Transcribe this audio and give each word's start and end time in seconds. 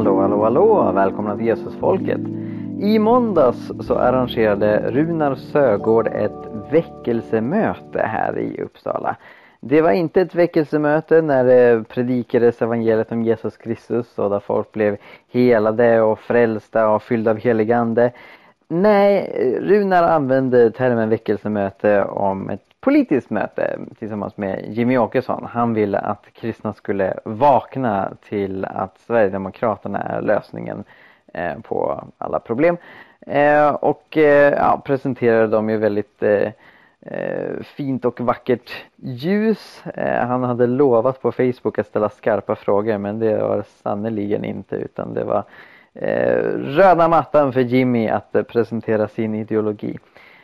Hallå, 0.00 0.20
hallå, 0.20 0.42
hallå! 0.44 0.92
Välkomna 0.92 1.36
till 1.36 1.46
Jesusfolket! 1.46 2.20
I 2.80 2.98
måndags 2.98 3.72
så 3.80 3.94
arrangerade 3.94 4.90
Runar 4.90 5.34
Sögård 5.34 6.06
ett 6.06 6.72
väckelsemöte 6.72 8.02
här 8.02 8.38
i 8.38 8.62
Uppsala. 8.62 9.16
Det 9.60 9.82
var 9.82 9.90
inte 9.90 10.20
ett 10.20 10.34
väckelsemöte 10.34 11.22
när 11.22 11.44
det 11.44 11.88
predikades 11.88 12.62
evangeliet 12.62 13.12
om 13.12 13.22
Jesus 13.22 13.56
Kristus 13.56 14.18
och 14.18 14.30
där 14.30 14.40
folk 14.40 14.72
blev 14.72 14.96
helade 15.32 16.00
och 16.00 16.18
frälsta 16.18 16.88
och 16.88 17.02
fyllda 17.02 17.30
av 17.30 17.36
heligande. 17.36 18.12
Nej, 18.68 19.32
Runar 19.60 20.02
använde 20.02 20.70
termen 20.70 21.08
väckelsemöte 21.08 22.04
om 22.04 22.50
ett 22.50 22.69
politiskt 22.80 23.30
möte 23.30 23.78
tillsammans 23.98 24.36
med 24.36 24.64
Jimmy 24.68 24.98
Åkesson. 24.98 25.48
Han 25.52 25.74
ville 25.74 25.98
att 25.98 26.26
kristna 26.32 26.72
skulle 26.72 27.14
vakna 27.24 28.12
till 28.28 28.64
att 28.64 28.98
Sverigedemokraterna 28.98 29.98
är 29.98 30.22
lösningen 30.22 30.84
eh, 31.34 31.58
på 31.62 32.04
alla 32.18 32.40
problem. 32.40 32.76
Eh, 33.26 33.68
och 33.68 34.16
eh, 34.16 34.52
ja, 34.52 34.82
presenterade 34.84 35.46
dem 35.46 35.70
i 35.70 35.76
väldigt 35.76 36.22
fint 37.62 38.04
och 38.04 38.20
vackert 38.20 38.70
ljus. 38.96 39.82
Han 40.26 40.42
hade 40.42 40.66
lovat 40.66 41.22
på 41.22 41.32
Facebook 41.32 41.78
att 41.78 41.86
ställa 41.86 42.08
skarpa 42.08 42.56
frågor 42.56 42.98
men 42.98 43.18
det 43.18 43.42
var 43.42 43.62
sannoliken 43.62 44.44
inte 44.44 44.76
utan 44.76 45.14
det 45.14 45.24
var 45.24 45.44
röda 46.54 47.08
mattan 47.08 47.52
för 47.52 47.60
Jimmy 47.60 48.08
att 48.08 48.36
presentera 48.48 49.08
sin 49.08 49.34
ideologi. 49.34 49.98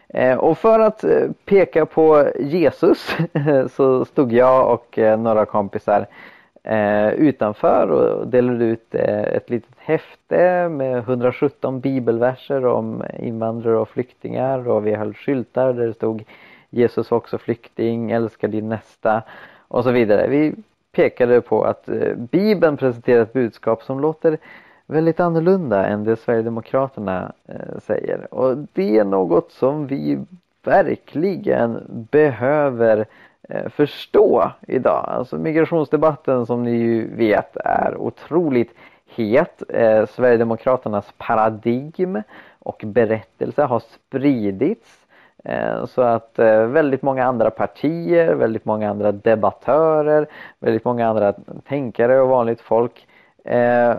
Eh, 0.09 0.37
och 0.37 0.59
för 0.59 0.81
att 0.81 1.05
eh, 1.05 1.31
peka 1.45 1.87
på 1.87 2.31
Jesus 2.39 3.17
så 3.71 4.05
stod 4.05 4.33
jag 4.33 4.73
och 4.73 4.99
eh, 4.99 5.21
några 5.21 5.45
kompisar 5.47 6.07
utanför 7.17 7.91
och 7.91 8.29
delade 8.29 8.65
ut 8.65 8.95
ett 8.95 9.51
litet 9.51 9.75
häfte 9.79 10.69
med 10.69 10.99
117 10.99 11.81
bibelverser 11.81 12.67
om 12.67 13.05
invandrare 13.19 13.77
och 13.79 13.89
flyktingar 13.89 14.69
och 14.69 14.87
vi 14.87 14.95
höll 14.95 15.15
skyltar 15.15 15.73
där 15.73 15.87
det 15.87 15.95
stod 15.95 16.25
Jesus 16.71 17.11
var 17.11 17.19
också 17.19 17.39
flykting, 17.39 18.11
älska 18.11 18.49
din 18.49 18.69
nästa 18.69 19.23
och 19.69 19.85
så 19.85 19.91
vidare. 19.91 20.29
Vi 20.29 20.55
pekade 20.93 21.41
på 21.41 21.65
att 21.65 21.89
Bibeln 22.17 22.77
presenterar 22.77 23.23
ett 23.23 23.33
budskap 23.33 23.83
som 23.83 24.01
låter 24.01 24.39
väldigt 24.87 25.21
annorlunda 25.21 25.87
än 25.87 26.05
det 26.05 26.17
Sverigedemokraterna 26.17 27.33
eh, 27.47 27.79
säger. 27.79 28.35
Och 28.35 28.57
det 28.73 28.99
är 28.99 29.05
något 29.05 29.53
som 29.53 29.87
vi 29.87 30.19
verkligen 30.65 31.83
behöver 32.11 33.07
eh, 33.49 33.69
förstå 33.69 34.51
idag. 34.69 35.05
Alltså 35.09 35.39
migrationsdebatten 35.39 36.47
som 36.47 36.63
ni 36.63 36.71
ju 36.71 37.17
vet 37.17 37.57
är 37.57 37.97
otroligt 37.97 38.75
het. 39.07 39.63
Eh, 39.69 40.07
Sverigedemokraternas 40.07 41.13
paradigm 41.19 42.23
och 42.59 42.83
berättelse 42.87 43.63
har 43.63 43.81
spridits 43.81 45.07
eh, 45.45 45.85
så 45.87 46.03
att 46.03 46.33
väldigt 46.69 47.03
många 47.03 47.25
andra 47.25 47.51
partier, 47.51 48.35
väldigt 48.35 48.65
många 48.65 48.91
andra 48.91 49.13
debattörer, 49.13 50.27
väldigt 50.59 50.85
många 50.85 51.09
andra 51.09 51.35
tänkare 51.69 52.21
och 52.21 52.29
vanligt 52.29 52.61
folk 52.61 53.07
eh, 53.47 53.99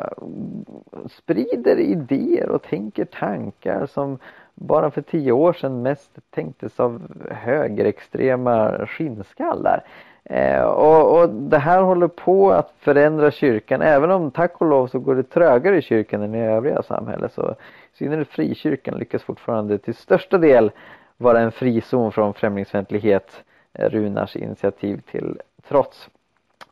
sprider 1.09 1.79
idéer 1.79 2.49
och 2.49 2.63
tänker 2.63 3.05
tankar 3.05 3.85
som 3.85 4.19
bara 4.55 4.91
för 4.91 5.01
tio 5.01 5.31
år 5.31 5.53
sedan 5.53 5.81
mest 5.81 6.19
tänktes 6.29 6.79
av 6.79 7.01
högerextrema 7.31 8.85
skinnskallar. 8.87 9.83
Eh, 10.23 10.61
och, 10.61 11.19
och, 11.19 11.29
det 11.29 11.57
här 11.57 11.81
håller 11.81 12.07
på 12.07 12.51
att 12.51 12.73
förändra 12.79 13.31
kyrkan 13.31 13.81
även 13.81 14.11
om 14.11 14.31
tack 14.31 14.61
och 14.61 14.67
lov 14.67 14.87
så 14.87 14.99
går 14.99 15.15
det 15.15 15.23
trögare 15.23 15.77
i 15.77 15.81
kyrkan 15.81 16.21
än 16.21 16.35
i 16.35 16.41
övriga 16.41 16.83
samhället 16.83 17.33
så 17.33 17.55
i 17.93 17.97
synnerhet 17.97 18.27
frikyrkan 18.27 18.97
lyckas 18.97 19.23
fortfarande 19.23 19.77
till 19.77 19.95
största 19.95 20.37
del 20.37 20.71
vara 21.17 21.39
en 21.39 21.51
frizon 21.51 22.11
från 22.11 22.33
främlingsfientlighet 22.33 23.43
eh, 23.73 23.89
Runars 23.89 24.35
initiativ 24.35 25.01
till 25.11 25.39
trots. 25.67 26.09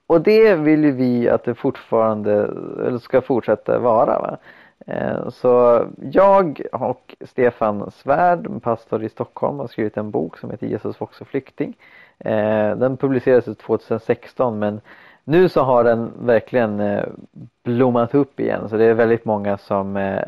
Och 0.07 0.21
det 0.21 0.55
vill 0.55 0.83
ju 0.83 0.91
vi 0.91 1.29
att 1.29 1.43
det 1.43 1.55
fortfarande 1.55 2.33
eller 2.87 2.97
ska 2.97 3.21
fortsätta 3.21 3.79
vara. 3.79 4.19
Va? 4.19 4.37
Eh, 4.87 5.29
så 5.29 5.85
jag 6.11 6.61
och 6.71 7.15
Stefan 7.21 7.91
Svärd, 7.91 8.61
pastor 8.61 9.03
i 9.03 9.09
Stockholm, 9.09 9.59
har 9.59 9.67
skrivit 9.67 9.97
en 9.97 10.11
bok 10.11 10.37
som 10.37 10.51
heter 10.51 10.67
Jesus 10.67 11.01
Vox 11.01 11.21
och 11.21 11.27
flykting. 11.27 11.77
Eh, 12.19 12.77
den 12.77 12.97
publicerades 12.97 13.57
2016 13.57 14.59
men 14.59 14.81
nu 15.23 15.49
så 15.49 15.61
har 15.61 15.83
den 15.83 16.11
verkligen 16.19 16.79
eh, 16.79 17.03
blommat 17.63 18.15
upp 18.15 18.39
igen 18.39 18.69
så 18.69 18.77
det 18.77 18.85
är 18.85 18.93
väldigt 18.93 19.25
många 19.25 19.57
som 19.57 20.19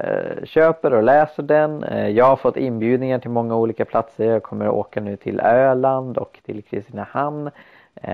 köper 0.44 0.94
och 0.94 1.04
läser 1.04 1.44
den. 1.44 1.86
Jag 2.16 2.26
har 2.26 2.36
fått 2.36 2.58
inbjudningar 2.58 3.20
till 3.20 3.30
många 3.30 3.56
olika 3.56 3.86
platser. 3.86 4.26
Jag 4.26 4.44
kommer 4.44 4.66
att 4.66 4.74
åka 4.74 5.02
nu 5.02 5.16
till 5.16 5.40
Öland 5.40 6.18
och 6.18 6.40
till 6.46 6.64
Kristinehamn 6.64 7.50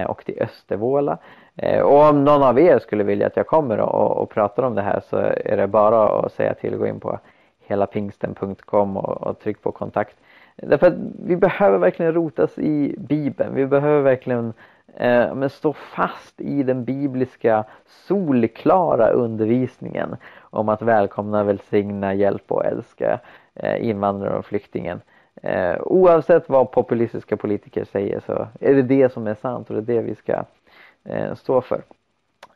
och 0.08 0.26
till 0.26 0.42
Östervåla. 0.42 1.18
Eh, 1.56 1.82
och 1.82 2.04
om 2.10 2.24
någon 2.24 2.44
av 2.44 2.60
er 2.60 2.80
skulle 2.80 3.04
vilja 3.04 3.28
att 3.28 3.38
jag 3.38 3.48
kommer 3.48 3.80
och, 3.80 4.18
och 4.18 4.30
pratar 4.30 4.64
om 4.64 4.76
det 4.76 4.82
här 4.82 5.00
så 5.10 5.18
är 5.18 5.58
det 5.58 5.68
bara 5.68 6.20
att 6.20 6.32
säga 6.32 6.54
till, 6.54 6.78
gå 6.78 6.88
in 6.88 7.00
på 7.00 7.20
helapingsten.com 7.68 8.98
och, 8.98 9.28
och 9.28 9.40
tryck 9.40 9.62
på 9.62 9.72
kontakt. 9.72 10.18
Därför 10.56 10.88
att 10.88 10.94
vi 11.26 11.36
behöver 11.36 11.78
verkligen 11.78 12.14
rotas 12.14 12.60
i 12.60 12.96
Bibeln. 12.98 13.56
Vi 13.56 13.66
behöver 13.66 14.02
verkligen 14.02 14.54
eh, 14.96 15.36
men 15.36 15.50
stå 15.50 15.74
fast 15.74 16.42
i 16.42 16.64
den 16.64 16.84
bibliska 16.86 17.64
solklara 17.86 19.10
undervisningen 19.10 20.16
om 20.40 20.70
att 20.70 20.82
välkomna, 20.82 21.44
välsigna, 21.44 22.14
hjälpa 22.14 22.56
och 22.56 22.66
älska 22.66 23.20
eh, 23.56 23.90
invandrare 23.90 24.38
och 24.38 24.46
flyktingen. 24.46 25.02
Eh, 25.42 25.76
oavsett 25.82 26.50
vad 26.50 26.72
populistiska 26.72 27.38
politiker 27.38 27.84
säger 27.84 28.20
så 28.20 28.48
är 28.60 28.74
det 28.74 28.82
det 28.82 29.12
som 29.12 29.28
är 29.28 29.36
sant 29.36 29.70
och 29.70 29.76
det 29.76 29.94
är 29.94 29.96
det 29.96 30.02
vi 30.02 30.16
ska 30.16 30.44
eh, 31.06 31.36
stå 31.36 31.62
för. 31.62 31.82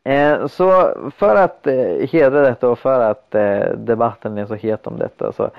Eh, 0.04 0.46
så 0.46 0.94
för 1.16 1.36
att 1.36 1.66
eh, 1.66 2.08
hedra 2.12 2.40
detta 2.40 2.68
och 2.68 2.78
för 2.78 3.00
att 3.00 3.34
eh, 3.34 3.70
debatten 3.76 4.38
är 4.38 4.46
så 4.46 4.54
het 4.54 4.86
om 4.86 4.98
detta 4.98 5.32
så 5.32 5.50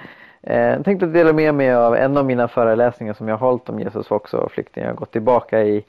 eh, 0.41 0.81
tänkte 0.81 1.05
dela 1.05 1.33
med 1.33 1.55
mig 1.55 1.73
av 1.73 1.95
en 1.95 2.17
av 2.17 2.25
mina 2.25 2.47
föreläsningar 2.47 3.13
som 3.13 3.27
jag 3.27 3.37
har 3.37 3.47
hållit 3.47 3.69
om 3.69 3.79
Jesus 3.79 4.11
också 4.11 4.37
och 4.37 4.51
flyktingar. 4.51 4.87
Jag 4.87 4.93
har 4.93 4.99
gått 4.99 5.11
tillbaka 5.11 5.63
i 5.63 5.85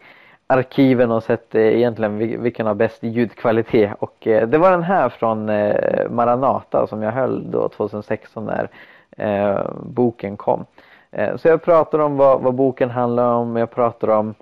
arkiven 0.46 1.10
och 1.10 1.22
sett 1.22 1.54
eh, 1.54 1.62
egentligen 1.62 2.18
vilken 2.42 2.66
har 2.66 2.74
bäst 2.74 3.02
ljudkvalitet 3.02 3.92
och 3.98 4.26
eh, 4.26 4.48
det 4.48 4.58
var 4.58 4.70
den 4.70 4.82
här 4.82 5.08
från 5.08 5.48
eh, 5.48 6.10
Maranata 6.10 6.86
som 6.86 7.02
jag 7.02 7.12
höll 7.12 7.50
då 7.50 7.68
2016 7.68 8.44
när 8.44 8.68
eh, 9.16 9.70
boken 9.82 10.36
kom. 10.36 10.64
Eh, 11.10 11.36
så 11.36 11.48
jag 11.48 11.62
pratar 11.62 11.98
om 11.98 12.16
vad, 12.16 12.40
vad 12.40 12.54
boken 12.54 12.90
handlar 12.90 13.34
om, 13.34 13.56
jag 13.56 13.70
pratar 13.70 14.08
om 14.08 14.34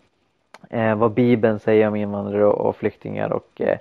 eh, 0.70 0.94
vad 0.94 1.12
Bibeln 1.12 1.58
säger 1.58 1.88
om 1.88 1.96
invandrare 1.96 2.44
och, 2.44 2.66
och 2.66 2.76
flyktingar 2.76 3.32
och 3.32 3.60
eh, 3.60 3.78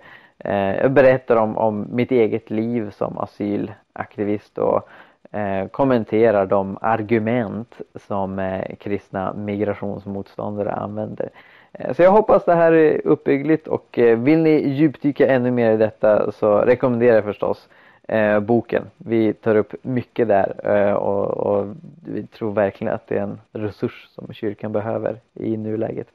jag 0.81 0.91
berättar 0.91 1.35
om, 1.35 1.57
om 1.57 1.87
mitt 1.91 2.11
eget 2.11 2.49
liv 2.49 2.91
som 2.91 3.17
asylaktivist 3.17 4.57
och 4.57 4.89
eh, 5.31 5.67
kommenterar 5.67 6.45
de 6.45 6.77
argument 6.81 7.81
som 7.95 8.39
eh, 8.39 8.75
kristna 8.75 9.33
migrationsmotståndare 9.33 10.71
använder. 10.71 11.29
Eh, 11.73 11.93
så 11.93 12.03
jag 12.03 12.11
hoppas 12.11 12.45
det 12.45 12.55
här 12.55 12.71
är 12.71 13.07
uppbyggligt 13.07 13.67
och 13.67 13.99
eh, 13.99 14.17
vill 14.17 14.39
ni 14.39 14.69
djupdyka 14.69 15.27
ännu 15.27 15.51
mer 15.51 15.71
i 15.71 15.77
detta 15.77 16.31
så 16.31 16.57
rekommenderar 16.57 17.15
jag 17.15 17.23
förstås 17.23 17.69
eh, 18.07 18.39
boken. 18.39 18.83
Vi 18.97 19.33
tar 19.33 19.55
upp 19.55 19.73
mycket 19.81 20.27
där 20.27 20.55
eh, 20.63 20.93
och, 20.93 21.27
och, 21.27 21.75
vi 22.05 22.27
tror 22.27 22.53
verkligen 22.53 22.93
att 22.93 23.07
det 23.07 23.17
är 23.17 23.21
en 23.21 23.39
resurs 23.51 24.07
som 24.09 24.33
kyrkan 24.33 24.71
behöver 24.71 25.19
i 25.33 25.57
nuläget. 25.57 26.07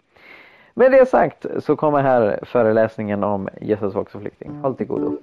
Med 0.74 0.92
det 0.92 1.08
sagt 1.08 1.46
så 1.64 1.76
kommer 1.76 2.02
här 2.02 2.40
föreläsningen 2.42 3.24
om 3.24 3.48
Jesus 3.60 3.94
var 3.94 4.00
också 4.00 4.20
flykting. 4.20 4.50
Håll 4.50 4.76
till 4.76 4.86
godo. 4.86 5.18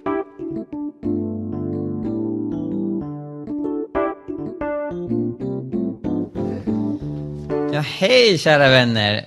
Ja, 7.72 7.80
hej 7.80 8.38
kära 8.38 8.68
vänner! 8.68 9.26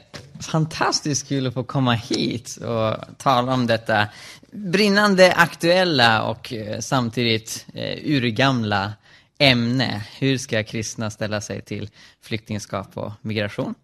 Fantastiskt 0.52 1.28
kul 1.28 1.48
att 1.48 1.54
få 1.54 1.64
komma 1.64 1.94
hit 1.94 2.58
och 2.58 3.18
tala 3.18 3.54
om 3.54 3.68
detta 3.68 4.08
brinnande 4.52 5.34
aktuella 5.34 6.24
och 6.24 6.54
eh, 6.54 6.80
samtidigt 6.80 7.66
eh, 7.74 7.98
urgamla 8.04 8.94
ämne. 9.38 10.02
Hur 10.20 10.38
ska 10.38 10.64
kristna 10.64 11.10
ställa 11.10 11.42
sig 11.42 11.62
till 11.62 11.90
flyktingskap 12.22 12.98
och 12.98 13.12
migration? 13.22 13.76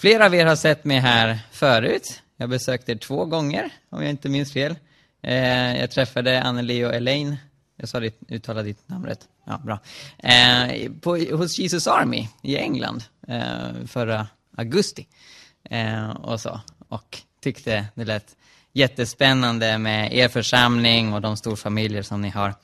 Flera 0.00 0.26
av 0.26 0.34
er 0.34 0.46
har 0.46 0.56
sett 0.56 0.84
mig 0.84 0.98
här 0.98 1.38
förut. 1.50 2.22
Jag 2.36 2.50
besökte 2.50 2.92
er 2.92 2.96
två 2.96 3.24
gånger, 3.24 3.70
om 3.90 4.02
jag 4.02 4.10
inte 4.10 4.28
minns 4.28 4.52
fel. 4.52 4.76
Eh, 5.22 5.80
jag 5.80 5.90
träffade 5.90 6.42
Anneli 6.42 6.84
och 6.84 6.94
Elaine. 6.94 7.36
Jag 7.76 7.88
sa 7.88 8.00
ditt, 8.00 8.20
uttalade 8.28 8.68
ditt 8.68 8.88
namn 8.88 9.06
rätt. 9.06 9.28
Ja, 9.46 9.60
bra. 9.64 9.78
Eh, 10.18 10.90
på, 11.00 11.16
hos 11.16 11.58
Jesus 11.58 11.86
Army 11.86 12.28
i 12.42 12.56
England 12.56 13.04
eh, 13.28 13.86
förra 13.86 14.26
augusti. 14.56 15.06
Eh, 15.70 16.10
och 16.10 16.40
så. 16.40 16.60
Och 16.88 17.18
tyckte 17.42 17.86
det 17.94 18.04
lät 18.04 18.36
jättespännande 18.72 19.78
med 19.78 20.14
er 20.14 20.28
församling 20.28 21.12
och 21.12 21.20
de 21.20 21.36
storfamiljer 21.36 22.02
som 22.02 22.20
ni 22.20 22.28
har. 22.28 22.54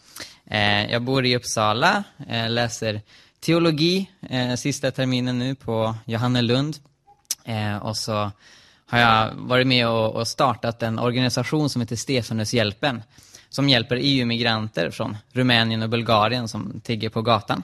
Eh, 0.46 0.90
jag 0.92 1.02
bor 1.02 1.26
i 1.26 1.36
Uppsala, 1.36 2.04
eh, 2.28 2.50
läser 2.50 3.00
teologi 3.40 4.10
eh, 4.30 4.54
sista 4.54 4.90
terminen 4.90 5.38
nu 5.38 5.54
på 5.54 5.94
Johannelund. 6.06 6.76
Eh, 7.46 7.76
och 7.76 7.96
så 7.96 8.30
har 8.86 8.98
jag 8.98 9.30
varit 9.34 9.66
med 9.66 9.88
och, 9.88 10.14
och 10.14 10.28
startat 10.28 10.82
en 10.82 10.98
organisation 10.98 11.70
som 11.70 11.80
heter 11.80 11.96
Stefanushjälpen 11.96 13.02
som 13.48 13.68
hjälper 13.68 13.98
EU-migranter 14.02 14.90
från 14.90 15.16
Rumänien 15.32 15.82
och 15.82 15.88
Bulgarien 15.88 16.48
som 16.48 16.80
tigger 16.80 17.08
på 17.08 17.22
gatan. 17.22 17.62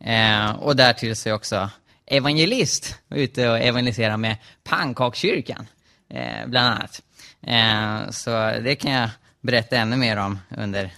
Eh, 0.00 0.50
och 0.50 0.76
därtill 0.76 1.16
så 1.16 1.28
är 1.28 1.30
jag 1.30 1.36
också 1.36 1.70
evangelist 2.06 2.98
och 3.10 3.16
ute 3.16 3.48
och 3.48 3.58
evangeliserar 3.58 4.16
med 4.16 4.36
Pannkakskyrkan, 4.64 5.66
eh, 6.10 6.46
bland 6.46 6.66
annat. 6.66 7.02
Eh, 7.42 8.10
så 8.10 8.30
det 8.64 8.74
kan 8.74 8.92
jag 8.92 9.10
berätta 9.40 9.76
ännu 9.76 9.96
mer 9.96 10.16
om 10.16 10.38
under 10.56 10.90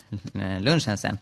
lunchen 0.60 0.98
sen. 0.98 1.18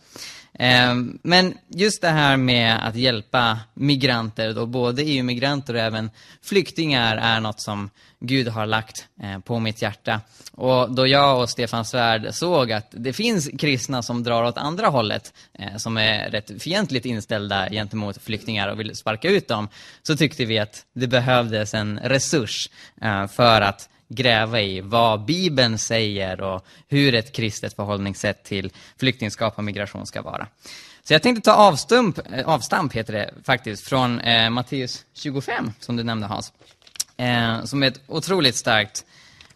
Ehm, 0.58 1.18
men 1.22 1.54
just 1.68 2.02
det 2.02 2.08
här 2.08 2.36
med 2.36 2.88
att 2.88 2.96
hjälpa 2.96 3.58
migranter, 3.74 4.52
då 4.52 4.66
både 4.66 5.02
EU-migranter 5.02 5.74
och 5.74 5.80
även 5.80 6.10
flyktingar, 6.42 7.16
är 7.16 7.40
något 7.40 7.60
som 7.60 7.90
Gud 8.20 8.48
har 8.48 8.66
lagt 8.66 9.06
eh, 9.22 9.38
på 9.38 9.58
mitt 9.58 9.82
hjärta. 9.82 10.20
Och 10.52 10.94
då 10.94 11.06
jag 11.06 11.40
och 11.40 11.50
Stefan 11.50 11.84
Svärd 11.84 12.34
såg 12.34 12.72
att 12.72 12.88
det 12.90 13.12
finns 13.12 13.50
kristna 13.58 14.02
som 14.02 14.22
drar 14.22 14.44
åt 14.44 14.58
andra 14.58 14.86
hållet, 14.86 15.32
eh, 15.58 15.76
som 15.76 15.96
är 15.96 16.30
rätt 16.30 16.62
fientligt 16.62 17.06
inställda 17.06 17.68
gentemot 17.70 18.22
flyktingar 18.22 18.68
och 18.68 18.80
vill 18.80 18.96
sparka 18.96 19.28
ut 19.28 19.48
dem, 19.48 19.68
så 20.02 20.16
tyckte 20.16 20.44
vi 20.44 20.58
att 20.58 20.86
det 20.94 21.06
behövdes 21.06 21.74
en 21.74 21.98
resurs 21.98 22.70
eh, 23.02 23.26
för 23.26 23.60
att 23.60 23.88
gräva 24.14 24.60
i 24.60 24.80
vad 24.80 25.24
Bibeln 25.24 25.78
säger 25.78 26.40
och 26.40 26.66
hur 26.88 27.14
ett 27.14 27.32
kristet 27.32 27.76
förhållningssätt 27.76 28.44
till 28.44 28.70
flyktingskap 28.98 29.58
och 29.58 29.64
migration 29.64 30.06
ska 30.06 30.22
vara. 30.22 30.46
Så 31.04 31.12
jag 31.12 31.22
tänkte 31.22 31.50
ta 31.50 31.56
avstump, 31.56 32.18
eh, 32.32 32.48
avstamp 32.48 32.92
heter 32.92 33.12
det 33.12 33.34
faktiskt, 33.44 33.88
från 33.88 34.20
eh, 34.20 34.50
Matteus 34.50 35.04
25, 35.14 35.72
som 35.80 35.96
du 35.96 36.02
nämnde 36.02 36.26
Hans. 36.26 36.52
Eh, 37.16 37.64
som 37.64 37.82
är 37.82 37.86
ett 37.86 38.00
otroligt 38.06 38.56
starkt 38.56 39.04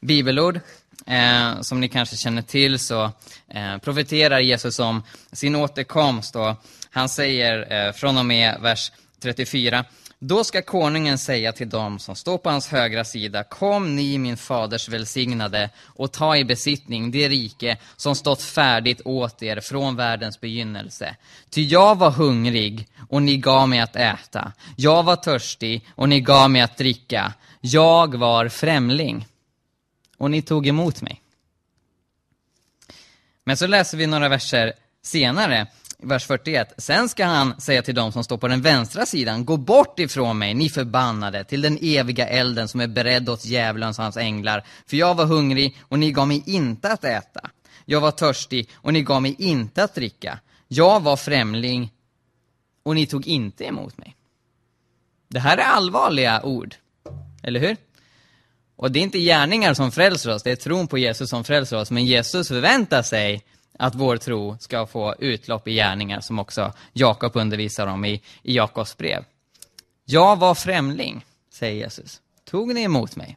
bibelord. 0.01 0.61
Eh, 1.07 1.61
som 1.61 1.81
ni 1.81 1.89
kanske 1.89 2.17
känner 2.17 2.43
till 2.43 2.79
så 2.79 3.05
eh, 3.49 3.79
profeterar 3.79 4.41
Jesus 4.41 4.79
om 4.79 5.03
sin 5.33 5.57
återkomst 5.57 6.37
och 6.37 6.55
han 6.91 7.09
säger 7.09 7.87
eh, 7.87 7.93
från 7.93 8.19
och 8.19 8.27
med 8.27 8.61
vers 8.61 8.93
34 9.21 9.85
då 10.19 10.45
ska 10.45 10.63
konungen 10.63 11.19
säga 11.19 11.53
till 11.53 11.69
dem 11.69 11.99
som 11.99 12.17
står 12.17 12.39
på 12.39 12.51
hans 12.51 12.69
högra 12.69 13.05
sida, 13.05 13.45
kom 13.45 13.97
ni 13.97 14.19
min 14.19 14.37
faders 14.37 14.89
välsignade 14.89 15.71
och 15.85 16.13
ta 16.13 16.37
i 16.37 16.45
besittning 16.45 17.11
det 17.11 17.29
rike 17.29 17.79
som 17.97 18.15
stått 18.15 18.43
färdigt 18.43 19.01
åt 19.05 19.43
er 19.43 19.61
från 19.61 19.97
världens 19.97 20.41
begynnelse. 20.41 21.17
Ty 21.51 21.63
jag 21.63 21.99
var 21.99 22.11
hungrig 22.11 22.89
och 23.09 23.23
ni 23.23 23.37
gav 23.37 23.69
mig 23.69 23.81
att 23.81 23.97
äta. 23.97 24.53
Jag 24.77 25.03
var 25.03 25.17
törstig 25.17 25.87
och 25.95 26.09
ni 26.09 26.21
gav 26.21 26.51
mig 26.51 26.63
att 26.63 26.77
dricka. 26.77 27.33
Jag 27.61 28.15
var 28.15 28.49
främling 28.49 29.27
och 30.19 30.31
ni 30.31 30.43
tog 30.43 30.67
emot 30.67 31.03
mig. 31.03 31.23
Men 33.45 33.57
så 33.57 33.67
läser 33.67 33.99
vi 33.99 34.07
några 34.07 34.29
verser 34.29 34.73
senare 35.03 35.67
vers 36.03 36.27
41. 36.27 36.75
Sen 36.79 37.09
ska 37.09 37.25
han 37.25 37.61
säga 37.61 37.83
till 37.83 37.95
dem 37.95 38.13
som 38.13 38.25
står 38.25 38.39
på 38.39 38.49
den 38.49 38.63
vänstra 38.63 39.07
sidan, 39.07 39.45
gå 39.45 39.57
bort 39.57 39.99
ifrån 39.99 40.39
mig, 40.39 40.55
ni 40.55 40.69
förbannade, 40.69 41.45
till 41.45 41.61
den 41.61 41.79
eviga 41.83 42.29
elden 42.29 42.69
som 42.69 42.81
är 42.81 42.87
beredd 42.87 43.29
åt 43.29 43.45
djävulens 43.45 43.99
och 43.99 44.05
hans 44.05 44.17
änglar. 44.17 44.65
För 44.87 44.97
jag 44.97 45.15
var 45.15 45.25
hungrig 45.25 45.77
och 45.81 45.99
ni 45.99 46.13
gav 46.13 46.29
mig 46.29 46.43
inte 46.47 46.93
att 46.93 47.05
äta. 47.05 47.51
Jag 47.85 48.01
var 48.01 48.11
törstig 48.11 48.71
och 48.75 48.93
ni 48.93 49.03
gav 49.03 49.23
mig 49.23 49.37
inte 49.39 49.85
att 49.85 49.95
dricka. 49.95 50.39
Jag 50.69 51.03
var 51.03 51.17
främling 51.17 51.93
och 52.83 52.95
ni 52.95 53.07
tog 53.07 53.27
inte 53.27 53.65
emot 53.65 53.99
mig. 53.99 54.17
Det 55.29 55.39
här 55.39 55.59
är 55.59 55.63
allvarliga 55.63 56.43
ord, 56.43 56.75
eller 57.43 57.61
hur? 57.61 57.77
Och 58.77 58.91
det 58.91 58.99
är 58.99 59.03
inte 59.03 59.19
gärningar 59.19 59.75
som 59.75 59.93
frälser 59.93 60.35
oss, 60.35 60.43
det 60.43 60.51
är 60.51 60.57
tron 60.57 60.89
på 60.89 60.99
Jesus 60.99 61.31
som 61.31 61.45
frälser 61.45 61.77
oss. 61.77 61.91
Men 61.91 62.07
Jesus 62.07 62.49
förväntar 62.49 63.03
sig 63.03 63.45
att 63.79 63.95
vår 63.95 64.17
tro 64.17 64.57
ska 64.61 64.87
få 64.87 65.15
utlopp 65.19 65.69
i 65.69 65.75
gärningar 65.75 66.21
som 66.21 66.39
också 66.39 66.73
Jakob 66.93 67.37
undervisar 67.37 67.87
om 67.87 68.05
i, 68.05 68.23
i 68.43 68.57
Jakobs 68.57 68.97
brev. 68.97 69.25
Jag 70.05 70.37
var 70.39 70.55
främling, 70.55 71.25
säger 71.53 71.75
Jesus. 71.85 72.21
Tog 72.45 72.75
ni 72.75 72.83
emot 72.83 73.17
mig? 73.17 73.37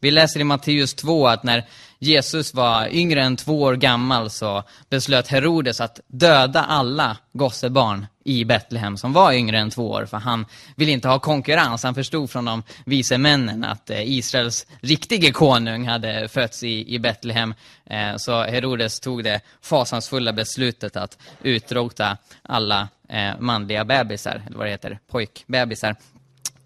Vi 0.00 0.10
läser 0.10 0.40
i 0.40 0.44
Matteus 0.44 0.94
2 0.94 1.26
att 1.26 1.42
när 1.42 1.68
Jesus 1.98 2.54
var 2.54 2.88
yngre 2.88 3.22
än 3.22 3.36
två 3.36 3.62
år 3.62 3.74
gammal 3.74 4.30
så 4.30 4.62
beslöt 4.88 5.28
Herodes 5.28 5.80
att 5.80 6.00
döda 6.06 6.62
alla 6.62 7.16
gossebarn 7.32 8.06
i 8.24 8.44
Betlehem 8.44 8.96
som 8.96 9.12
var 9.12 9.32
yngre 9.32 9.58
än 9.58 9.70
två 9.70 9.90
år, 9.90 10.06
för 10.06 10.16
han 10.16 10.46
ville 10.76 10.92
inte 10.92 11.08
ha 11.08 11.18
konkurrens. 11.18 11.82
Han 11.82 11.94
förstod 11.94 12.30
från 12.30 12.44
de 12.44 12.62
vise 12.84 13.18
männen 13.18 13.64
att 13.64 13.90
eh, 13.90 14.10
Israels 14.10 14.66
riktige 14.80 15.32
konung 15.32 15.86
hade 15.88 16.28
fötts 16.28 16.62
i, 16.62 16.94
i 16.94 16.98
Betlehem. 16.98 17.54
Eh, 17.86 18.16
så 18.16 18.42
Herodes 18.42 19.00
tog 19.00 19.24
det 19.24 19.40
fasansfulla 19.62 20.32
beslutet 20.32 20.96
att 20.96 21.18
utrota 21.42 22.16
alla 22.42 22.88
eh, 23.08 23.38
manliga 23.38 23.84
bebisar, 23.84 24.42
eller 24.46 24.58
vad 24.58 24.66
det 24.66 24.70
heter, 24.70 24.98
pojkbebisar. 25.10 25.96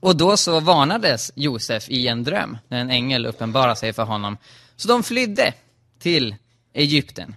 Och 0.00 0.16
då 0.16 0.36
så 0.36 0.60
varnades 0.60 1.32
Josef 1.34 1.88
i 1.88 2.08
en 2.08 2.24
dröm, 2.24 2.58
när 2.68 2.80
en 2.80 2.90
ängel 2.90 3.26
uppenbarade 3.26 3.76
sig 3.76 3.92
för 3.92 4.02
honom. 4.02 4.36
Så 4.80 4.88
de 4.88 5.02
flydde 5.02 5.52
till 5.98 6.36
Egypten. 6.72 7.36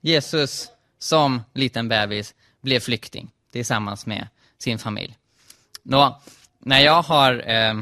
Jesus, 0.00 0.68
som 0.98 1.42
liten 1.54 1.88
bebis, 1.88 2.34
blev 2.62 2.80
flykting 2.80 3.30
tillsammans 3.52 4.06
med 4.06 4.28
sin 4.58 4.78
familj. 4.78 5.16
Nå, 5.82 6.20
när 6.58 6.80
jag 6.80 7.02
har 7.02 7.50
eh, 7.50 7.74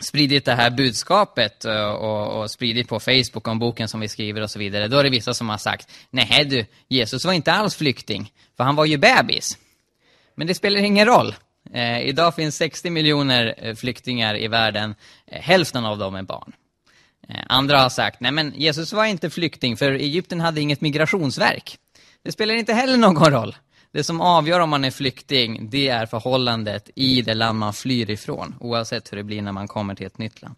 spridit 0.00 0.44
det 0.44 0.54
här 0.54 0.70
budskapet 0.70 1.64
eh, 1.64 1.88
och, 1.88 2.40
och, 2.40 2.50
spridit 2.50 2.88
på 2.88 3.00
Facebook 3.00 3.48
om 3.48 3.58
boken 3.58 3.88
som 3.88 4.00
vi 4.00 4.08
skriver 4.08 4.40
och 4.40 4.50
så 4.50 4.58
vidare, 4.58 4.88
då 4.88 4.98
är 4.98 5.04
det 5.04 5.10
vissa 5.10 5.34
som 5.34 5.48
har 5.48 5.58
sagt, 5.58 5.92
nej 6.10 6.44
du, 6.44 6.66
Jesus 6.88 7.24
var 7.24 7.32
inte 7.32 7.52
alls 7.52 7.76
flykting, 7.76 8.32
för 8.56 8.64
han 8.64 8.76
var 8.76 8.84
ju 8.84 8.96
bebis. 8.96 9.58
Men 10.34 10.46
det 10.46 10.54
spelar 10.54 10.80
ingen 10.80 11.06
roll. 11.06 11.34
Eh, 11.72 12.00
idag 12.00 12.34
finns 12.34 12.56
60 12.56 12.90
miljoner 12.90 13.54
eh, 13.58 13.74
flyktingar 13.74 14.36
i 14.38 14.48
världen, 14.48 14.94
eh, 15.26 15.42
hälften 15.42 15.84
av 15.84 15.98
dem 15.98 16.14
är 16.14 16.22
barn. 16.22 16.52
Eh, 17.28 17.40
andra 17.48 17.78
har 17.78 17.88
sagt, 17.88 18.20
nej 18.20 18.32
men 18.32 18.52
Jesus 18.56 18.92
var 18.92 19.04
inte 19.04 19.30
flykting 19.30 19.76
för 19.76 19.92
Egypten 19.92 20.40
hade 20.40 20.60
inget 20.60 20.80
migrationsverk. 20.80 21.78
Det 22.24 22.32
spelar 22.32 22.54
inte 22.54 22.72
heller 22.72 22.96
någon 22.96 23.32
roll. 23.32 23.56
Det 23.92 24.04
som 24.04 24.20
avgör 24.20 24.60
om 24.60 24.70
man 24.70 24.84
är 24.84 24.90
flykting, 24.90 25.70
det 25.70 25.88
är 25.88 26.06
förhållandet 26.06 26.90
i 26.94 27.22
det 27.22 27.34
land 27.34 27.58
man 27.58 27.72
flyr 27.74 28.10
ifrån, 28.10 28.54
oavsett 28.60 29.12
hur 29.12 29.16
det 29.16 29.24
blir 29.24 29.42
när 29.42 29.52
man 29.52 29.68
kommer 29.68 29.94
till 29.94 30.06
ett 30.06 30.18
nytt 30.18 30.42
land. 30.42 30.54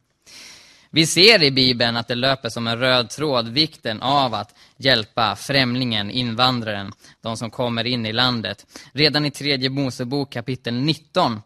Vi 0.93 1.07
ser 1.07 1.43
i 1.43 1.51
Bibeln 1.51 1.97
att 1.97 2.09
det 2.09 2.15
löper 2.15 2.49
som 2.49 2.67
en 2.67 2.79
röd 2.79 3.11
tråd 3.11 3.49
vikten 3.49 4.03
av 4.03 4.35
att 4.35 4.55
hjälpa 4.77 5.37
främlingen, 5.37 6.11
invandraren, 6.11 6.93
de 7.21 7.37
som 7.37 7.51
kommer 7.51 7.87
in 7.87 8.07
i 8.07 8.13
landet. 8.13 8.67
Redan 8.93 9.27
i 9.27 9.31
tredje 9.31 9.71
Mosebok 9.71 10.33
kapitel 10.33 10.75
19 10.75 11.41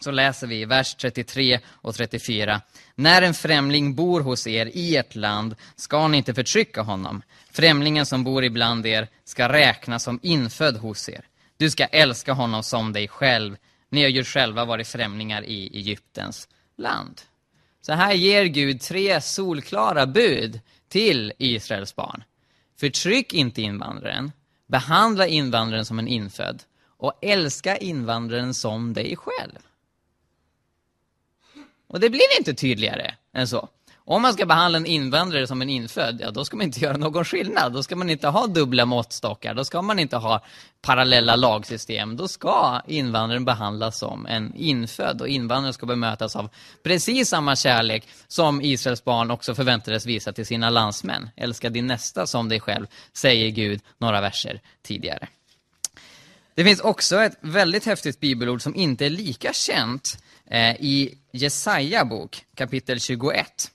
så 0.00 0.10
läser 0.10 0.46
vi 0.46 0.64
vers 0.64 0.94
33 0.94 1.60
och 1.66 1.94
34. 1.94 2.60
När 2.94 3.22
en 3.22 3.34
främling 3.34 3.94
bor 3.94 4.20
hos 4.20 4.46
er 4.46 4.66
i 4.66 4.96
ert 4.96 5.14
land 5.14 5.54
ska 5.76 6.08
ni 6.08 6.16
inte 6.16 6.34
förtrycka 6.34 6.82
honom. 6.82 7.22
Främlingen 7.50 8.06
som 8.06 8.24
bor 8.24 8.44
ibland 8.44 8.86
er 8.86 9.08
ska 9.24 9.48
räknas 9.48 10.02
som 10.02 10.20
infödd 10.22 10.76
hos 10.76 11.08
er. 11.08 11.24
Du 11.56 11.70
ska 11.70 11.84
älska 11.84 12.32
honom 12.32 12.62
som 12.62 12.92
dig 12.92 13.08
själv. 13.08 13.56
Ni 13.88 14.02
har 14.02 14.08
ju 14.08 14.24
själva 14.24 14.64
varit 14.64 14.88
främlingar 14.88 15.44
i 15.44 15.76
Egyptens 15.76 16.48
land. 16.76 17.20
Så 17.80 17.92
här 17.92 18.14
ger 18.14 18.44
Gud 18.44 18.80
tre 18.80 19.20
solklara 19.20 20.06
bud 20.06 20.60
till 20.88 21.32
Israels 21.38 21.96
barn. 21.96 22.24
Förtryck 22.80 23.34
inte 23.34 23.62
invandraren, 23.62 24.32
behandla 24.66 25.26
invandraren 25.26 25.84
som 25.84 25.98
en 25.98 26.08
infödd 26.08 26.62
och 26.98 27.18
älska 27.22 27.76
invandraren 27.76 28.54
som 28.54 28.92
dig 28.92 29.16
själv. 29.16 29.58
Och 31.88 32.00
det 32.00 32.10
blir 32.10 32.38
inte 32.38 32.54
tydligare 32.54 33.14
än 33.34 33.48
så. 33.48 33.68
Om 34.08 34.22
man 34.22 34.32
ska 34.32 34.46
behandla 34.46 34.78
en 34.78 34.86
invandrare 34.86 35.46
som 35.46 35.62
en 35.62 35.70
infödd, 35.70 36.20
ja 36.20 36.30
då 36.30 36.44
ska 36.44 36.56
man 36.56 36.66
inte 36.66 36.80
göra 36.80 36.96
någon 36.96 37.24
skillnad. 37.24 37.72
Då 37.72 37.82
ska 37.82 37.96
man 37.96 38.10
inte 38.10 38.28
ha 38.28 38.46
dubbla 38.46 38.84
måttstockar, 38.84 39.54
då 39.54 39.64
ska 39.64 39.82
man 39.82 39.98
inte 39.98 40.16
ha 40.16 40.44
parallella 40.82 41.36
lagsystem. 41.36 42.16
Då 42.16 42.28
ska 42.28 42.82
invandraren 42.86 43.44
behandlas 43.44 43.98
som 43.98 44.26
en 44.26 44.54
infödd 44.54 45.20
och 45.20 45.28
invandraren 45.28 45.72
ska 45.72 45.86
bemötas 45.86 46.36
av 46.36 46.48
precis 46.82 47.28
samma 47.28 47.56
kärlek 47.56 48.08
som 48.26 48.62
Israels 48.62 49.04
barn 49.04 49.30
också 49.30 49.54
förväntades 49.54 50.06
visa 50.06 50.32
till 50.32 50.46
sina 50.46 50.70
landsmän. 50.70 51.30
Älska 51.36 51.70
din 51.70 51.86
nästa 51.86 52.26
som 52.26 52.48
dig 52.48 52.60
själv, 52.60 52.86
säger 53.12 53.50
Gud 53.50 53.80
några 53.98 54.20
verser 54.20 54.60
tidigare. 54.82 55.28
Det 56.54 56.64
finns 56.64 56.80
också 56.80 57.22
ett 57.22 57.38
väldigt 57.40 57.84
häftigt 57.84 58.20
bibelord 58.20 58.62
som 58.62 58.74
inte 58.74 59.06
är 59.06 59.10
lika 59.10 59.52
känt 59.52 60.02
eh, 60.12 60.25
Eh, 60.50 60.76
i 60.80 61.18
Jesaja 61.32 62.04
bok, 62.04 62.44
kapitel 62.54 63.00
21. 63.00 63.70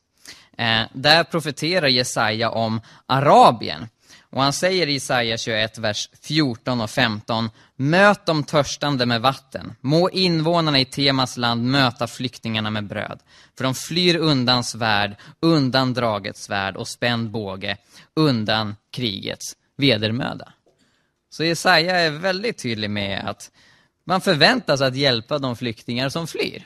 Eh, 0.58 0.82
där 0.94 1.24
profeterar 1.24 1.88
Jesaja 1.88 2.50
om 2.50 2.82
Arabien. 3.06 3.88
Och 4.32 4.42
han 4.42 4.54
säger 4.54 4.88
i 4.88 4.94
Jesaja 4.94 5.38
21, 5.38 5.78
vers 5.78 6.10
14 6.22 6.82
och 6.82 6.90
15. 6.90 7.50
Möt 7.76 8.26
de 8.26 8.44
törstande 8.44 9.06
med 9.06 9.22
vatten. 9.22 9.76
Må 9.82 10.10
invånarna 10.10 10.80
i 10.80 10.86
Temas 10.86 11.38
land 11.38 11.64
möta 11.64 12.08
flyktingarna 12.08 12.70
med 12.70 12.88
bröd. 12.88 13.20
För 13.58 13.64
de 13.64 13.76
flyr 13.76 14.16
undan 14.16 14.64
svärd, 14.64 15.16
undan 15.40 15.94
dragets 15.94 16.44
svärd 16.44 16.76
och 16.76 16.88
spänd 16.88 17.32
båge, 17.32 17.78
undan 18.16 18.76
krigets 18.92 19.56
vedermöda. 19.78 20.54
Så 21.30 21.44
Jesaja 21.44 22.00
är 22.00 22.12
väldigt 22.12 22.58
tydlig 22.58 22.90
med 22.90 23.30
att 23.30 23.52
man 24.04 24.22
förväntas 24.22 24.82
att 24.82 24.96
hjälpa 24.96 25.40
de 25.40 25.56
flyktingar 25.56 26.10
som 26.10 26.28
flyr. 26.28 26.66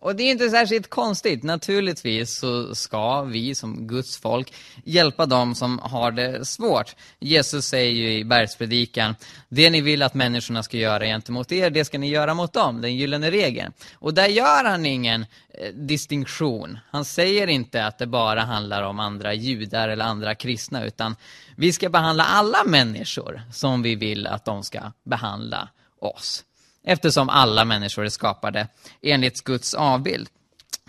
Och 0.00 0.16
det 0.16 0.22
är 0.22 0.30
inte 0.30 0.50
särskilt 0.50 0.90
konstigt. 0.90 1.42
Naturligtvis 1.42 2.38
så 2.38 2.74
ska 2.74 3.22
vi 3.22 3.54
som 3.54 3.86
Guds 3.86 4.18
folk 4.18 4.54
hjälpa 4.84 5.26
dem 5.26 5.54
som 5.54 5.78
har 5.78 6.10
det 6.10 6.44
svårt. 6.44 6.96
Jesus 7.18 7.66
säger 7.66 7.92
ju 7.92 8.18
i 8.18 8.24
bergspredikan, 8.24 9.14
det 9.48 9.70
ni 9.70 9.80
vill 9.80 10.02
att 10.02 10.14
människorna 10.14 10.62
ska 10.62 10.76
göra 10.76 11.04
gentemot 11.04 11.52
er, 11.52 11.70
det 11.70 11.84
ska 11.84 11.98
ni 11.98 12.08
göra 12.08 12.34
mot 12.34 12.52
dem, 12.52 12.80
den 12.80 12.96
gyllene 12.96 13.30
regeln. 13.30 13.72
Och 13.94 14.14
där 14.14 14.28
gör 14.28 14.64
han 14.64 14.86
ingen 14.86 15.26
eh, 15.54 15.74
distinktion. 15.74 16.78
Han 16.90 17.04
säger 17.04 17.46
inte 17.46 17.86
att 17.86 17.98
det 17.98 18.06
bara 18.06 18.40
handlar 18.40 18.82
om 18.82 19.00
andra 19.00 19.34
judar 19.34 19.88
eller 19.88 20.04
andra 20.04 20.34
kristna, 20.34 20.84
utan 20.84 21.16
vi 21.56 21.72
ska 21.72 21.88
behandla 21.88 22.24
alla 22.24 22.64
människor 22.66 23.42
som 23.52 23.82
vi 23.82 23.94
vill 23.94 24.26
att 24.26 24.44
de 24.44 24.62
ska 24.62 24.80
behandla 25.04 25.68
oss 26.00 26.44
eftersom 26.84 27.28
alla 27.28 27.64
människor 27.64 28.04
är 28.04 28.08
skapade 28.08 28.68
enligt 29.02 29.44
Guds 29.44 29.74
avbild. 29.74 30.28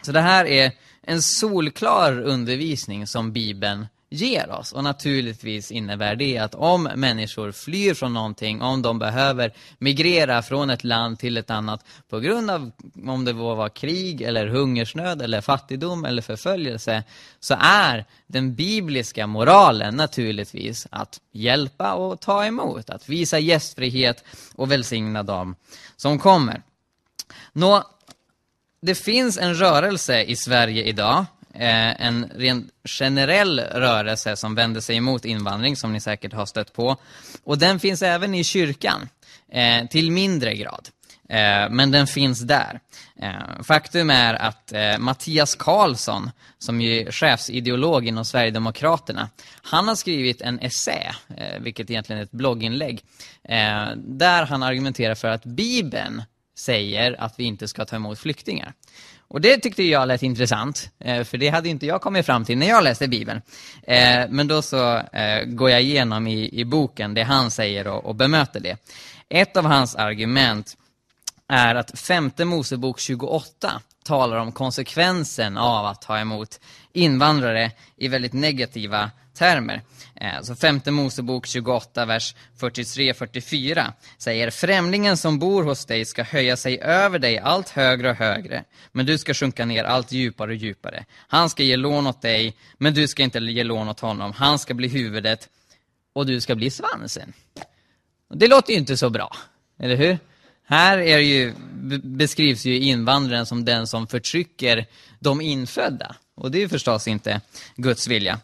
Så 0.01 0.11
det 0.11 0.21
här 0.21 0.45
är 0.45 0.71
en 1.01 1.21
solklar 1.21 2.19
undervisning 2.19 3.07
som 3.07 3.31
Bibeln 3.31 3.87
ger 4.11 4.51
oss. 4.51 4.71
Och 4.71 4.83
naturligtvis 4.83 5.71
innebär 5.71 6.15
det 6.15 6.37
att 6.37 6.55
om 6.55 6.83
människor 6.83 7.51
flyr 7.51 7.93
från 7.93 8.13
någonting, 8.13 8.61
om 8.61 8.81
de 8.81 8.99
behöver 8.99 9.53
migrera 9.77 10.41
från 10.41 10.69
ett 10.69 10.83
land 10.83 11.19
till 11.19 11.37
ett 11.37 11.49
annat 11.49 11.85
på 12.09 12.19
grund 12.19 12.51
av 12.51 12.71
om 13.07 13.25
det 13.25 13.33
var 13.33 13.69
krig 13.69 14.21
eller 14.21 14.47
hungersnöd 14.47 15.21
eller 15.21 15.41
fattigdom 15.41 16.05
eller 16.05 16.21
förföljelse, 16.21 17.03
så 17.39 17.55
är 17.59 18.05
den 18.27 18.55
bibliska 18.55 19.27
moralen 19.27 19.95
naturligtvis 19.95 20.87
att 20.89 21.21
hjälpa 21.31 21.93
och 21.93 22.19
ta 22.19 22.45
emot, 22.45 22.89
att 22.89 23.09
visa 23.09 23.39
gästfrihet 23.39 24.23
och 24.55 24.71
välsigna 24.71 25.23
dem 25.23 25.55
som 25.95 26.19
kommer. 26.19 26.61
Nå, 27.53 27.83
det 28.81 28.95
finns 28.95 29.37
en 29.37 29.55
rörelse 29.55 30.23
i 30.23 30.35
Sverige 30.35 30.83
idag 30.83 31.25
eh, 31.53 32.05
en 32.05 32.31
rent 32.35 32.69
generell 32.85 33.59
rörelse 33.59 34.35
som 34.35 34.55
vänder 34.55 34.81
sig 34.81 34.95
emot 34.95 35.25
invandring 35.25 35.75
som 35.75 35.93
ni 35.93 35.99
säkert 35.99 36.33
har 36.33 36.45
stött 36.45 36.73
på. 36.73 36.97
Och 37.43 37.57
den 37.57 37.79
finns 37.79 38.01
även 38.01 38.35
i 38.35 38.43
kyrkan, 38.43 39.09
eh, 39.51 39.87
till 39.87 40.11
mindre 40.11 40.55
grad. 40.55 40.89
Eh, 41.29 41.69
men 41.69 41.91
den 41.91 42.07
finns 42.07 42.39
där. 42.39 42.79
Eh, 43.21 43.63
faktum 43.63 44.09
är 44.09 44.33
att 44.33 44.73
eh, 44.73 44.97
Mattias 44.97 45.55
Karlsson, 45.55 46.31
som 46.59 46.81
ju 46.81 47.01
är 47.01 47.11
chefsideolog 47.11 48.07
inom 48.07 48.25
Sverigedemokraterna, 48.25 49.29
han 49.61 49.87
har 49.87 49.95
skrivit 49.95 50.41
en 50.41 50.59
essä, 50.59 51.15
eh, 51.37 51.59
vilket 51.61 51.89
egentligen 51.89 52.19
är 52.19 52.23
ett 52.23 52.31
blogginlägg, 52.31 53.03
eh, 53.43 53.89
där 53.95 54.45
han 54.45 54.63
argumenterar 54.63 55.15
för 55.15 55.27
att 55.27 55.45
Bibeln 55.45 56.23
säger 56.57 57.21
att 57.21 57.39
vi 57.39 57.43
inte 57.43 57.67
ska 57.67 57.85
ta 57.85 57.95
emot 57.95 58.19
flyktingar. 58.19 58.73
Och 59.31 59.41
det 59.41 59.57
tyckte 59.57 59.83
jag 59.83 60.07
lät 60.07 60.23
intressant, 60.23 60.89
eh, 60.99 61.23
för 61.23 61.37
det 61.37 61.49
hade 61.49 61.69
inte 61.69 61.85
jag 61.85 62.01
kommit 62.01 62.25
fram 62.25 62.45
till 62.45 62.57
när 62.57 62.67
jag 62.67 62.83
läste 62.83 63.07
Bibeln. 63.07 63.41
Eh, 63.83 64.25
men 64.29 64.47
då 64.47 64.61
så 64.61 64.97
eh, 64.97 65.43
går 65.45 65.69
jag 65.69 65.81
igenom 65.81 66.27
i, 66.27 66.59
i 66.59 66.65
boken 66.65 67.13
det 67.13 67.23
han 67.23 67.51
säger 67.51 67.87
och, 67.87 68.05
och 68.05 68.15
bemöter 68.15 68.59
det. 68.59 68.77
Ett 69.29 69.57
av 69.57 69.65
hans 69.65 69.95
argument 69.95 70.77
är 71.47 71.75
att 71.75 71.99
femte 71.99 72.45
Mosebok 72.45 72.99
28 72.99 73.81
talar 74.03 74.37
om 74.37 74.51
konsekvensen 74.51 75.57
av 75.57 75.85
att 75.85 76.01
ta 76.01 76.19
emot 76.19 76.59
invandrare 76.93 77.71
i 77.97 78.07
väldigt 78.07 78.33
negativa 78.33 79.11
termer. 79.33 79.81
Eh, 80.15 80.41
så 80.41 80.55
femte 80.55 80.91
Mosebok 80.91 81.45
28, 81.47 82.05
vers 82.05 82.35
43-44 82.59 83.91
säger 84.17 84.49
Främlingen 84.49 85.17
som 85.17 85.39
bor 85.39 85.63
hos 85.63 85.85
dig 85.85 86.05
ska 86.05 86.23
höja 86.23 86.57
sig 86.57 86.79
över 86.81 87.19
dig 87.19 87.39
allt 87.39 87.69
högre 87.69 88.09
och 88.09 88.15
högre, 88.15 88.63
men 88.91 89.05
du 89.05 89.17
ska 89.17 89.33
sjunka 89.33 89.65
ner 89.65 89.83
allt 89.83 90.11
djupare 90.11 90.51
och 90.51 90.57
djupare. 90.57 91.05
Han 91.27 91.49
ska 91.49 91.63
ge 91.63 91.77
lån 91.77 92.07
åt 92.07 92.21
dig, 92.21 92.55
men 92.77 92.93
du 92.93 93.07
ska 93.07 93.23
inte 93.23 93.39
ge 93.39 93.63
lån 93.63 93.89
åt 93.89 93.99
honom. 93.99 94.33
Han 94.33 94.59
ska 94.59 94.73
bli 94.73 94.87
huvudet 94.87 95.49
och 96.13 96.25
du 96.25 96.41
ska 96.41 96.55
bli 96.55 96.69
svansen. 96.69 97.33
Det 98.33 98.47
låter 98.47 98.73
ju 98.73 98.79
inte 98.79 98.97
så 98.97 99.09
bra, 99.09 99.35
eller 99.79 99.95
hur? 99.95 100.17
Här 100.63 100.97
är 100.97 101.19
ju, 101.19 101.53
beskrivs 102.03 102.65
ju 102.65 102.79
invandraren 102.79 103.45
som 103.45 103.65
den 103.65 103.87
som 103.87 104.07
förtrycker 104.07 104.85
de 105.19 105.41
infödda. 105.41 106.15
Och 106.35 106.51
det 106.51 106.63
är 106.63 106.67
förstås 106.67 107.07
inte 107.07 107.41
Guds 107.75 108.07
vilja. 108.07 108.39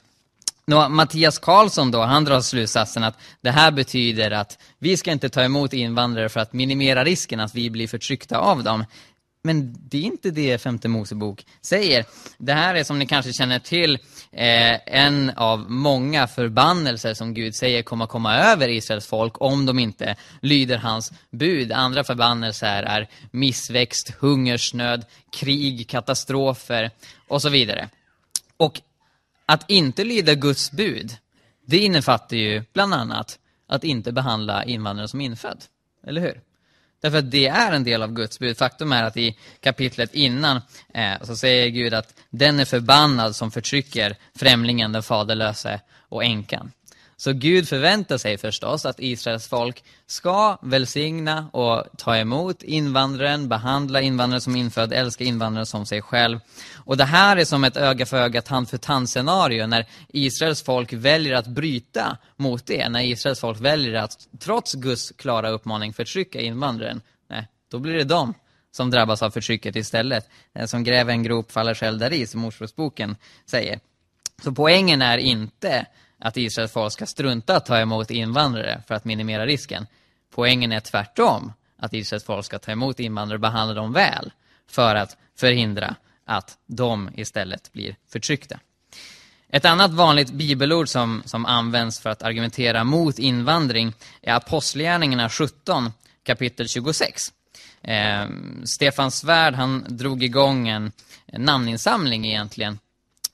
Nå, 0.70 0.90
Mattias 0.90 1.40
Karlsson 1.40 1.92
då, 1.92 2.02
han 2.02 2.26
drar 2.26 2.42
slutsatsen 2.42 3.04
att 3.04 3.18
det 3.42 3.52
här 3.52 3.72
betyder 3.72 4.32
att 4.32 4.60
vi 4.80 4.98
ska 4.98 5.12
inte 5.12 5.30
ta 5.30 5.44
emot 5.44 5.74
invandrare 5.74 6.30
för 6.30 6.40
att 6.40 6.54
minimera 6.54 7.04
risken 7.04 7.40
att 7.40 7.56
vi 7.56 7.70
blir 7.70 7.88
förtryckta 7.88 8.38
av 8.38 8.64
dem. 8.64 8.86
Men 9.44 9.76
det 9.90 9.98
är 9.98 10.02
inte 10.02 10.32
det 10.32 10.62
femte 10.62 10.88
Mosebok 10.88 11.46
säger. 11.62 12.06
Det 12.38 12.54
här 12.54 12.76
är 12.76 12.84
som 12.84 13.00
ni 13.00 13.06
kanske 13.06 13.34
känner 13.34 13.60
till 13.60 13.94
eh, 14.32 14.80
en 14.86 15.32
av 15.36 15.72
många 15.72 16.28
förbannelser 16.28 17.14
som 17.14 17.34
Gud 17.34 17.56
säger 17.56 17.84
kommer 17.84 18.08
komma 18.08 18.38
över 18.38 18.70
Israels 18.70 19.08
folk 19.08 19.42
om 19.42 19.66
de 19.66 19.80
inte 19.80 20.16
lyder 20.42 20.78
hans 20.78 21.12
bud. 21.32 21.72
Andra 21.72 22.04
förbannelser 22.04 22.84
är 22.84 23.10
missväxt, 23.32 24.14
hungersnöd, 24.20 25.06
krig, 25.32 25.90
katastrofer 25.90 26.92
och 27.28 27.42
så 27.42 27.50
vidare. 27.50 27.90
Och 28.58 28.82
att 29.48 29.70
inte 29.70 30.04
lyda 30.04 30.36
Guds 30.36 30.72
bud, 30.72 31.18
det 31.66 31.78
innefattar 31.78 32.38
ju 32.38 32.64
bland 32.74 32.94
annat 32.94 33.40
att 33.68 33.84
inte 33.84 34.12
behandla 34.12 34.64
invandrare 34.64 35.08
som 35.08 35.22
infödd. 35.22 35.64
Eller 36.08 36.22
hur? 36.22 36.42
Därför 37.02 37.18
att 37.18 37.32
det 37.32 37.48
är 37.48 37.72
en 37.72 37.84
del 37.84 38.04
av 38.04 38.14
Guds 38.14 38.40
bud. 38.40 38.58
Faktum 38.58 38.92
är 38.92 39.04
att 39.04 39.18
i 39.18 39.38
kapitlet 39.60 40.14
innan 40.14 40.62
eh, 40.94 41.22
så 41.22 41.36
säger 41.36 41.68
Gud 41.68 41.94
att 41.94 42.14
den 42.30 42.60
är 42.60 42.66
förbannad 42.66 43.36
som 43.36 43.52
förtrycker 43.52 44.16
främlingen, 44.36 44.92
den 44.92 45.04
faderlöse 45.04 45.82
och 46.10 46.24
änkan. 46.24 46.72
Så 47.20 47.34
Gud 47.34 47.68
förväntar 47.68 48.18
sig 48.18 48.38
förstås 48.38 48.86
att 48.86 49.00
Israels 49.00 49.48
folk 49.48 49.84
ska 50.08 50.58
välsigna 50.62 51.50
och 51.54 51.84
ta 51.98 52.18
emot 52.18 52.64
invandraren, 52.64 53.50
behandla 53.50 54.02
invandraren 54.02 54.42
som 54.42 54.56
infödd, 54.56 54.94
älska 54.94 55.24
invandraren 55.24 55.66
som 55.66 55.86
sig 55.86 56.02
själv. 56.02 56.40
Och 56.76 56.98
det 56.98 57.04
här 57.04 57.38
är 57.38 57.46
som 57.46 57.64
ett 57.64 57.78
öga 57.78 58.06
för 58.06 58.18
öga, 58.18 58.42
tand 58.42 58.70
för 58.70 58.78
tand 58.78 59.10
scenario 59.10 59.68
när 59.68 59.86
Israels 60.08 60.64
folk 60.64 60.94
väljer 60.94 61.36
att 61.36 61.48
bryta 61.48 62.18
mot 62.36 62.66
det. 62.66 62.90
När 62.90 63.02
Israels 63.02 63.40
folk 63.40 63.60
väljer 63.60 63.94
att, 63.94 64.28
trots 64.40 64.74
Guds 64.74 65.12
klara 65.12 65.50
uppmaning, 65.50 65.94
förtrycka 65.94 66.42
invandraren. 66.42 67.02
Nej, 67.30 67.48
då 67.72 67.80
blir 67.80 67.94
det 67.94 68.04
dem 68.04 68.34
som 68.72 68.90
drabbas 68.90 69.24
av 69.24 69.32
förtrycket 69.32 69.76
istället. 69.76 70.30
Den 70.54 70.68
som 70.68 70.84
gräver 70.84 71.12
en 71.12 71.24
grop 71.24 71.52
faller 71.52 71.74
själv 71.74 72.00
där 72.00 72.14
i, 72.14 72.28
som 72.28 72.46
Ordspråksboken 72.46 73.16
säger. 73.46 73.80
Så 74.44 74.52
poängen 74.52 75.02
är 75.02 75.18
inte 75.18 75.86
att 76.20 76.38
Israels 76.38 76.72
folk 76.72 76.94
ska 76.94 77.06
strunta 77.06 77.56
att 77.56 77.66
ta 77.66 77.80
emot 77.80 78.12
invandrare 78.12 78.82
för 78.88 78.96
att 78.96 79.06
minimera 79.06 79.46
risken. 79.46 79.88
Poängen 80.32 80.72
är 80.72 80.80
tvärtom, 80.80 81.54
att 81.78 81.94
Israels 81.94 82.24
folk 82.24 82.46
ska 82.46 82.60
ta 82.60 82.72
emot 82.72 83.00
invandrare 83.00 83.36
och 83.38 83.42
behandla 83.42 83.74
dem 83.74 83.94
väl 83.94 84.32
för 84.68 84.96
att 84.96 85.18
förhindra 85.36 85.96
att 86.26 86.58
de 86.66 87.10
istället 87.16 87.72
blir 87.74 87.96
förtryckta. 88.10 88.60
Ett 89.50 89.66
annat 89.66 89.92
vanligt 89.92 90.32
bibelord 90.32 90.90
som, 90.90 91.24
som 91.26 91.46
används 91.46 92.00
för 92.00 92.10
att 92.10 92.24
argumentera 92.24 92.84
mot 92.84 93.20
invandring 93.20 93.94
är 94.22 94.34
Apostlagärningarna 94.34 95.30
17, 95.30 95.92
kapitel 96.24 96.68
26. 96.68 97.34
Eh, 97.82 98.26
Stefan 98.64 99.12
Svärd 99.12 99.54
han 99.54 99.86
drog 99.88 100.24
igång 100.24 100.68
en 100.68 100.92
namninsamling 101.26 102.26
egentligen 102.26 102.80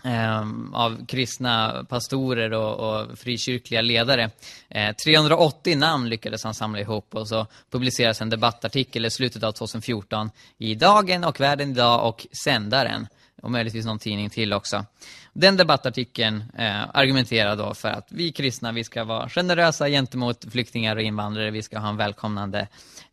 Ehm, 0.05 0.73
av 0.73 1.05
kristna 1.05 1.85
pastorer 1.89 2.53
och, 2.53 2.75
och 2.75 3.19
frikyrkliga 3.19 3.81
ledare. 3.81 4.31
Eh, 4.69 4.95
380 4.95 5.77
namn 5.77 6.09
lyckades 6.09 6.43
han 6.43 6.53
samla 6.53 6.79
ihop 6.79 7.15
och 7.15 7.27
så 7.27 7.47
publicerades 7.71 8.21
en 8.21 8.29
debattartikel 8.29 9.05
i 9.05 9.09
slutet 9.09 9.43
av 9.43 9.51
2014 9.51 10.29
i 10.57 10.75
Dagen 10.75 11.23
och 11.23 11.39
Världen 11.39 11.71
idag 11.71 12.07
och 12.07 12.27
Sändaren 12.43 13.07
och 13.41 13.51
möjligtvis 13.51 13.85
någon 13.85 13.99
tidning 13.99 14.29
till 14.29 14.53
också. 14.53 14.85
Den 15.33 15.57
debattartikeln 15.57 16.43
eh, 16.57 16.81
argumenterar 16.93 17.55
då 17.55 17.73
för 17.73 17.89
att 17.89 18.07
vi 18.09 18.31
kristna, 18.31 18.71
vi 18.71 18.83
ska 18.83 19.03
vara 19.03 19.29
generösa 19.29 19.89
gentemot 19.89 20.45
flyktingar 20.51 20.95
och 20.95 21.01
invandrare, 21.01 21.51
vi 21.51 21.63
ska 21.63 21.79
ha 21.79 21.89
en 21.89 21.97
välkomnande 21.97 22.67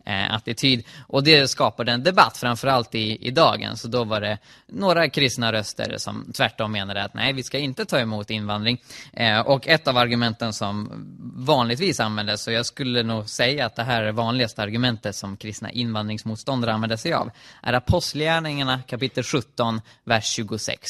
eh, 0.04 0.34
attityd. 0.34 0.84
Och 1.06 1.24
det 1.24 1.48
skapade 1.48 1.92
en 1.92 2.02
debatt, 2.02 2.36
framförallt 2.36 2.94
i, 2.94 3.26
i 3.26 3.30
dagen. 3.30 3.76
Så 3.76 3.88
då 3.88 4.04
var 4.04 4.20
det 4.20 4.38
några 4.66 5.08
kristna 5.08 5.52
röster 5.52 5.94
som 5.98 6.32
tvärtom 6.32 6.72
menade 6.72 7.04
att 7.04 7.14
nej, 7.14 7.32
vi 7.32 7.42
ska 7.42 7.58
inte 7.58 7.84
ta 7.84 7.98
emot 7.98 8.30
invandring. 8.30 8.82
Eh, 9.12 9.40
och 9.40 9.68
ett 9.68 9.88
av 9.88 9.96
argumenten 9.96 10.52
som 10.52 10.90
vanligtvis 11.36 12.00
användes, 12.00 12.46
och 12.46 12.52
jag 12.52 12.66
skulle 12.66 13.02
nog 13.02 13.28
säga 13.28 13.66
att 13.66 13.76
det 13.76 13.82
här 13.82 14.02
är 14.02 14.06
det 14.06 14.12
vanligaste 14.12 14.62
argumentet 14.62 15.16
som 15.16 15.36
kristna 15.36 15.70
invandringsmotståndare 15.70 16.72
använder 16.72 16.96
sig 16.96 17.12
av, 17.12 17.30
är 17.62 17.72
Apostlagärningarna 17.72 18.82
kapitel 18.86 19.24
17, 19.24 19.80
vers 20.04 20.24
26. 20.24 20.88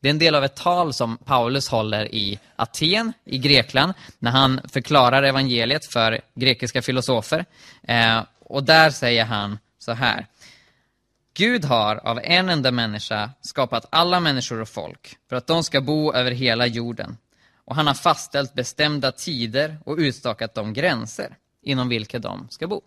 Det 0.00 0.08
är 0.08 0.10
en 0.10 0.18
del 0.18 0.34
av 0.34 0.44
ett 0.44 0.56
tal 0.56 0.71
tal 0.72 0.92
som 0.92 1.16
Paulus 1.16 1.68
håller 1.68 2.14
i 2.14 2.38
Aten, 2.56 3.12
i 3.24 3.38
Grekland, 3.38 3.92
när 4.18 4.30
han 4.30 4.60
förklarar 4.72 5.22
evangeliet 5.22 5.86
för 5.86 6.20
grekiska 6.34 6.82
filosofer. 6.82 7.44
Eh, 7.82 8.22
och 8.40 8.64
där 8.64 8.90
säger 8.90 9.24
han 9.24 9.58
så 9.78 9.92
här. 9.92 10.26
Gud 11.34 11.64
har 11.64 11.96
av 11.96 12.20
en 12.22 12.48
enda 12.48 12.70
människa 12.70 13.30
skapat 13.40 13.86
alla 13.90 14.20
människor 14.20 14.60
och 14.60 14.68
folk 14.68 15.16
för 15.28 15.36
att 15.36 15.46
de 15.46 15.64
ska 15.64 15.80
bo 15.80 16.12
över 16.12 16.30
hela 16.30 16.66
jorden. 16.66 17.16
Och 17.64 17.76
han 17.76 17.86
har 17.86 17.94
fastställt 17.94 18.54
bestämda 18.54 19.12
tider 19.12 19.78
och 19.84 19.96
utstakat 19.98 20.54
de 20.54 20.72
gränser 20.72 21.36
inom 21.62 21.88
vilka 21.88 22.18
de 22.18 22.46
ska 22.50 22.66
bo. 22.66 22.80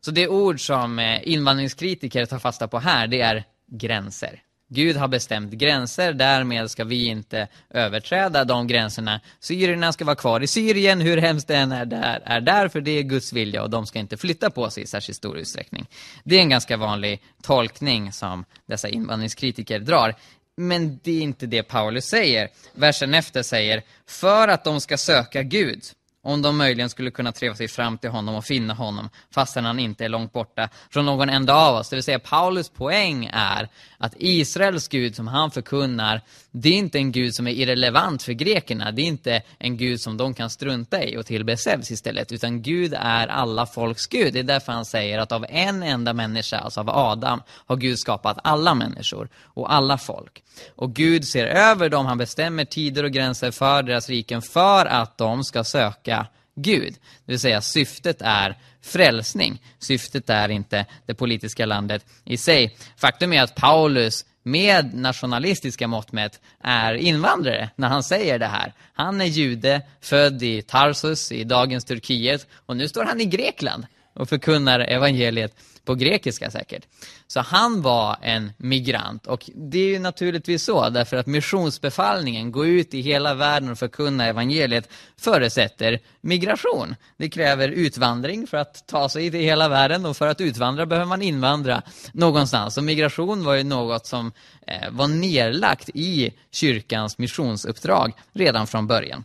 Så 0.00 0.10
det 0.10 0.28
ord 0.28 0.66
som 0.66 0.98
eh, 0.98 1.28
invandringskritiker 1.28 2.26
tar 2.26 2.38
fasta 2.38 2.68
på 2.68 2.78
här, 2.78 3.06
det 3.06 3.20
är 3.20 3.44
gränser. 3.66 4.42
Gud 4.74 4.96
har 4.96 5.08
bestämt 5.08 5.52
gränser, 5.52 6.12
därmed 6.12 6.70
ska 6.70 6.84
vi 6.84 7.06
inte 7.06 7.48
överträda 7.70 8.44
de 8.44 8.66
gränserna. 8.66 9.20
Syrierna 9.40 9.92
ska 9.92 10.04
vara 10.04 10.16
kvar 10.16 10.40
i 10.40 10.46
Syrien, 10.46 11.00
hur 11.00 11.16
hemskt 11.16 11.48
det 11.48 11.56
än 11.56 11.72
är 11.72 11.84
där, 11.84 12.22
är 12.24 12.40
där, 12.40 12.68
för 12.68 12.80
det 12.80 12.90
är 12.90 13.02
Guds 13.02 13.32
vilja 13.32 13.62
och 13.62 13.70
de 13.70 13.86
ska 13.86 13.98
inte 13.98 14.16
flytta 14.16 14.50
på 14.50 14.70
sig 14.70 14.82
i 14.82 14.86
särskilt 14.86 15.16
stor 15.16 15.38
utsträckning. 15.38 15.86
Det 16.24 16.36
är 16.36 16.40
en 16.40 16.48
ganska 16.48 16.76
vanlig 16.76 17.22
tolkning 17.42 18.12
som 18.12 18.44
dessa 18.66 18.88
invandringskritiker 18.88 19.78
drar. 19.78 20.14
Men 20.56 21.00
det 21.02 21.18
är 21.18 21.22
inte 21.22 21.46
det 21.46 21.62
Paulus 21.62 22.04
säger. 22.04 22.48
Versen 22.74 23.14
efter 23.14 23.42
säger, 23.42 23.82
för 24.06 24.48
att 24.48 24.64
de 24.64 24.80
ska 24.80 24.96
söka 24.96 25.42
Gud 25.42 25.82
om 26.24 26.42
de 26.42 26.56
möjligen 26.56 26.90
skulle 26.90 27.10
kunna 27.10 27.32
treva 27.32 27.54
sig 27.54 27.68
fram 27.68 27.98
till 27.98 28.10
honom 28.10 28.34
och 28.34 28.44
finna 28.44 28.74
honom, 28.74 29.10
fastän 29.30 29.64
han 29.64 29.78
inte 29.78 30.04
är 30.04 30.08
långt 30.08 30.32
borta 30.32 30.68
från 30.90 31.06
någon 31.06 31.30
enda 31.30 31.54
av 31.54 31.74
oss. 31.74 31.88
Det 31.88 31.96
vill 31.96 32.02
säga, 32.02 32.18
Paulus 32.18 32.68
poäng 32.68 33.30
är 33.32 33.68
att 33.98 34.14
Israels 34.16 34.88
Gud 34.88 35.16
som 35.16 35.28
han 35.28 35.50
förkunnar, 35.50 36.20
det 36.56 36.68
är 36.68 36.78
inte 36.78 36.98
en 36.98 37.12
Gud 37.12 37.34
som 37.34 37.46
är 37.46 37.50
irrelevant 37.50 38.22
för 38.22 38.32
grekerna. 38.32 38.92
Det 38.92 39.02
är 39.02 39.06
inte 39.06 39.42
en 39.58 39.76
Gud 39.76 40.00
som 40.00 40.16
de 40.16 40.34
kan 40.34 40.50
strunta 40.50 41.04
i 41.04 41.16
och 41.16 41.26
tillbe 41.26 41.56
Zeus 41.56 41.90
istället, 41.90 42.32
utan 42.32 42.62
Gud 42.62 42.94
är 42.98 43.28
alla 43.28 43.66
folks 43.66 44.06
Gud. 44.06 44.32
Det 44.32 44.38
är 44.38 44.42
därför 44.42 44.72
han 44.72 44.84
säger 44.84 45.18
att 45.18 45.32
av 45.32 45.46
en 45.48 45.82
enda 45.82 46.12
människa, 46.12 46.58
alltså 46.58 46.80
av 46.80 46.90
Adam, 46.90 47.42
har 47.48 47.76
Gud 47.76 47.98
skapat 47.98 48.38
alla 48.44 48.74
människor 48.74 49.28
och 49.36 49.72
alla 49.72 49.98
folk. 49.98 50.42
Och 50.76 50.94
Gud 50.94 51.24
ser 51.24 51.46
över 51.46 51.88
dem, 51.88 52.06
han 52.06 52.18
bestämmer 52.18 52.64
tider 52.64 53.04
och 53.04 53.12
gränser 53.12 53.50
för 53.50 53.82
deras 53.82 54.08
riken 54.08 54.42
för 54.42 54.86
att 54.86 55.18
de 55.18 55.44
ska 55.44 55.64
söka 55.64 56.26
Gud. 56.54 56.94
Det 57.24 57.32
vill 57.32 57.40
säga 57.40 57.60
syftet 57.60 58.22
är 58.22 58.58
frälsning. 58.82 59.62
Syftet 59.78 60.30
är 60.30 60.48
inte 60.48 60.86
det 61.06 61.14
politiska 61.14 61.66
landet 61.66 62.06
i 62.24 62.36
sig. 62.36 62.76
Faktum 62.96 63.32
är 63.32 63.42
att 63.42 63.54
Paulus 63.54 64.24
med 64.46 64.94
nationalistiska 64.94 65.88
mått 65.88 66.12
mätt 66.12 66.40
är 66.60 66.94
invandrare 66.94 67.70
när 67.76 67.88
han 67.88 68.02
säger 68.02 68.38
det 68.38 68.46
här. 68.46 68.72
Han 68.94 69.20
är 69.20 69.24
jude, 69.24 69.82
född 70.00 70.42
i 70.42 70.62
Tarsus 70.62 71.32
i 71.32 71.44
dagens 71.44 71.84
Turkiet 71.84 72.46
och 72.66 72.76
nu 72.76 72.88
står 72.88 73.04
han 73.04 73.20
i 73.20 73.24
Grekland 73.24 73.86
och 74.14 74.28
förkunnar 74.28 74.80
evangeliet 74.80 75.56
på 75.84 75.94
grekiska 75.94 76.50
säkert. 76.50 76.86
Så 77.26 77.40
han 77.40 77.82
var 77.82 78.16
en 78.22 78.52
migrant 78.56 79.26
och 79.26 79.50
det 79.54 79.78
är 79.78 79.88
ju 79.88 79.98
naturligtvis 79.98 80.64
så 80.64 80.88
därför 80.88 81.16
att 81.16 81.26
missionsbefallningen, 81.26 82.52
gå 82.52 82.66
ut 82.66 82.94
i 82.94 83.00
hela 83.00 83.34
världen 83.34 83.70
och 83.70 83.78
förkunna 83.78 84.26
evangeliet 84.26 84.88
förutsätter 85.16 86.00
migration. 86.20 86.96
Det 87.16 87.28
kräver 87.28 87.68
utvandring 87.68 88.46
för 88.46 88.56
att 88.56 88.86
ta 88.86 89.08
sig 89.08 89.30
till 89.30 89.40
hela 89.40 89.68
världen 89.68 90.06
och 90.06 90.16
för 90.16 90.26
att 90.26 90.40
utvandra 90.40 90.86
behöver 90.86 91.06
man 91.06 91.22
invandra 91.22 91.82
någonstans. 92.12 92.78
Och 92.78 92.84
migration 92.84 93.44
var 93.44 93.54
ju 93.54 93.64
något 93.64 94.06
som 94.06 94.32
eh, 94.66 94.90
var 94.90 95.08
nerlagt 95.08 95.88
i 95.94 96.32
kyrkans 96.50 97.18
missionsuppdrag 97.18 98.12
redan 98.32 98.66
från 98.66 98.86
början. 98.86 99.24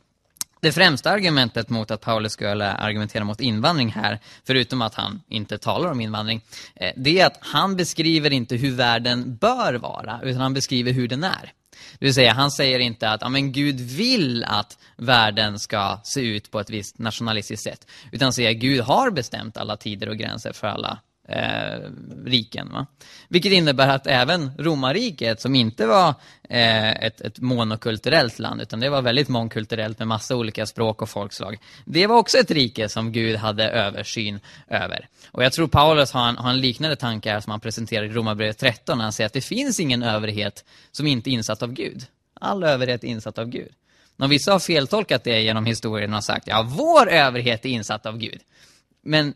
Det 0.62 0.72
främsta 0.72 1.10
argumentet 1.10 1.70
mot 1.70 1.92
att 1.92 2.02
Paulus 2.02 2.34
skulle 2.34 2.72
argumentera 2.72 3.24
mot 3.24 3.42
invandring 3.42 3.92
här, 3.92 4.20
förutom 4.44 4.82
att 4.82 4.96
han 4.96 5.22
inte 5.28 5.58
talar 5.58 5.92
om 5.92 6.02
invandring, 6.02 6.42
eh, 6.76 6.92
det 6.96 7.20
är 7.20 7.26
att 7.26 7.38
han 7.42 7.76
beskriver 7.76 8.34
inte 8.34 8.56
hur 8.56 8.72
världen 8.72 9.36
bör 9.36 9.74
vara, 9.74 10.20
utan 10.24 10.42
han 10.42 10.54
beskriver 10.54 10.92
hur 10.92 11.08
den 11.08 11.24
är. 11.24 11.54
Det 12.00 12.06
vill 12.06 12.14
säga, 12.14 12.34
han 12.34 12.52
säger 12.52 12.80
inte 12.80 13.10
att 13.10 13.22
ja, 13.22 13.30
men 13.30 13.52
Gud 13.52 13.80
vill 13.80 14.44
att 14.44 14.78
världen 14.96 15.60
ska 15.60 16.00
se 16.04 16.22
ut 16.22 16.52
på 16.52 16.60
ett 16.60 16.70
visst 16.70 17.00
nationalistiskt 17.00 17.64
sätt. 17.64 17.88
Utan 18.12 18.34
säger 18.34 18.50
att 18.52 18.58
Gud 18.58 18.82
har 18.82 19.12
bestämt 19.12 19.58
alla 19.58 19.78
tider 19.78 20.10
och 20.10 20.18
gränser 20.18 20.54
för 20.54 20.68
alla 20.68 21.00
eh, 21.30 21.80
riken. 22.26 22.70
Va? 22.72 22.86
Vilket 23.28 23.52
innebär 23.52 23.88
att 23.88 24.08
även 24.08 24.52
romarriket, 24.58 25.42
som 25.42 25.56
inte 25.56 25.86
var 25.86 26.10
eh, 26.50 26.90
ett, 26.90 27.22
ett 27.22 27.40
monokulturellt 27.40 28.40
land, 28.40 28.62
utan 28.62 28.80
det 28.80 28.90
var 28.90 29.02
väldigt 29.02 29.28
mångkulturellt 29.28 30.00
med 30.00 30.08
massa 30.08 30.36
olika 30.36 30.66
språk 30.66 31.02
och 31.02 31.10
folkslag. 31.10 31.58
Det 31.86 32.08
var 32.08 32.18
också 32.18 32.38
ett 32.38 32.52
rike 32.52 32.90
som 32.90 33.12
Gud 33.12 33.36
hade 33.36 33.70
översyn 33.70 34.40
över. 34.68 35.08
Och 35.32 35.44
jag 35.44 35.54
tror 35.54 35.68
Paulus 35.68 36.12
har 36.12 36.30
en, 36.30 36.38
har 36.38 36.50
en 36.50 36.62
liknande 36.62 36.96
tanke 36.96 37.32
här 37.32 37.40
som 37.40 37.52
han 37.52 37.60
presenterar 37.60 38.06
i 38.06 38.10
Romarbrevet 38.10 38.58
13, 38.58 38.98
när 38.98 39.04
han 39.04 39.14
säger 39.14 39.26
att 39.26 39.34
det 39.34 39.42
finns 39.42 39.80
ingen 39.80 40.04
överhet 40.04 40.66
som 40.92 41.08
inte 41.08 41.30
är 41.30 41.32
insatt 41.32 41.64
av 41.64 41.74
Gud. 41.74 42.06
All 42.34 42.64
överhet 42.64 43.04
är 43.04 43.08
insatt 43.08 43.38
av 43.38 43.46
Gud. 43.46 43.70
Och 44.18 44.32
vissa 44.32 44.52
har 44.52 44.60
feltolkat 44.60 45.24
det 45.24 45.42
genom 45.42 45.66
historien 45.66 46.14
och 46.14 46.24
sagt, 46.24 46.48
ja, 46.48 46.68
vår 46.70 47.10
överhet 47.10 47.66
är 47.66 47.70
insatt 47.70 48.06
av 48.06 48.18
Gud. 48.18 48.40
Men 49.02 49.34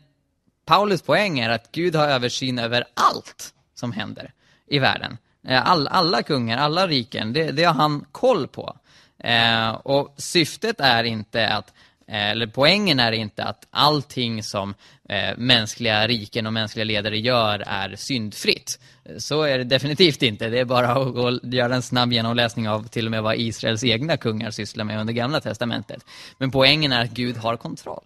Paulus 0.64 1.02
poäng 1.02 1.38
är 1.38 1.50
att 1.50 1.72
Gud 1.72 1.94
har 1.94 2.08
översyn 2.08 2.58
över 2.58 2.84
allt 2.94 3.54
som 3.74 3.92
händer 3.92 4.32
i 4.66 4.78
världen. 4.78 5.18
Eh, 5.46 5.70
all, 5.70 5.88
alla 5.88 6.22
kungar, 6.22 6.58
alla 6.58 6.86
riken, 6.86 7.32
det, 7.32 7.52
det 7.52 7.64
har 7.64 7.74
han 7.74 8.04
koll 8.12 8.48
på. 8.48 8.76
Eh, 9.18 9.68
och 9.68 10.14
syftet 10.16 10.80
är 10.80 11.04
inte 11.04 11.48
att, 11.48 11.72
eh, 12.08 12.30
eller 12.30 12.46
poängen 12.46 13.00
är 13.00 13.12
inte 13.12 13.44
att 13.44 13.66
allting 13.70 14.42
som 14.42 14.74
eh, 15.08 15.36
mänskliga 15.36 16.08
riken 16.08 16.46
och 16.46 16.52
mänskliga 16.52 16.84
ledare 16.84 17.18
gör 17.18 17.64
är 17.66 17.96
syndfritt. 17.96 18.78
Så 19.18 19.42
är 19.42 19.58
det 19.58 19.64
definitivt 19.64 20.22
inte. 20.22 20.48
Det 20.48 20.60
är 20.60 20.64
bara 20.64 20.92
att 20.92 21.44
göra 21.54 21.74
en 21.74 21.82
snabb 21.82 22.12
genomläsning 22.12 22.68
av 22.68 22.88
till 22.88 23.06
och 23.06 23.10
med 23.10 23.22
vad 23.22 23.36
Israels 23.36 23.84
egna 23.84 24.16
kungar 24.16 24.50
sysslar 24.50 24.84
med 24.84 25.00
under 25.00 25.12
gamla 25.12 25.40
testamentet. 25.40 26.04
Men 26.38 26.50
poängen 26.50 26.92
är 26.92 27.04
att 27.04 27.10
Gud 27.10 27.36
har 27.36 27.56
kontroll. 27.56 28.04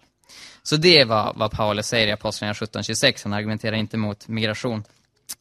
Så 0.69 0.77
det 0.77 0.99
är 0.99 1.05
vad, 1.05 1.35
vad 1.35 1.51
Paulus 1.51 1.87
säger 1.87 2.07
i 2.07 2.11
Apostlagärningarna 2.11 2.81
17.26. 2.81 3.19
Han 3.23 3.33
argumenterar 3.33 3.75
inte 3.75 3.97
mot 3.97 4.27
migration. 4.27 4.83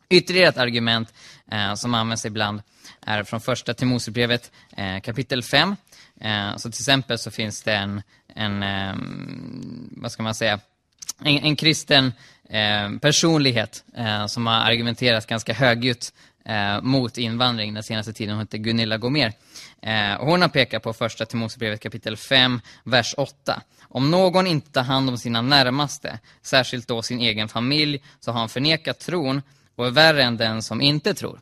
Ytterligare 0.09 0.49
ett 0.49 0.59
argument 0.59 1.15
eh, 1.53 1.75
som 1.75 1.95
används 1.95 2.27
ibland 2.27 2.63
är 3.01 3.23
från 3.23 3.41
första 3.41 3.75
Timosebrevet 3.75 4.53
eh, 4.77 5.01
kapitel 5.01 5.43
5. 5.43 5.77
Eh, 6.21 6.57
så 6.57 6.71
till 6.71 6.81
exempel 6.81 7.19
så 7.19 7.31
finns 7.31 7.63
det 7.63 7.75
en, 7.75 8.03
en 8.35 8.63
eh, 8.63 8.95
vad 9.91 10.13
ska 10.13 10.23
man 10.23 10.35
säga, 10.35 10.61
en, 11.25 11.39
en 11.39 11.57
kristen 11.57 12.13
eh, 12.49 12.99
personlighet 13.01 13.85
eh, 13.97 14.27
som 14.27 14.47
har 14.47 14.55
argumenterat 14.55 15.27
ganska 15.27 15.53
högljutt 15.53 16.13
eh, 16.45 16.81
mot 16.83 17.19
invandring 17.19 17.75
den 17.75 17.83
senaste 17.83 18.13
tiden. 18.13 18.35
Hon 18.35 18.41
heter 18.41 18.59
Gunilla 18.59 18.97
Gomer. 18.97 19.33
Eh, 19.83 20.19
hon 20.21 20.43
har 20.43 20.49
pekat 20.49 20.83
på 20.83 20.93
första 20.93 21.27
Timosebrevet 21.27 21.81
kapitel 21.81 22.17
5, 22.17 22.61
vers 22.85 23.15
8. 23.17 23.63
Om 23.89 24.11
någon 24.11 24.47
inte 24.47 24.71
tar 24.71 24.83
hand 24.83 25.09
om 25.09 25.19
sina 25.19 25.43
närmaste, 25.43 26.19
särskilt 26.43 26.89
då 26.89 27.03
sin 27.03 27.21
egen 27.21 27.49
familj, 27.49 28.03
så 28.21 28.33
har 28.33 28.39
han 28.41 28.49
förnekat 28.49 28.99
tron 28.99 29.43
och 29.77 29.87
är 29.87 29.91
värre 29.91 30.23
än 30.23 30.37
den 30.37 30.63
som 30.63 30.81
inte 30.81 31.15
tror. 31.15 31.41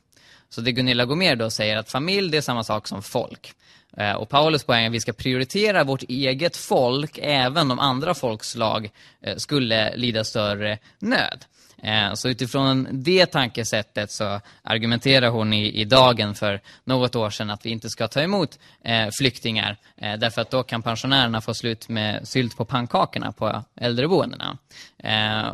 Så 0.48 0.60
det 0.60 0.72
Gunilla 0.72 1.04
Gomer 1.04 1.36
då 1.36 1.50
säger 1.50 1.76
att 1.76 1.90
familj 1.90 2.30
det 2.30 2.36
är 2.36 2.42
samma 2.42 2.64
sak 2.64 2.88
som 2.88 3.02
folk. 3.02 3.54
Eh, 3.96 4.12
och 4.12 4.28
Paulus 4.28 4.64
poäng 4.64 4.82
är 4.82 4.86
att 4.86 4.94
vi 4.94 5.00
ska 5.00 5.12
prioritera 5.12 5.84
vårt 5.84 6.02
eget 6.02 6.56
folk 6.56 7.18
även 7.22 7.70
om 7.70 7.78
andra 7.78 8.14
folkslag 8.14 8.90
eh, 9.20 9.36
skulle 9.36 9.96
lida 9.96 10.24
större 10.24 10.78
nöd. 10.98 11.44
Eh, 11.82 12.12
så 12.14 12.28
utifrån 12.28 12.88
det 12.90 13.26
tankesättet 13.26 14.10
så 14.10 14.40
argumenterar 14.62 15.28
hon 15.28 15.52
i, 15.52 15.80
i 15.80 15.84
Dagen 15.84 16.34
för 16.34 16.60
något 16.84 17.16
år 17.16 17.30
sedan 17.30 17.50
att 17.50 17.66
vi 17.66 17.70
inte 17.70 17.90
ska 17.90 18.08
ta 18.08 18.20
emot 18.20 18.58
eh, 18.84 19.08
flyktingar 19.18 19.76
eh, 19.96 20.14
därför 20.18 20.42
att 20.42 20.50
då 20.50 20.62
kan 20.62 20.82
pensionärerna 20.82 21.40
få 21.40 21.54
slut 21.54 21.88
med 21.88 22.28
sylt 22.28 22.56
på 22.56 22.64
pannkakorna 22.64 23.32
på 23.32 23.64
äldreboendena. 23.76 24.58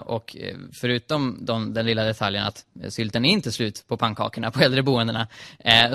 Och 0.04 0.37
förutom 0.72 1.38
de, 1.40 1.74
den 1.74 1.87
lilla 1.87 2.04
detaljen 2.04 2.44
att 2.44 2.64
sylten 2.88 3.24
är 3.24 3.30
inte 3.30 3.52
slut 3.52 3.85
på 3.88 3.96
pannkakorna 3.96 4.50
på 4.50 4.61
äldreboendena 4.61 5.26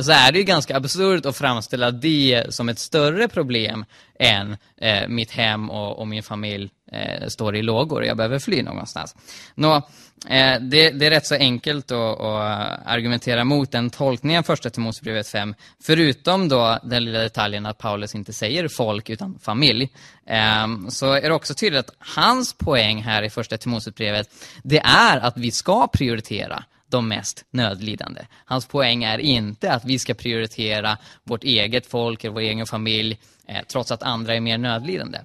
så 0.02 0.12
är 0.12 0.32
det 0.32 0.38
ju 0.38 0.44
ganska 0.44 0.78
absurt 0.78 1.26
att 1.26 1.38
framställa 1.38 1.92
det 1.92 2.46
som 2.50 2.70
ett 2.70 2.80
större 2.80 3.28
problem 3.28 3.86
än 4.20 4.58
eh, 4.78 5.08
mitt 5.08 5.32
hem 5.32 5.70
och, 5.70 6.00
och 6.00 6.08
min 6.08 6.24
familj 6.24 6.70
eh, 6.92 7.28
står 7.28 7.56
i 7.56 7.62
lågor 7.62 8.02
och 8.02 8.08
jag 8.08 8.18
behöver 8.18 8.40
fly 8.40 8.64
någonstans. 8.64 9.16
Nå, 9.56 9.88
eh, 10.30 10.62
det, 10.62 10.90
det, 10.90 11.06
är 11.06 11.10
rätt 11.10 11.26
så 11.26 11.36
enkelt 11.36 11.92
att, 11.92 12.20
att 12.20 12.80
argumentera 12.86 13.44
mot 13.44 13.72
den 13.72 13.90
tolkningen 13.90 14.44
första 14.44 14.70
Timoteusbrevet 14.70 15.28
5, 15.28 15.56
förutom 15.84 16.50
då 16.50 16.80
den 16.84 17.06
lilla 17.06 17.20
detaljen 17.20 17.66
att 17.66 17.78
Paulus 17.78 18.16
inte 18.16 18.34
säger 18.34 18.68
folk 18.68 19.10
utan 19.10 19.40
familj. 19.40 19.90
Ehm, 20.28 20.90
så 20.90 21.14
är 21.14 21.22
det 21.22 21.34
också 21.34 21.54
tydligt 21.54 21.80
att 21.80 21.96
hans 22.00 22.54
poäng 22.54 23.02
här 23.02 23.24
i 23.24 23.30
första 23.30 23.58
Timoteusbrevet, 23.58 24.30
det 24.64 24.80
är 24.80 25.18
att 25.18 25.38
vi 25.38 25.52
ska 25.52 25.88
prioritera 25.88 26.64
de 26.90 27.08
mest 27.08 27.46
nödlidande. 27.52 28.22
Hans 28.46 28.66
poäng 28.66 29.04
är 29.04 29.18
inte 29.18 29.74
att 29.74 29.86
vi 29.86 30.00
ska 30.00 30.14
prioritera 30.14 30.98
vårt 31.24 31.44
eget 31.44 31.88
folk 31.88 32.24
eller 32.24 32.34
vår 32.34 32.42
egen 32.42 32.68
familj 32.68 33.20
eh, 33.48 33.62
trots 33.72 33.92
att 33.92 34.04
andra 34.04 34.36
är 34.36 34.40
mer 34.40 34.58
nödlidande. 34.58 35.20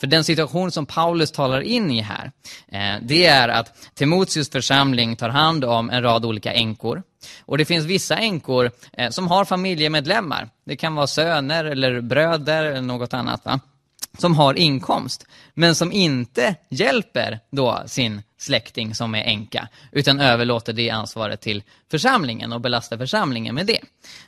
För 0.00 0.06
den 0.06 0.24
situation 0.24 0.70
som 0.70 0.86
Paulus 0.86 1.32
talar 1.32 1.60
in 1.60 1.90
i 1.90 2.00
här, 2.00 2.32
eh, 2.68 3.02
det 3.02 3.26
är 3.26 3.48
att 3.48 3.94
Timoteus 3.94 4.50
församling 4.50 5.16
tar 5.16 5.28
hand 5.28 5.64
om 5.64 5.90
en 5.90 6.02
rad 6.02 6.24
olika 6.24 6.52
änkor. 6.52 7.02
Och 7.44 7.58
det 7.58 7.64
finns 7.64 7.84
vissa 7.84 8.16
änkor 8.16 8.70
eh, 8.92 9.10
som 9.10 9.28
har 9.28 9.44
familjemedlemmar. 9.44 10.48
Det 10.64 10.76
kan 10.76 10.94
vara 10.94 11.06
söner 11.06 11.64
eller 11.64 12.00
bröder 12.00 12.64
eller 12.64 12.82
något 12.82 13.14
annat. 13.14 13.44
Va? 13.44 13.60
som 14.18 14.34
har 14.34 14.54
inkomst, 14.54 15.26
men 15.54 15.74
som 15.74 15.92
inte 15.92 16.54
hjälper 16.68 17.40
då 17.50 17.82
sin 17.86 18.22
släkting 18.38 18.94
som 18.94 19.14
är 19.14 19.24
enka, 19.24 19.68
utan 19.92 20.20
överlåter 20.20 20.72
det 20.72 20.90
ansvaret 20.90 21.40
till 21.40 21.62
församlingen 21.90 22.52
och 22.52 22.60
belastar 22.60 22.96
församlingen 22.98 23.54
med 23.54 23.66
det. 23.66 23.80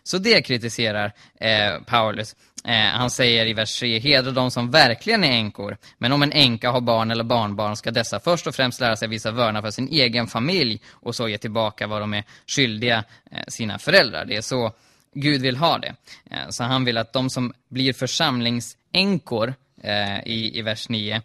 Så 0.03 0.19
det 0.19 0.43
kritiserar 0.43 1.13
eh, 1.41 1.83
Paulus. 1.87 2.37
Eh, 2.65 2.75
han 2.75 3.11
säger 3.11 3.47
i 3.47 3.53
vers 3.53 3.81
3, 3.81 3.99
hedra 3.99 4.31
de 4.31 4.51
som 4.51 4.71
verkligen 4.71 5.25
är 5.25 5.33
änkor, 5.33 5.77
men 5.99 6.13
om 6.13 6.23
en 6.23 6.33
änka 6.33 6.71
har 6.71 6.81
barn 6.81 7.11
eller 7.11 7.25
barnbarn 7.25 7.77
ska 7.77 7.91
dessa 7.91 8.21
först 8.21 8.47
och 8.47 8.55
främst 8.55 8.81
lära 8.81 8.97
sig 8.97 9.09
visa 9.09 9.31
vörna 9.31 9.63
för 9.63 9.71
sin 9.71 9.89
egen 9.89 10.27
familj 10.27 10.81
och 10.91 11.15
så 11.15 11.29
ge 11.29 11.39
tillbaka 11.39 11.87
vad 11.87 12.03
de 12.03 12.15
är 12.15 12.25
skyldiga 12.47 13.05
eh, 13.31 13.45
sina 13.49 13.79
föräldrar. 13.79 14.25
Det 14.25 14.37
är 14.37 14.41
så 14.41 14.73
Gud 15.15 15.43
vill 15.43 15.57
ha 15.57 15.79
det. 15.79 15.95
Eh, 16.31 16.49
så 16.49 16.65
han 16.65 16.85
vill 16.85 16.99
att 16.99 17.13
de 17.13 17.31
som 17.31 17.53
blir 17.69 17.93
församlingsänkor 17.93 19.55
eh, 19.83 20.21
i, 20.27 20.59
i 20.59 20.63
vers 20.63 20.89
9 20.89 21.15
eh, 21.15 21.23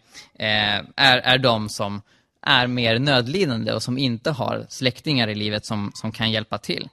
är, 0.96 1.18
är 1.18 1.38
de 1.38 1.68
som 1.68 2.02
är 2.46 2.66
mer 2.66 2.98
nödlidande 2.98 3.72
och 3.72 3.82
som 3.82 3.98
inte 3.98 4.30
har 4.30 4.66
släktingar 4.68 5.28
i 5.28 5.34
livet 5.34 5.66
som, 5.66 5.90
som 5.94 6.12
kan 6.12 6.30
hjälpa 6.30 6.58
till. 6.58 6.88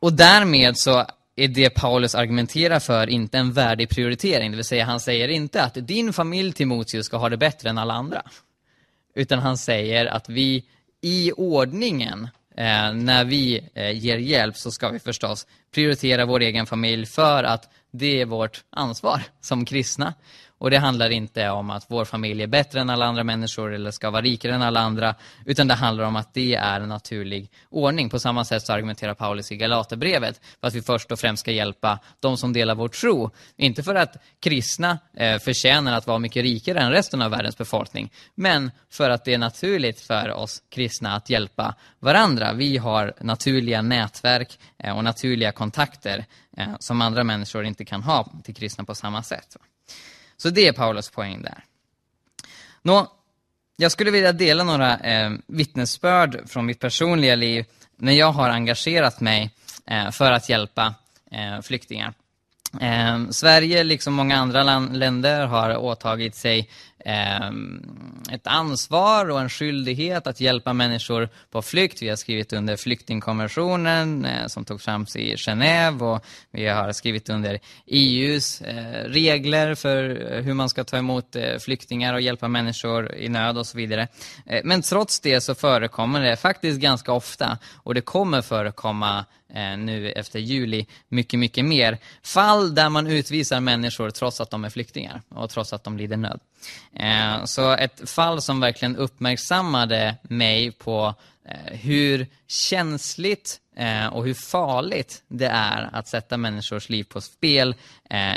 Och 0.00 0.12
därmed 0.12 0.78
så 0.78 1.06
är 1.36 1.48
det 1.48 1.70
Paulus 1.70 2.14
argumenterar 2.14 2.80
för 2.80 3.06
inte 3.06 3.38
en 3.38 3.52
värdig 3.52 3.88
prioritering. 3.88 4.50
Det 4.50 4.56
vill 4.56 4.64
säga 4.64 4.84
han 4.84 5.00
säger 5.00 5.28
inte 5.28 5.62
att 5.62 5.74
din 5.74 6.12
familj 6.12 6.52
Timoteus 6.52 7.06
ska 7.06 7.16
ha 7.16 7.28
det 7.28 7.36
bättre 7.36 7.70
än 7.70 7.78
alla 7.78 7.94
andra. 7.94 8.22
Utan 9.14 9.38
han 9.38 9.58
säger 9.58 10.06
att 10.06 10.28
vi 10.28 10.64
i 11.00 11.32
ordningen, 11.32 12.28
eh, 12.56 12.92
när 12.92 13.24
vi 13.24 13.68
eh, 13.74 13.90
ger 13.90 14.18
hjälp 14.18 14.56
så 14.56 14.70
ska 14.70 14.88
vi 14.88 14.98
förstås 14.98 15.46
prioritera 15.74 16.26
vår 16.26 16.40
egen 16.40 16.66
familj 16.66 17.06
för 17.06 17.44
att 17.44 17.72
det 17.90 18.20
är 18.20 18.26
vårt 18.26 18.64
ansvar 18.70 19.22
som 19.40 19.64
kristna. 19.64 20.14
Och 20.64 20.70
det 20.70 20.78
handlar 20.78 21.10
inte 21.10 21.50
om 21.50 21.70
att 21.70 21.84
vår 21.88 22.04
familj 22.04 22.42
är 22.42 22.46
bättre 22.46 22.80
än 22.80 22.90
alla 22.90 23.04
andra 23.04 23.24
människor 23.24 23.74
eller 23.74 23.90
ska 23.90 24.10
vara 24.10 24.22
rikare 24.22 24.54
än 24.54 24.62
alla 24.62 24.80
andra, 24.80 25.14
utan 25.46 25.68
det 25.68 25.74
handlar 25.74 26.04
om 26.04 26.16
att 26.16 26.34
det 26.34 26.54
är 26.54 26.80
en 26.80 26.88
naturlig 26.88 27.50
ordning. 27.70 28.10
På 28.10 28.18
samma 28.18 28.44
sätt 28.44 28.62
så 28.62 28.72
argumenterar 28.72 29.14
Paulus 29.14 29.52
i 29.52 29.56
Galaterbrevet 29.56 30.40
för 30.60 30.68
att 30.68 30.74
vi 30.74 30.82
först 30.82 31.12
och 31.12 31.18
främst 31.18 31.40
ska 31.40 31.50
hjälpa 31.50 31.98
de 32.20 32.36
som 32.36 32.52
delar 32.52 32.74
vår 32.74 32.88
tro. 32.88 33.30
Inte 33.56 33.82
för 33.82 33.94
att 33.94 34.16
kristna 34.40 34.98
eh, 35.16 35.38
förtjänar 35.38 35.92
att 35.92 36.06
vara 36.06 36.18
mycket 36.18 36.42
rikare 36.42 36.80
än 36.80 36.90
resten 36.90 37.22
av 37.22 37.30
världens 37.30 37.58
befolkning, 37.58 38.12
men 38.34 38.70
för 38.90 39.10
att 39.10 39.24
det 39.24 39.34
är 39.34 39.38
naturligt 39.38 40.00
för 40.00 40.30
oss 40.30 40.62
kristna 40.70 41.14
att 41.14 41.30
hjälpa 41.30 41.74
varandra. 41.98 42.52
Vi 42.52 42.76
har 42.76 43.12
naturliga 43.20 43.82
nätverk 43.82 44.58
eh, 44.78 44.96
och 44.96 45.04
naturliga 45.04 45.52
kontakter 45.52 46.24
eh, 46.56 46.68
som 46.78 47.00
andra 47.00 47.24
människor 47.24 47.64
inte 47.64 47.84
kan 47.84 48.02
ha 48.02 48.32
till 48.44 48.54
kristna 48.54 48.84
på 48.84 48.94
samma 48.94 49.22
sätt. 49.22 49.56
Så 50.44 50.50
det 50.50 50.68
är 50.68 50.72
Paulus 50.72 51.10
poäng 51.10 51.42
där. 51.42 51.64
Nå, 52.82 53.12
jag 53.76 53.92
skulle 53.92 54.10
vilja 54.10 54.32
dela 54.32 54.64
några 54.64 54.98
eh, 54.98 55.32
vittnesbörd 55.46 56.48
från 56.48 56.66
mitt 56.66 56.80
personliga 56.80 57.36
liv 57.36 57.64
när 57.96 58.12
jag 58.12 58.32
har 58.32 58.50
engagerat 58.50 59.20
mig 59.20 59.50
eh, 59.86 60.10
för 60.10 60.32
att 60.32 60.48
hjälpa 60.48 60.94
eh, 61.30 61.60
flyktingar. 61.62 62.12
Eh, 62.80 63.28
Sverige, 63.30 63.84
liksom 63.84 64.14
många 64.14 64.36
andra 64.36 64.62
länder, 64.78 65.46
har 65.46 65.76
åtagit 65.76 66.34
sig 66.34 66.70
Ehm, 67.04 67.82
ett 68.30 68.46
ansvar 68.46 69.30
och 69.30 69.40
en 69.40 69.48
skyldighet 69.48 70.26
att 70.26 70.40
hjälpa 70.40 70.72
människor 70.72 71.28
på 71.50 71.62
flykt. 71.62 72.02
Vi 72.02 72.08
har 72.08 72.16
skrivit 72.16 72.52
under 72.52 72.76
flyktingkonventionen 72.76 74.24
eh, 74.24 74.46
som 74.46 74.64
togs 74.64 74.84
fram 74.84 75.06
i 75.14 75.34
Genève 75.34 76.14
och 76.14 76.24
vi 76.50 76.66
har 76.66 76.92
skrivit 76.92 77.28
under 77.28 77.60
EUs 77.86 78.60
eh, 78.60 79.08
regler 79.08 79.74
för 79.74 80.32
eh, 80.32 80.42
hur 80.42 80.54
man 80.54 80.68
ska 80.68 80.84
ta 80.84 80.96
emot 80.96 81.36
flyktingar 81.60 82.14
och 82.14 82.20
hjälpa 82.20 82.48
människor 82.48 83.14
i 83.14 83.28
nöd 83.28 83.58
och 83.58 83.66
så 83.66 83.76
vidare. 83.76 84.08
men 84.64 84.82
trots 84.82 85.20
det 85.20 85.40
så 85.40 85.54
förekommer 85.54 86.20
det 86.20 86.36
faktiskt 86.36 86.80
ganska 86.80 87.12
ofta 87.12 87.58
och 87.74 87.94
det 87.94 88.00
kommer 88.00 88.42
förekomma 88.42 89.24
nu 89.78 90.10
efter 90.10 90.38
juli 90.38 90.86
mycket, 91.08 91.40
mycket 91.40 91.64
mer. 91.64 91.98
Fall 92.22 92.74
där 92.74 92.88
man 92.88 93.06
utvisar 93.06 93.60
människor 93.60 94.10
trots 94.10 94.40
att 94.40 94.50
de 94.50 94.64
är 94.64 94.70
flyktingar 94.70 95.22
och 95.28 95.50
trots 95.50 95.72
att 95.72 95.84
de 95.84 95.96
lider 95.96 96.16
nöd. 96.16 96.40
Eh, 96.92 97.44
så 97.44 97.72
ett 97.72 98.10
fall 98.10 98.42
som 98.42 98.60
verkligen 98.60 98.96
uppmärksammade 98.96 100.16
mig 100.22 100.72
på 100.72 101.14
eh, 101.48 101.76
hur 101.78 102.26
känsligt 102.46 103.60
eh, 103.76 104.06
och 104.06 104.24
hur 104.24 104.34
farligt 104.34 105.22
det 105.28 105.46
är 105.46 105.90
att 105.92 106.08
sätta 106.08 106.36
människors 106.36 106.88
liv 106.88 107.04
på 107.04 107.20
spel 107.20 107.74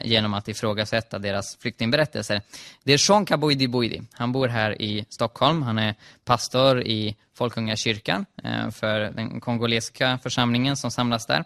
genom 0.04 0.34
att 0.34 0.48
ifrågasätta 0.48 1.20
deras 1.20 1.58
flyktingberättelser. 1.58 2.42
Det 2.84 2.94
är 2.94 2.98
Sean 2.98 3.26
Kaboidi 3.26 3.68
Boidi. 3.68 4.02
Han 4.13 4.32
bor 4.32 4.48
här 4.48 4.82
i 4.82 5.06
Stockholm. 5.10 5.62
Han 5.62 5.78
är 5.78 5.96
pastor 6.26 6.82
i 6.82 7.16
Folkungakyrkan 7.34 8.26
för 8.72 9.00
den 9.00 9.42
kongolesiska 9.42 10.20
församlingen 10.24 10.78
som 10.78 10.92
samlas 10.92 11.26
där. 11.26 11.44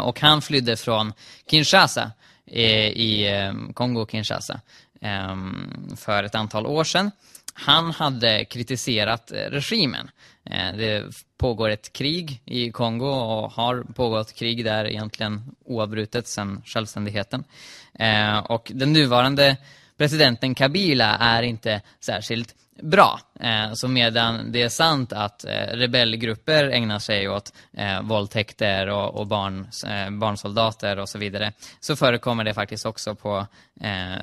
Och 0.00 0.20
han 0.20 0.42
flydde 0.42 0.76
från 0.76 1.12
Kinshasa 1.50 2.12
i 2.46 3.26
Kongo-Kinshasa 3.74 4.60
Ehm, 5.04 5.96
för 5.96 6.22
ett 6.22 6.34
antal 6.34 6.66
år 6.66 6.84
sedan. 6.84 7.10
Han 7.54 7.90
hade 7.90 8.44
kritiserat 8.44 9.32
eh, 9.32 9.36
regimen. 9.36 10.10
Eh, 10.44 10.76
det 10.76 11.04
pågår 11.38 11.68
ett 11.68 11.92
krig 11.92 12.42
i 12.44 12.70
Kongo 12.70 13.06
och 13.06 13.52
har 13.52 13.82
pågått 13.94 14.34
krig 14.34 14.64
där 14.64 14.84
egentligen 14.84 15.54
oavbrutet 15.64 16.26
sedan 16.26 16.62
självständigheten. 16.66 17.44
Eh, 17.94 18.38
och 18.38 18.72
den 18.74 18.92
nuvarande 18.92 19.56
presidenten 19.96 20.54
Kabila 20.54 21.16
är 21.16 21.42
inte 21.42 21.82
särskilt 22.00 22.54
bra. 22.82 23.20
Eh, 23.40 23.72
så 23.74 23.88
medan 23.88 24.52
det 24.52 24.62
är 24.62 24.68
sant 24.68 25.12
att 25.12 25.44
eh, 25.44 25.50
rebellgrupper 25.50 26.64
ägnar 26.64 26.98
sig 26.98 27.28
åt 27.28 27.52
eh, 27.76 28.02
våldtäkter 28.02 28.86
och, 28.86 29.14
och 29.14 29.26
barn, 29.26 29.68
eh, 29.86 30.10
barnsoldater 30.10 30.98
och 30.98 31.08
så 31.08 31.18
vidare 31.18 31.52
så 31.80 31.96
förekommer 31.96 32.44
det 32.44 32.54
faktiskt 32.54 32.86
också 32.86 33.14
på, 33.14 33.46
eh, 33.80 34.14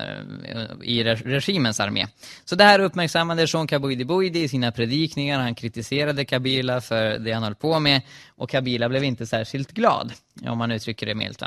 i 0.82 1.04
regimens 1.04 1.80
armé. 1.80 2.06
Så 2.44 2.54
det 2.54 2.64
här 2.64 2.78
uppmärksammade 2.78 3.46
Jean 3.48 3.66
Kaboidi 3.66 4.04
Boidi 4.04 4.42
i 4.42 4.48
sina 4.48 4.72
predikningar. 4.72 5.40
Han 5.40 5.54
kritiserade 5.54 6.24
Kabila 6.24 6.80
för 6.80 7.18
det 7.18 7.32
han 7.32 7.42
höll 7.42 7.54
på 7.54 7.78
med 7.78 8.00
och 8.36 8.50
Kabila 8.50 8.88
blev 8.88 9.04
inte 9.04 9.26
särskilt 9.26 9.72
glad, 9.72 10.12
om 10.46 10.58
man 10.58 10.70
uttrycker 10.70 11.06
det 11.06 11.14
milt. 11.14 11.42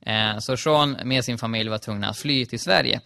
Eh, 0.00 0.38
så 0.38 0.56
Jean 0.58 0.96
med 1.04 1.24
sin 1.24 1.38
familj 1.38 1.70
var 1.70 1.78
tvungna 1.78 2.08
att 2.08 2.18
fly 2.18 2.46
till 2.46 2.60
Sverige. 2.60 3.00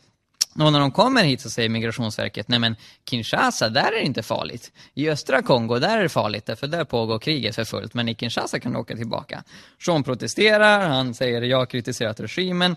Och 0.55 0.73
när 0.73 0.81
de 0.81 0.91
kommer 0.91 1.25
hit 1.25 1.41
så 1.41 1.51
säger 1.51 1.69
Migrationsverket, 1.69 2.49
nej 2.49 2.59
men 2.59 2.77
Kinshasa, 3.11 3.69
där 3.69 3.87
är 3.87 3.93
det 3.93 4.03
inte 4.03 4.23
farligt. 4.23 4.73
I 4.95 5.11
östra 5.11 5.43
Kongo, 5.43 5.79
där 5.79 5.99
är 5.99 6.03
det 6.03 6.09
farligt, 6.09 6.51
för 6.57 6.67
där 6.67 6.85
pågår 6.85 7.19
kriget 7.19 7.55
för 7.55 7.65
fullt. 7.65 7.95
Men 7.95 8.09
i 8.09 8.15
Kinshasa 8.15 8.61
kan 8.61 8.73
du 8.73 8.79
åka 8.79 8.97
tillbaka. 8.97 9.45
Sean 9.85 10.03
protesterar, 10.03 10.89
han 10.89 11.15
säger 11.15 11.43
jag 11.43 11.59
har 11.59 11.67
kritiserat 11.67 12.21
regimen. 12.21 12.77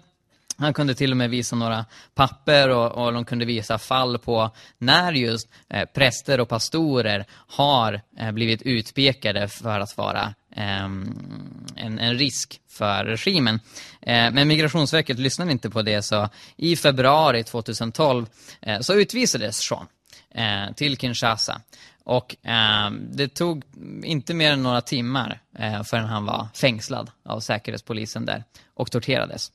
Han 0.57 0.73
kunde 0.73 0.95
till 0.95 1.11
och 1.11 1.17
med 1.17 1.29
visa 1.29 1.55
några 1.55 1.85
papper 2.13 2.69
och, 2.69 3.05
och 3.05 3.13
de 3.13 3.25
kunde 3.25 3.45
visa 3.45 3.77
fall 3.77 4.17
på 4.17 4.51
när 4.77 5.13
just 5.13 5.49
eh, 5.69 5.85
präster 5.93 6.39
och 6.39 6.49
pastorer 6.49 7.25
har 7.31 8.01
eh, 8.19 8.31
blivit 8.31 8.61
utpekade 8.61 9.47
för 9.47 9.79
att 9.79 9.97
vara 9.97 10.33
Ehm, 10.57 11.65
en, 11.75 11.99
en, 11.99 12.17
risk 12.17 12.61
för 12.67 13.05
regimen. 13.05 13.59
Eh, 14.01 14.31
men 14.31 14.47
Migrationsverket 14.47 15.19
lyssnade 15.19 15.51
inte 15.51 15.69
på 15.69 15.81
det 15.81 16.01
så 16.01 16.29
i 16.55 16.75
februari 16.75 17.43
2012 17.43 18.25
eh, 18.61 18.79
så 18.79 18.93
utvisades 18.93 19.57
Sean 19.57 19.87
eh, 20.31 20.73
till 20.75 20.97
Kinshasa. 20.97 21.61
Och 22.03 22.35
ehm, 22.43 23.07
det 23.11 23.27
tog 23.27 23.63
inte 24.03 24.33
mer 24.33 24.51
än 24.51 24.63
några 24.63 24.81
timmar 24.81 25.41
eh, 25.59 25.83
förrän 25.83 26.05
han 26.05 26.25
var 26.25 26.47
fängslad 26.53 27.11
av 27.25 27.39
säkerhetspolisen 27.39 28.25
där 28.25 28.43
och 28.73 28.91
torterades. 28.91 29.51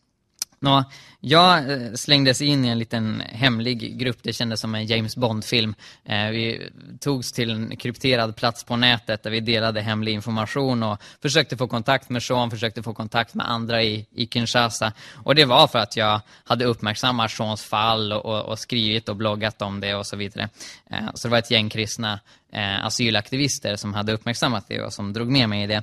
Nå, 0.62 0.84
jag 1.20 1.70
eh, 1.70 1.92
slängdes 1.94 2.42
in 2.42 2.64
i 2.64 2.68
en 2.68 2.78
liten 2.78 3.20
hemlig 3.20 3.98
grupp, 3.98 4.18
det 4.22 4.32
kändes 4.32 4.60
som 4.60 4.74
en 4.74 4.86
James 4.86 5.16
Bond-film. 5.16 5.74
Eh, 6.04 6.28
vi 6.28 6.70
togs 7.00 7.32
till 7.32 7.50
en 7.50 7.76
krypterad 7.76 8.36
plats 8.36 8.64
på 8.64 8.76
nätet 8.76 9.22
där 9.22 9.30
vi 9.30 9.40
delade 9.40 9.80
hemlig 9.80 10.12
information 10.12 10.82
och 10.82 11.02
försökte 11.22 11.56
få 11.56 11.68
kontakt 11.68 12.10
med 12.10 12.22
Sean, 12.22 12.50
försökte 12.50 12.82
få 12.82 12.94
kontakt 12.94 13.34
med 13.34 13.50
andra 13.50 13.82
i, 13.82 14.06
i 14.14 14.26
Kinshasa. 14.26 14.92
Och 15.14 15.34
det 15.34 15.44
var 15.44 15.66
för 15.66 15.78
att 15.78 15.96
jag 15.96 16.20
hade 16.44 16.64
uppmärksammat 16.64 17.30
Seans 17.30 17.64
fall 17.64 18.12
och, 18.12 18.44
och, 18.44 18.58
skrivit 18.58 19.08
och 19.08 19.16
bloggat 19.16 19.62
om 19.62 19.80
det 19.80 19.94
och 19.94 20.06
så 20.06 20.16
vidare. 20.16 20.48
Eh, 20.90 21.08
så 21.14 21.28
det 21.28 21.32
var 21.32 21.38
ett 21.38 21.50
gäng 21.50 21.68
kristna 21.68 22.20
eh, 22.52 22.84
asylaktivister 22.84 23.76
som 23.76 23.94
hade 23.94 24.12
uppmärksammat 24.12 24.64
det 24.68 24.82
och 24.82 24.92
som 24.92 25.12
drog 25.12 25.28
med 25.28 25.48
mig 25.48 25.62
i 25.62 25.66
det. 25.66 25.82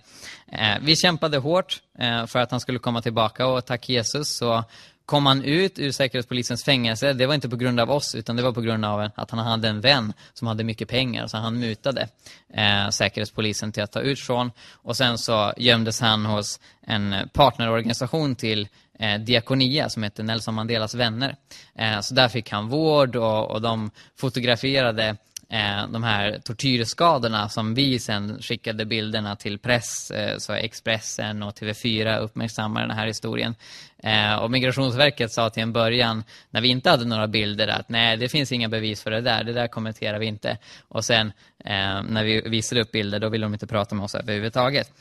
Eh, 0.51 0.77
vi 0.81 0.95
kämpade 0.95 1.37
hårt 1.37 1.81
eh, 1.99 2.25
för 2.25 2.39
att 2.39 2.51
han 2.51 2.59
skulle 2.59 2.79
komma 2.79 3.01
tillbaka 3.01 3.47
och 3.47 3.65
tack 3.65 3.89
Jesus 3.89 4.37
så 4.37 4.63
kom 5.07 5.25
han 5.25 5.43
ut 5.43 5.79
ur 5.79 5.91
Säkerhetspolisens 5.91 6.63
fängelse. 6.63 7.13
Det 7.13 7.25
var 7.25 7.35
inte 7.35 7.49
på 7.49 7.55
grund 7.55 7.79
av 7.79 7.91
oss 7.91 8.15
utan 8.15 8.35
det 8.35 8.43
var 8.43 8.51
på 8.51 8.61
grund 8.61 8.85
av 8.85 9.09
att 9.15 9.31
han 9.31 9.39
hade 9.39 9.67
en 9.67 9.81
vän 9.81 10.13
som 10.33 10.47
hade 10.47 10.63
mycket 10.63 10.89
pengar 10.89 11.27
så 11.27 11.37
han 11.37 11.59
mutade 11.59 12.07
eh, 12.53 12.89
Säkerhetspolisen 12.89 13.71
till 13.71 13.83
att 13.83 13.91
ta 13.91 13.99
ut 13.99 14.19
från 14.19 14.51
Och 14.71 14.97
sen 14.97 15.17
så 15.17 15.53
gömdes 15.57 16.01
han 16.01 16.25
hos 16.25 16.59
en 16.81 17.15
partnerorganisation 17.33 18.35
till 18.35 18.67
eh, 18.99 19.19
Diakonia 19.19 19.89
som 19.89 20.03
heter 20.03 20.23
Nelson 20.23 20.53
Mandelas 20.53 20.95
vänner. 20.95 21.35
Eh, 21.75 21.99
så 21.99 22.13
där 22.13 22.29
fick 22.29 22.51
han 22.51 22.69
vård 22.69 23.15
och, 23.15 23.51
och 23.51 23.61
de 23.61 23.91
fotograferade 24.15 25.17
eh, 25.49 25.87
de 25.87 26.03
här 26.03 26.39
tortyrskadorna 26.43 27.49
som 27.49 27.73
vi 27.73 27.99
sen 27.99 28.41
skickade 28.41 28.85
bilderna 28.85 29.35
till 29.35 29.59
press, 29.59 30.11
eh, 30.11 30.37
så 30.37 30.53
Expressen 30.53 31.43
och 31.43 31.55
TV4 31.55 32.19
uppmärksammade 32.19 32.87
den 32.87 32.97
här 32.97 33.07
historien. 33.07 33.55
Eh, 34.03 34.35
och 34.35 34.51
Migrationsverket 34.51 35.31
sa 35.31 35.49
till 35.49 35.63
en 35.63 35.73
början, 35.73 36.23
när 36.49 36.61
vi 36.61 36.67
inte 36.67 36.89
hade 36.89 37.05
några 37.05 37.27
bilder, 37.27 37.67
att 37.67 37.89
nej, 37.89 38.17
det 38.17 38.29
finns 38.29 38.51
inga 38.51 38.69
bevis 38.69 39.03
för 39.03 39.11
det 39.11 39.21
där, 39.21 39.43
det 39.43 39.53
där 39.53 39.67
kommenterar 39.67 40.19
vi 40.19 40.25
inte. 40.25 40.57
Och 40.87 41.05
sen 41.05 41.27
eh, 41.65 42.03
när 42.03 42.23
vi 42.23 42.41
visade 42.41 42.81
upp 42.81 42.91
bilder, 42.91 43.19
då 43.19 43.29
ville 43.29 43.45
de 43.45 43.53
inte 43.53 43.67
prata 43.67 43.95
med 43.95 44.03
oss 44.03 44.15
överhuvudtaget. 44.15 44.91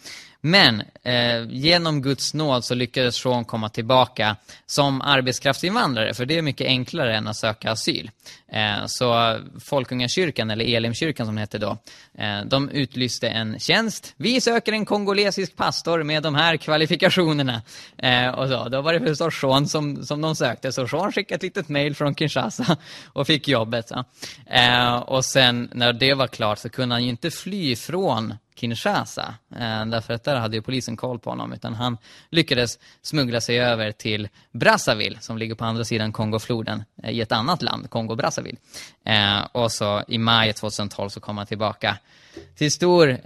Men 0.40 0.82
eh, 1.02 1.44
genom 1.48 2.02
Guds 2.02 2.34
nåd 2.34 2.64
så 2.64 2.74
lyckades 2.74 3.16
Sean 3.16 3.44
komma 3.44 3.68
tillbaka 3.68 4.36
som 4.66 5.00
arbetskraftsinvandrare, 5.00 6.14
för 6.14 6.26
det 6.26 6.38
är 6.38 6.42
mycket 6.42 6.66
enklare 6.66 7.16
än 7.16 7.26
att 7.26 7.36
söka 7.36 7.70
asyl. 7.70 8.10
Eh, 8.52 8.86
så 8.86 9.38
Folkungakyrkan, 9.64 10.50
eller 10.50 10.64
Elimkyrkan 10.64 11.26
som 11.26 11.34
det 11.34 11.40
hette 11.40 11.58
då, 11.58 11.78
eh, 12.18 12.40
de 12.44 12.68
utlyste 12.70 13.28
en 13.28 13.58
tjänst. 13.58 14.14
Vi 14.16 14.40
söker 14.40 14.72
en 14.72 14.84
kongolesisk 14.84 15.56
pastor 15.56 16.02
med 16.02 16.22
de 16.22 16.34
här 16.34 16.56
kvalifikationerna. 16.56 17.62
Eh, 17.98 18.28
och 18.28 18.48
så, 18.48 18.68
då 18.68 18.82
var 18.86 18.92
det 18.92 19.00
förstås 19.00 19.40
Sean 19.40 19.68
som, 19.68 20.04
som 20.04 20.20
de 20.20 20.36
sökte, 20.36 20.72
så 20.72 20.88
Sean 20.88 21.12
skickade 21.12 21.36
ett 21.36 21.42
litet 21.42 21.68
mail 21.68 21.94
från 21.94 22.14
Kinshasa 22.14 22.76
och 23.12 23.26
fick 23.26 23.48
jobbet. 23.48 23.90
Eh, 24.46 24.96
och 24.96 25.24
sen 25.24 25.70
när 25.72 25.92
det 25.92 26.14
var 26.14 26.26
klart 26.26 26.58
så 26.58 26.68
kunde 26.68 26.94
han 26.94 27.04
ju 27.04 27.10
inte 27.10 27.30
fly 27.30 27.76
från 27.76 28.34
Kinshasa. 28.56 29.34
Eh, 29.50 29.86
därför 29.86 30.14
att 30.14 30.24
där 30.24 30.36
hade 30.36 30.56
ju 30.56 30.62
polisen 30.62 30.96
koll 30.96 31.18
på 31.18 31.30
honom. 31.30 31.52
Utan 31.52 31.74
han 31.74 31.98
lyckades 32.30 32.78
smuggla 33.02 33.40
sig 33.40 33.60
över 33.60 33.92
till 33.92 34.28
Brazzaville 34.52 35.18
som 35.20 35.38
ligger 35.38 35.54
på 35.54 35.64
andra 35.64 35.84
sidan 35.84 36.12
Kongofloden 36.12 36.84
eh, 37.02 37.10
i 37.10 37.20
ett 37.20 37.32
annat 37.32 37.62
land, 37.62 37.90
Kongo-Brazzaville. 37.90 38.58
Eh, 39.04 39.46
och 39.52 39.72
så 39.72 40.02
i 40.08 40.18
maj 40.18 40.52
2012 40.52 41.08
så 41.08 41.20
kom 41.20 41.38
han 41.38 41.46
tillbaka 41.46 41.98
till 42.54 42.72
stor 42.72 43.18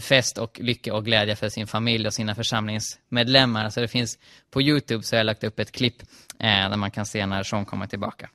fest 0.00 0.38
och 0.38 0.60
lycka 0.60 0.94
och 0.94 1.04
glädje 1.04 1.36
för 1.36 1.48
sin 1.48 1.66
familj 1.66 2.06
och 2.06 2.14
sina 2.14 2.34
församlingsmedlemmar. 2.34 3.70
Så 3.70 3.80
det 3.80 3.88
finns 3.88 4.18
på 4.50 4.62
Youtube 4.62 5.02
så 5.02 5.16
har 5.16 5.18
jag 5.18 5.26
lagt 5.26 5.44
upp 5.44 5.58
ett 5.58 5.72
klipp 5.72 5.96
där 6.38 6.76
man 6.76 6.90
kan 6.90 7.06
se 7.06 7.26
när 7.26 7.42
Sean 7.42 7.64
kommer 7.64 7.86
tillbaka. 7.86 8.28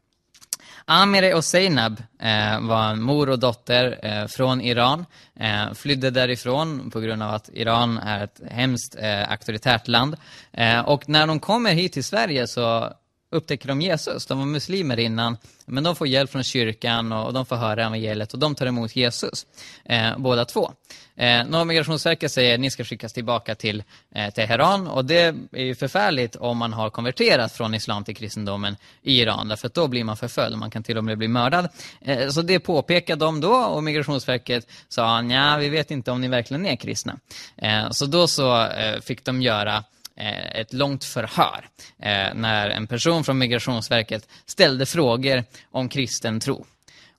Amire 0.91 1.34
och 1.34 1.45
Seinab 1.45 2.04
eh, 2.19 2.62
var 2.62 2.89
en 2.89 3.02
mor 3.02 3.30
och 3.30 3.39
dotter 3.39 3.99
eh, 4.04 4.28
från 4.28 4.62
Iran. 4.62 5.06
Eh, 5.39 5.73
flydde 5.73 6.12
därifrån 6.12 6.91
på 6.91 6.99
grund 6.99 7.23
av 7.23 7.34
att 7.34 7.49
Iran 7.54 7.97
är 7.97 8.23
ett 8.23 8.41
hemskt 8.52 8.95
eh, 8.99 9.32
auktoritärt 9.32 9.88
land. 9.88 10.15
Eh, 10.52 10.80
och 10.80 11.10
när 11.10 11.28
de 11.28 11.39
kommer 11.39 11.73
hit 11.73 11.93
till 11.93 12.04
Sverige 12.04 12.47
så 12.47 12.93
upptäcker 13.32 13.68
de 13.68 13.82
Jesus. 13.82 14.26
De 14.26 14.39
var 14.39 14.46
muslimer 14.46 15.00
innan, 15.00 15.38
men 15.65 15.84
de 15.84 15.96
får 15.96 16.08
hjälp 16.08 16.32
från 16.32 16.44
kyrkan 16.44 17.12
och 17.12 17.34
de 17.34 17.46
får 17.46 17.56
höra 17.56 17.86
evangeliet 17.86 18.34
och 18.34 18.39
de 18.39 18.56
tar 18.56 18.65
emot 18.65 18.96
Jesus, 18.96 19.46
eh, 19.86 20.18
båda 20.18 20.46
två. 20.46 20.72
Eh, 21.15 21.65
Migrationsverket 21.65 22.32
säger 22.32 22.54
att 22.54 22.60
ni 22.60 22.72
ska 22.72 22.84
skickas 22.84 23.13
tillbaka 23.13 23.56
till 23.56 23.84
eh, 24.15 24.34
Teheran 24.34 24.88
och 24.88 25.06
det 25.06 25.36
är 25.52 25.63
ju 25.63 25.76
förfärligt 25.76 26.36
om 26.36 26.58
man 26.58 26.74
har 26.74 26.89
konverterat 26.89 27.52
från 27.52 27.74
islam 27.74 28.04
till 28.04 28.15
kristendomen 28.15 28.76
i 29.02 29.22
Iran, 29.22 29.48
därför 29.48 29.68
att 29.68 29.74
då 29.74 29.88
blir 29.88 30.04
man 30.04 30.18
förföljd 30.18 30.54
och 30.54 30.60
man 30.60 30.72
kan 30.72 30.84
till 30.84 30.98
och 30.98 31.04
med 31.04 31.18
bli 31.18 31.28
mördad. 31.28 31.70
Eh, 32.02 32.30
så 32.30 32.42
det 32.42 32.60
påpekade 32.60 33.26
de 33.26 33.42
då 33.42 33.56
och 33.56 33.84
Migrationsverket 33.84 34.68
sa, 34.88 35.24
ja 35.24 35.58
vi 35.58 35.70
vet 35.70 35.92
inte 35.92 36.12
om 36.12 36.22
ni 36.22 36.28
verkligen 36.28 36.65
är 36.65 36.76
kristna. 36.76 37.20
Eh, 37.58 37.89
så 37.92 38.06
då 38.06 38.28
så 38.28 38.65
eh, 38.65 39.00
fick 39.02 39.26
de 39.26 39.42
göra 39.42 39.84
Eh, 40.19 40.62
ett 40.62 40.73
långt 40.73 41.03
förhör 41.03 41.69
eh, 41.99 42.34
när 42.36 42.69
en 42.69 42.88
person 42.88 43.23
från 43.23 43.38
Migrationsverket 43.38 44.29
ställde 44.45 44.86
frågor 44.86 45.43
om 45.71 45.89
kristen 45.89 46.39
tro. 46.39 46.65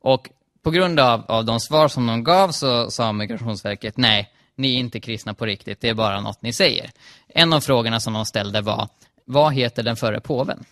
Och 0.00 0.28
på 0.62 0.70
grund 0.70 1.00
av, 1.00 1.24
av 1.28 1.44
de 1.44 1.60
svar 1.60 1.88
som 1.88 2.06
de 2.06 2.24
gav 2.24 2.50
så 2.50 2.90
sa 2.90 3.12
Migrationsverket 3.12 3.96
nej, 3.96 4.30
ni 4.56 4.74
är 4.74 4.78
inte 4.78 5.00
kristna 5.00 5.34
på 5.34 5.46
riktigt, 5.46 5.80
det 5.80 5.88
är 5.88 5.94
bara 5.94 6.20
något 6.20 6.42
ni 6.42 6.52
säger. 6.52 6.90
En 7.28 7.52
av 7.52 7.60
frågorna 7.60 8.00
som 8.00 8.12
de 8.12 8.26
ställde 8.26 8.60
var, 8.60 8.88
vad 9.24 9.54
heter 9.54 9.82
den 9.82 9.96
förre 9.96 10.20
påven? 10.20 10.64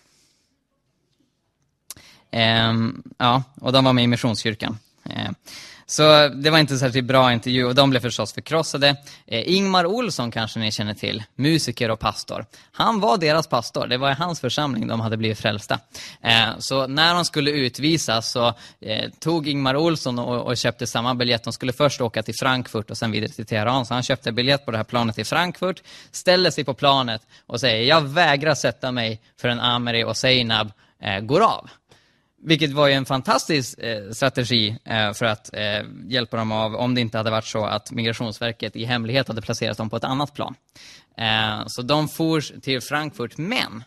Ehm, 2.31 3.03
ja, 3.17 3.43
och 3.61 3.71
de 3.71 3.85
var 3.85 3.93
med 3.93 4.03
i 4.03 4.07
Missionskyrkan. 4.07 4.77
Ehm, 5.05 5.35
så 5.89 6.27
det 6.27 6.49
var 6.49 6.57
inte 6.57 6.73
en 6.73 6.79
särskilt 6.79 6.93
typ 6.93 7.05
bra 7.05 7.33
intervju 7.33 7.65
och 7.65 7.75
de 7.75 7.89
blev 7.89 7.99
förstås 7.99 8.33
förkrossade. 8.33 8.95
Eh, 9.27 9.55
Ingmar 9.55 9.85
Olsson 9.85 10.31
kanske 10.31 10.59
ni 10.59 10.71
känner 10.71 10.93
till, 10.93 11.23
musiker 11.35 11.91
och 11.91 11.99
pastor. 11.99 12.45
Han 12.71 12.99
var 12.99 13.17
deras 13.17 13.47
pastor, 13.47 13.87
det 13.87 13.97
var 13.97 14.11
i 14.11 14.13
hans 14.13 14.39
församling 14.39 14.87
de 14.87 14.99
hade 14.99 15.17
blivit 15.17 15.39
frälsta. 15.39 15.79
Eh, 16.23 16.49
så 16.59 16.87
när 16.87 17.13
de 17.13 17.25
skulle 17.25 17.51
utvisas 17.51 18.31
så 18.31 18.47
eh, 18.81 19.09
tog 19.19 19.47
Ingmar 19.47 19.75
Olsson 19.75 20.19
och, 20.19 20.47
och, 20.47 20.57
köpte 20.57 20.87
samma 20.87 21.15
biljett. 21.15 21.43
De 21.43 21.53
skulle 21.53 21.73
först 21.73 22.01
åka 22.01 22.23
till 22.23 22.35
Frankfurt 22.39 22.89
och 22.89 22.97
sen 22.97 23.11
vidare 23.11 23.31
till 23.31 23.45
Teheran. 23.45 23.85
Så 23.85 23.93
han 23.93 24.03
köpte 24.03 24.31
biljett 24.31 24.65
på 24.65 24.71
det 24.71 24.77
här 24.77 24.83
planet 24.83 25.15
till 25.15 25.25
Frankfurt, 25.25 25.83
ställer 26.11 26.51
sig 26.51 26.63
på 26.63 26.73
planet 26.73 27.21
och 27.47 27.59
säger 27.59 27.83
jag 27.83 28.01
vägrar 28.01 28.55
sätta 28.55 28.91
mig 28.91 29.21
för 29.41 29.49
en 29.49 29.59
Ameri 29.59 30.03
och 30.03 30.17
Seinab 30.17 30.71
eh, 31.03 31.19
går 31.19 31.41
av. 31.41 31.69
Vilket 32.41 32.71
var 32.71 32.87
ju 32.87 32.93
en 32.93 33.05
fantastisk 33.05 33.79
eh, 33.79 34.11
strategi 34.11 34.77
eh, 34.85 35.13
för 35.13 35.25
att 35.25 35.53
eh, 35.53 35.83
hjälpa 36.07 36.37
dem 36.37 36.51
av 36.51 36.75
om 36.75 36.95
det 36.95 37.01
inte 37.01 37.17
hade 37.17 37.31
varit 37.31 37.45
så 37.45 37.65
att 37.65 37.91
Migrationsverket 37.91 38.75
i 38.75 38.85
hemlighet 38.85 39.27
hade 39.27 39.41
placerat 39.41 39.77
dem 39.77 39.89
på 39.89 39.97
ett 39.97 40.03
annat 40.03 40.33
plan. 40.33 40.55
Eh, 41.17 41.67
så 41.67 41.81
de 41.81 42.07
for 42.07 42.41
till 42.61 42.81
Frankfurt, 42.81 43.37
men 43.37 43.83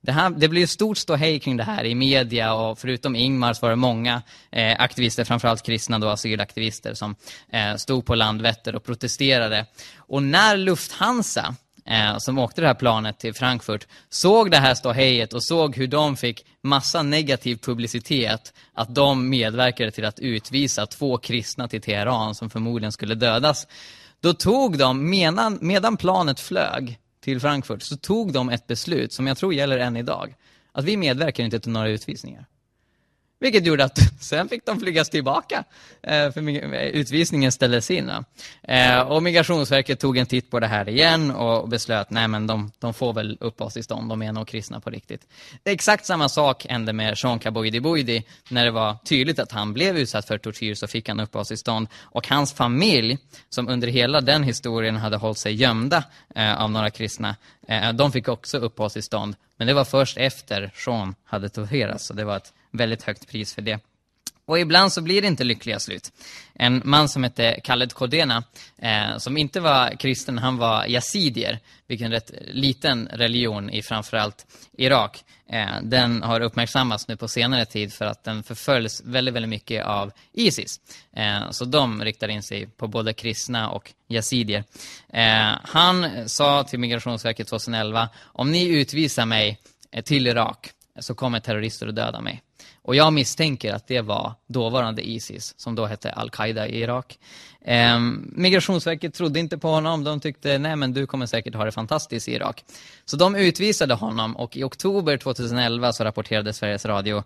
det, 0.00 0.12
här, 0.12 0.30
det 0.30 0.48
blev 0.48 0.66
stort 0.66 0.98
ståhej 0.98 1.40
kring 1.40 1.56
det 1.56 1.64
här 1.64 1.84
i 1.84 1.94
media 1.94 2.54
och 2.54 2.78
förutom 2.78 3.16
Ingmar 3.16 3.52
så 3.52 3.66
var 3.66 3.70
det 3.70 3.76
många 3.76 4.22
eh, 4.50 4.76
aktivister, 4.78 5.24
framförallt 5.24 5.62
kristna 5.62 5.98
då, 5.98 6.08
asylaktivister 6.08 6.94
som 6.94 7.16
eh, 7.52 7.76
stod 7.76 8.06
på 8.06 8.14
Landvetter 8.14 8.74
och 8.74 8.84
protesterade. 8.84 9.66
Och 9.96 10.22
när 10.22 10.56
Lufthansa 10.56 11.54
eh, 11.86 12.18
som 12.18 12.38
åkte 12.38 12.60
det 12.60 12.66
här 12.66 12.74
planet 12.74 13.18
till 13.18 13.34
Frankfurt 13.34 13.86
såg 14.08 14.50
det 14.50 14.56
här 14.56 14.74
ståhejet 14.74 15.32
och 15.32 15.44
såg 15.44 15.76
hur 15.76 15.86
de 15.86 16.16
fick 16.16 16.46
massa 16.62 17.02
negativ 17.02 17.56
publicitet 17.56 18.52
att 18.72 18.94
de 18.94 19.28
medverkade 19.28 19.90
till 19.90 20.04
att 20.04 20.18
utvisa 20.18 20.86
två 20.86 21.18
kristna 21.18 21.68
till 21.68 21.82
Teheran 21.82 22.34
som 22.34 22.50
förmodligen 22.50 22.92
skulle 22.92 23.14
dödas. 23.14 23.66
Då 24.20 24.34
tog 24.34 24.78
de, 24.78 25.10
medan, 25.10 25.58
medan 25.60 25.96
planet 25.96 26.40
flög 26.40 26.98
till 27.20 27.40
Frankfurt, 27.40 27.82
så 27.82 27.96
tog 27.96 28.32
de 28.32 28.48
ett 28.48 28.66
beslut 28.66 29.12
som 29.12 29.26
jag 29.26 29.36
tror 29.36 29.54
gäller 29.54 29.78
än 29.78 29.96
idag. 29.96 30.34
Att 30.72 30.84
vi 30.84 30.96
medverkar 30.96 31.44
inte 31.44 31.60
till 31.60 31.72
några 31.72 31.88
utvisningar. 31.88 32.46
Vilket 33.44 33.66
gjorde 33.66 33.84
att 33.84 33.98
sen 34.20 34.48
fick 34.48 34.66
de 34.66 34.80
flygas 34.80 35.10
tillbaka, 35.10 35.64
eh, 36.02 36.30
för 36.30 36.48
eh, 36.48 36.82
utvisningen 36.82 37.52
ställdes 37.52 37.90
in. 37.90 38.10
Eh, 38.62 39.00
och 39.00 39.22
Migrationsverket 39.22 40.00
tog 40.00 40.18
en 40.18 40.26
titt 40.26 40.50
på 40.50 40.60
det 40.60 40.66
här 40.66 40.88
igen 40.88 41.30
och 41.30 41.68
beslöt, 41.68 42.10
nej 42.10 42.28
men 42.28 42.46
de, 42.46 42.72
de 42.78 42.94
får 42.94 43.12
väl 43.12 43.38
uppehållstillstånd, 43.40 44.08
de 44.08 44.22
är 44.22 44.32
nog 44.32 44.48
kristna 44.48 44.80
på 44.80 44.90
riktigt. 44.90 45.20
Exakt 45.64 46.06
samma 46.06 46.28
sak 46.28 46.66
hände 46.66 46.92
med 46.92 47.18
Sean 47.18 47.38
Kaboidi 47.38 47.80
Boidi, 47.80 48.24
när 48.48 48.64
det 48.64 48.70
var 48.70 48.96
tydligt 49.04 49.38
att 49.38 49.52
han 49.52 49.72
blev 49.72 49.98
utsatt 49.98 50.26
för 50.26 50.38
tortyr 50.38 50.74
så 50.74 50.86
fick 50.86 51.08
han 51.08 51.20
uppehållstillstånd. 51.20 51.88
Och 52.02 52.28
hans 52.28 52.52
familj, 52.52 53.18
som 53.48 53.68
under 53.68 53.88
hela 53.88 54.20
den 54.20 54.42
historien 54.42 54.96
hade 54.96 55.16
hållit 55.16 55.38
sig 55.38 55.54
gömda 55.54 56.04
av 56.58 56.70
några 56.70 56.90
kristna, 56.90 57.36
de 57.94 58.12
fick 58.12 58.28
också 58.28 58.58
uppehållstillstånd. 58.58 59.36
Men 59.56 59.66
det 59.66 59.74
var 59.74 59.84
först 59.84 60.16
efter 60.16 60.70
Sean 60.74 61.14
hade 61.24 61.48
torterats, 61.48 62.06
så 62.06 62.14
det 62.14 62.24
var 62.24 62.36
ett 62.36 62.52
väldigt 62.74 63.02
högt 63.02 63.28
pris 63.28 63.54
för 63.54 63.62
det. 63.62 63.80
Och 64.46 64.58
ibland 64.58 64.92
så 64.92 65.02
blir 65.02 65.22
det 65.22 65.28
inte 65.28 65.44
lyckliga 65.44 65.80
slut. 65.80 66.12
En 66.54 66.82
man 66.84 67.08
som 67.08 67.24
hette 67.24 67.60
Khaled 67.64 67.92
Kodena, 67.92 68.44
eh, 68.78 69.16
som 69.18 69.36
inte 69.36 69.60
var 69.60 69.96
kristen, 69.96 70.38
han 70.38 70.56
var 70.56 70.86
yazidier, 70.86 71.58
vilken 71.86 72.10
rätt 72.10 72.30
liten 72.46 73.08
religion 73.12 73.70
i 73.70 73.82
framförallt 73.82 74.46
Irak. 74.72 75.24
Eh, 75.48 75.82
den 75.82 76.22
har 76.22 76.40
uppmärksammats 76.40 77.08
nu 77.08 77.16
på 77.16 77.28
senare 77.28 77.64
tid 77.64 77.92
för 77.92 78.04
att 78.04 78.24
den 78.24 78.42
förföljs 78.42 79.02
väldigt, 79.04 79.34
väldigt 79.34 79.50
mycket 79.50 79.84
av 79.84 80.12
Isis. 80.32 80.80
Eh, 81.16 81.50
så 81.50 81.64
de 81.64 82.04
riktar 82.04 82.28
in 82.28 82.42
sig 82.42 82.66
på 82.66 82.88
både 82.88 83.12
kristna 83.12 83.70
och 83.70 83.92
yazidier. 84.08 84.64
Eh, 85.08 85.58
han 85.62 86.28
sa 86.28 86.64
till 86.64 86.78
Migrationsverket 86.78 87.48
2011, 87.48 88.08
om 88.22 88.50
ni 88.50 88.68
utvisar 88.68 89.26
mig 89.26 89.58
eh, 89.90 90.02
till 90.02 90.26
Irak 90.26 90.70
så 91.00 91.14
kommer 91.14 91.40
terrorister 91.40 91.86
att 91.86 91.96
döda 91.96 92.20
mig. 92.20 92.42
Och 92.84 92.94
jag 92.94 93.12
misstänker 93.12 93.74
att 93.74 93.86
det 93.86 94.00
var 94.00 94.34
dåvarande 94.46 95.08
Isis, 95.08 95.54
som 95.56 95.74
då 95.74 95.86
hette 95.86 96.12
Al-Qaida 96.12 96.68
i 96.68 96.80
Irak. 96.80 97.18
Ehm, 97.64 98.32
Migrationsverket 98.36 99.14
trodde 99.14 99.40
inte 99.40 99.58
på 99.58 99.68
honom. 99.68 100.04
De 100.04 100.20
tyckte, 100.20 100.58
nej 100.58 100.76
men 100.76 100.92
du 100.92 101.06
kommer 101.06 101.26
säkert 101.26 101.54
ha 101.54 101.64
det 101.64 101.72
fantastiskt 101.72 102.28
i 102.28 102.32
Irak. 102.32 102.64
Så 103.04 103.16
de 103.16 103.36
utvisade 103.36 103.94
honom 103.94 104.36
och 104.36 104.56
i 104.56 104.64
oktober 104.64 105.16
2011 105.16 105.92
så 105.92 106.04
rapporterade 106.04 106.52
Sveriges 106.52 106.84
Radio 106.84 107.22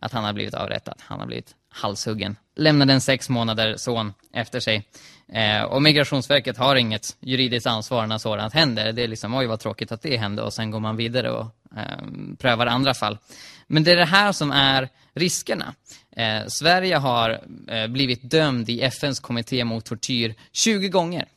att 0.00 0.12
han 0.12 0.24
har 0.24 0.32
blivit 0.32 0.54
avrättad. 0.54 0.94
Han 0.98 1.20
har 1.20 1.26
blivit 1.26 1.54
halshuggen. 1.68 2.36
Lämnade 2.56 2.92
en 2.92 3.00
sex 3.00 3.28
månader 3.28 3.76
son 3.76 4.12
efter 4.32 4.60
sig. 4.60 4.88
Eh, 5.28 5.62
och 5.62 5.82
Migrationsverket 5.82 6.56
har 6.56 6.76
inget 6.76 7.16
juridiskt 7.20 7.66
ansvar 7.66 8.06
när 8.06 8.18
sådant 8.18 8.54
händer. 8.54 8.92
Det 8.92 9.02
är 9.02 9.08
liksom, 9.08 9.34
oj 9.34 9.46
vad 9.46 9.60
tråkigt 9.60 9.92
att 9.92 10.02
det 10.02 10.16
hände 10.16 10.42
och 10.42 10.52
sen 10.52 10.70
går 10.70 10.80
man 10.80 10.96
vidare 10.96 11.30
och 11.30 11.46
Ehm, 11.76 12.36
prövar 12.36 12.66
andra 12.66 12.94
fall. 12.94 13.18
Men 13.66 13.84
det 13.84 13.92
är 13.92 13.96
det 13.96 14.04
här 14.04 14.32
som 14.32 14.50
är 14.50 14.88
riskerna. 15.14 15.74
Eh, 16.16 16.46
Sverige 16.48 16.96
har 16.96 17.40
eh, 17.68 17.86
blivit 17.86 18.30
dömd 18.30 18.70
i 18.70 18.82
FNs 18.82 19.20
kommitté 19.20 19.64
mot 19.64 19.84
tortyr 19.84 20.34
20 20.52 20.88
gånger. 20.88 21.28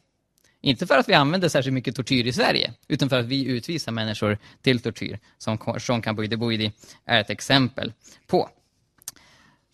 Inte 0.61 0.87
för 0.87 0.97
att 0.97 1.09
vi 1.09 1.13
använder 1.13 1.49
särskilt 1.49 1.73
mycket 1.73 1.95
tortyr 1.95 2.27
i 2.27 2.33
Sverige, 2.33 2.73
utan 2.87 3.09
för 3.09 3.19
att 3.19 3.25
vi 3.25 3.45
utvisar 3.45 3.91
människor 3.91 4.37
till 4.61 4.79
tortyr, 4.79 5.19
som 5.37 5.57
Sean 5.79 6.01
Kambuidi-Buidi 6.01 6.71
är 7.05 7.21
ett 7.21 7.29
exempel 7.29 7.93
på. 8.27 8.49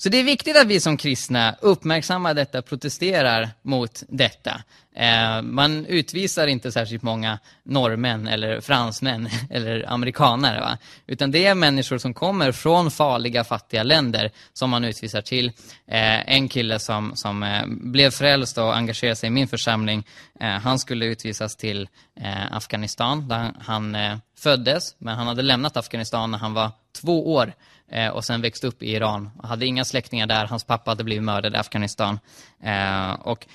Så 0.04 0.10
det 0.10 0.18
är 0.18 0.24
viktigt 0.24 0.58
att 0.58 0.68
vi 0.68 0.80
som 0.80 0.98
kristna 0.98 1.56
uppmärksammar 1.62 2.34
detta, 2.34 2.62
protesterar 2.62 3.50
mot 3.62 4.04
detta. 4.10 4.62
Eh, 4.96 5.42
man 5.42 5.86
utvisar 5.86 6.48
inte 6.48 6.72
särskilt 6.72 7.04
många 7.04 7.40
norrmän 7.64 8.28
eller 8.28 8.62
fransmän 8.62 9.30
eller 9.50 9.92
amerikanare. 9.92 10.60
Va? 10.60 10.78
Utan 11.08 11.32
det 11.32 11.46
är 11.46 11.56
människor 11.56 11.98
som 11.98 12.14
kommer 12.14 12.52
från 12.52 12.92
farliga, 12.92 13.44
fattiga 13.44 13.84
länder 13.84 14.32
som 14.54 14.70
man 14.70 14.84
utvisar 14.84 15.22
till. 15.22 15.48
Eh, 15.88 16.36
en 16.36 16.50
kille 16.50 16.80
som, 16.80 17.16
som 17.16 17.44
eh, 17.44 17.66
blev 17.68 18.12
frälst 18.12 18.58
och 18.58 18.78
engagerade 18.78 19.16
sig 19.16 19.28
i 19.28 19.32
min 19.32 19.48
församling, 19.48 20.08
eh, 20.40 20.48
han 20.48 20.80
skulle 20.80 21.06
utvisas 21.06 21.56
till 21.56 21.88
eh, 22.22 22.56
Afghanistan 22.56 23.28
där 23.28 23.38
han, 23.38 23.56
han 23.60 23.96
eh, 23.96 24.18
föddes. 24.38 24.96
Men 24.98 25.16
han 25.16 25.28
hade 25.28 25.42
lämnat 25.42 25.78
Afghanistan 25.78 26.32
när 26.32 26.38
han 26.38 26.54
var 26.54 26.72
två 27.02 27.34
år 27.34 27.54
eh, 27.94 28.10
och 28.10 28.26
sen 28.26 28.42
växte 28.42 28.68
upp 28.68 28.84
i 28.84 28.92
Iran. 28.92 29.32
Han 29.42 29.50
hade 29.50 29.66
inga 29.66 29.86
släktingar 29.86 30.28
där, 30.28 30.46
hans 30.46 30.64
pappa 30.64 30.92
hade 30.92 31.04
blivit 31.04 31.24
mördad 31.24 31.54
i 31.54 31.58
Afghanistan. 31.58 32.20
Eh, 32.64 33.12
och 33.12 33.48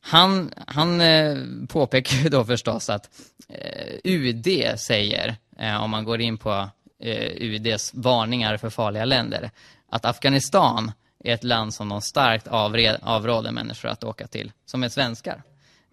han, 0.00 0.54
han 0.66 1.00
eh, 1.00 1.36
påpekar 1.68 2.30
då 2.30 2.44
förstås 2.44 2.90
att 2.90 3.10
eh, 3.48 3.94
UD 4.04 4.48
säger, 4.76 5.36
eh, 5.58 5.82
om 5.82 5.90
man 5.90 6.04
går 6.04 6.20
in 6.20 6.38
på 6.38 6.68
eh, 7.00 7.32
UDs 7.36 7.94
varningar 7.94 8.56
för 8.56 8.70
farliga 8.70 9.04
länder, 9.04 9.50
att 9.90 10.04
Afghanistan 10.04 10.92
är 11.24 11.34
ett 11.34 11.44
land 11.44 11.74
som 11.74 11.88
de 11.88 12.00
starkt 12.00 12.48
avred, 12.48 12.96
avråder 13.02 13.52
människor 13.52 13.88
att 13.88 14.04
åka 14.04 14.26
till, 14.26 14.52
som 14.66 14.82
är 14.82 14.88
svenskar. 14.88 15.42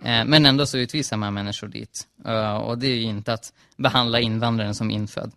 Eh, 0.03 0.25
men 0.25 0.45
ändå 0.45 0.65
så 0.65 0.77
utvisar 0.77 1.17
man 1.17 1.33
människor 1.33 1.67
dit. 1.67 2.07
Eh, 2.25 2.55
och 2.55 2.77
det 2.77 2.87
är 2.87 2.95
ju 2.95 3.01
inte 3.01 3.33
att 3.33 3.53
behandla 3.77 4.19
invandraren 4.19 4.75
som 4.75 4.91
infödd. 4.91 5.31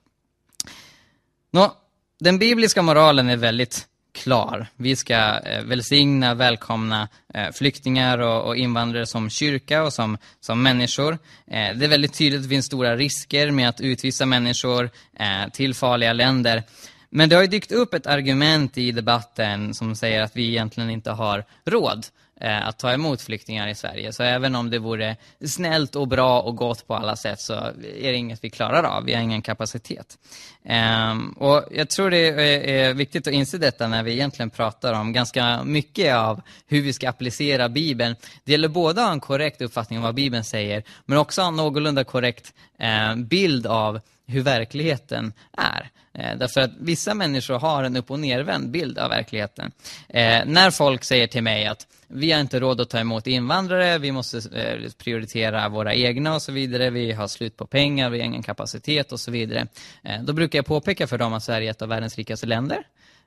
Nå, 1.50 1.72
den 2.20 2.38
bibliska 2.38 2.82
moralen 2.82 3.28
är 3.28 3.36
väldigt 3.36 3.86
klar. 4.12 4.66
Vi 4.76 4.96
ska 4.96 5.14
eh, 5.38 5.62
välsigna, 5.64 6.34
välkomna 6.34 7.08
eh, 7.34 7.50
flyktingar 7.52 8.18
och, 8.18 8.46
och, 8.46 8.56
invandrare 8.56 9.06
som 9.06 9.30
kyrka 9.30 9.82
och 9.82 9.92
som, 9.92 10.18
som 10.40 10.62
människor. 10.62 11.12
Eh, 11.46 11.76
det 11.76 11.84
är 11.84 11.88
väldigt 11.88 12.14
tydligt 12.14 12.38
att 12.38 12.42
det 12.42 12.48
finns 12.48 12.66
stora 12.66 12.96
risker 12.96 13.50
med 13.50 13.68
att 13.68 13.80
utvisa 13.80 14.26
människor 14.26 14.90
eh, 15.18 15.50
till 15.52 15.74
farliga 15.74 16.12
länder. 16.12 16.62
Men 17.10 17.28
det 17.28 17.36
har 17.36 17.42
ju 17.42 17.48
dykt 17.48 17.72
upp 17.72 17.94
ett 17.94 18.06
argument 18.06 18.78
i 18.78 18.92
debatten 18.92 19.74
som 19.74 19.96
säger 19.96 20.22
att 20.22 20.36
vi 20.36 20.48
egentligen 20.48 20.90
inte 20.90 21.10
har 21.10 21.44
råd 21.64 22.06
Eh, 22.42 22.68
att 22.68 22.78
ta 22.78 22.92
emot 22.92 23.22
flyktingar 23.22 23.68
i 23.68 23.74
Sverige. 23.74 24.12
Så 24.12 24.22
även 24.22 24.54
om 24.54 24.70
det 24.70 24.78
vore 24.78 25.16
snällt 25.44 25.96
och 25.96 26.08
bra 26.08 26.40
och 26.40 26.56
gott 26.56 26.86
på 26.86 26.94
alla 26.94 27.16
sätt 27.16 27.40
så 27.40 27.54
är 27.54 28.12
det 28.12 28.14
inget 28.14 28.44
vi 28.44 28.50
klarar 28.50 28.82
av. 28.82 29.04
Vi 29.04 29.14
har 29.14 29.22
ingen 29.22 29.42
kapacitet. 29.42 30.18
Ehm, 30.64 31.32
och 31.32 31.64
jag 31.70 31.88
tror 31.90 32.10
det 32.10 32.18
är, 32.18 32.94
viktigt 32.94 33.26
att 33.26 33.32
inse 33.32 33.58
detta 33.58 33.88
när 33.88 34.02
vi 34.02 34.12
egentligen 34.12 34.50
pratar 34.50 34.92
om 34.92 35.12
ganska 35.12 35.64
mycket 35.64 36.14
av 36.14 36.40
hur 36.66 36.82
vi 36.82 36.92
ska 36.92 37.08
applicera 37.08 37.68
Bibeln. 37.68 38.16
Det 38.44 38.52
gäller 38.52 38.68
både 38.68 39.00
att 39.00 39.06
ha 39.06 39.12
en 39.12 39.20
korrekt 39.20 39.60
uppfattning 39.60 39.98
om 39.98 40.02
vad 40.02 40.14
Bibeln 40.14 40.44
säger, 40.44 40.82
men 41.06 41.18
också 41.18 41.40
ha 41.40 41.48
en 41.48 41.56
någorlunda 41.56 42.04
korrekt 42.04 42.54
eh, 42.78 43.14
bild 43.16 43.66
av 43.66 44.00
hur 44.30 44.42
verkligheten 44.42 45.32
är. 45.52 45.90
Eh, 46.14 46.38
därför 46.38 46.60
att 46.60 46.70
vissa 46.78 47.14
människor 47.14 47.58
har 47.58 47.84
en 47.84 47.96
upp- 47.96 48.10
och 48.10 48.18
nervänd 48.18 48.70
bild 48.70 48.98
av 48.98 49.10
verkligheten. 49.10 49.72
Eh, 50.08 50.42
när 50.46 50.70
folk 50.70 51.04
säger 51.04 51.26
till 51.26 51.42
mig 51.42 51.66
att 51.66 51.86
vi 52.08 52.32
har 52.32 52.40
inte 52.40 52.60
råd 52.60 52.80
att 52.80 52.90
ta 52.90 52.98
emot 52.98 53.26
invandrare, 53.26 53.98
vi 53.98 54.12
måste 54.12 54.60
eh, 54.60 54.90
prioritera 54.98 55.68
våra 55.68 55.94
egna 55.94 56.34
och 56.34 56.42
så 56.42 56.52
vidare, 56.52 56.90
vi 56.90 57.12
har 57.12 57.28
slut 57.28 57.56
på 57.56 57.66
pengar, 57.66 58.10
vi 58.10 58.18
har 58.18 58.26
ingen 58.26 58.42
kapacitet 58.42 59.12
och 59.12 59.20
så 59.20 59.30
vidare. 59.30 59.66
Eh, 60.04 60.22
då 60.22 60.32
brukar 60.32 60.58
jag 60.58 60.66
påpeka 60.66 61.06
för 61.06 61.18
dem 61.18 61.32
att 61.32 61.42
Sverige 61.42 61.68
är 61.68 61.70
ett 61.70 61.82
av 61.82 61.88
världens 61.88 62.16
rikaste 62.16 62.46
länder. 62.46 62.82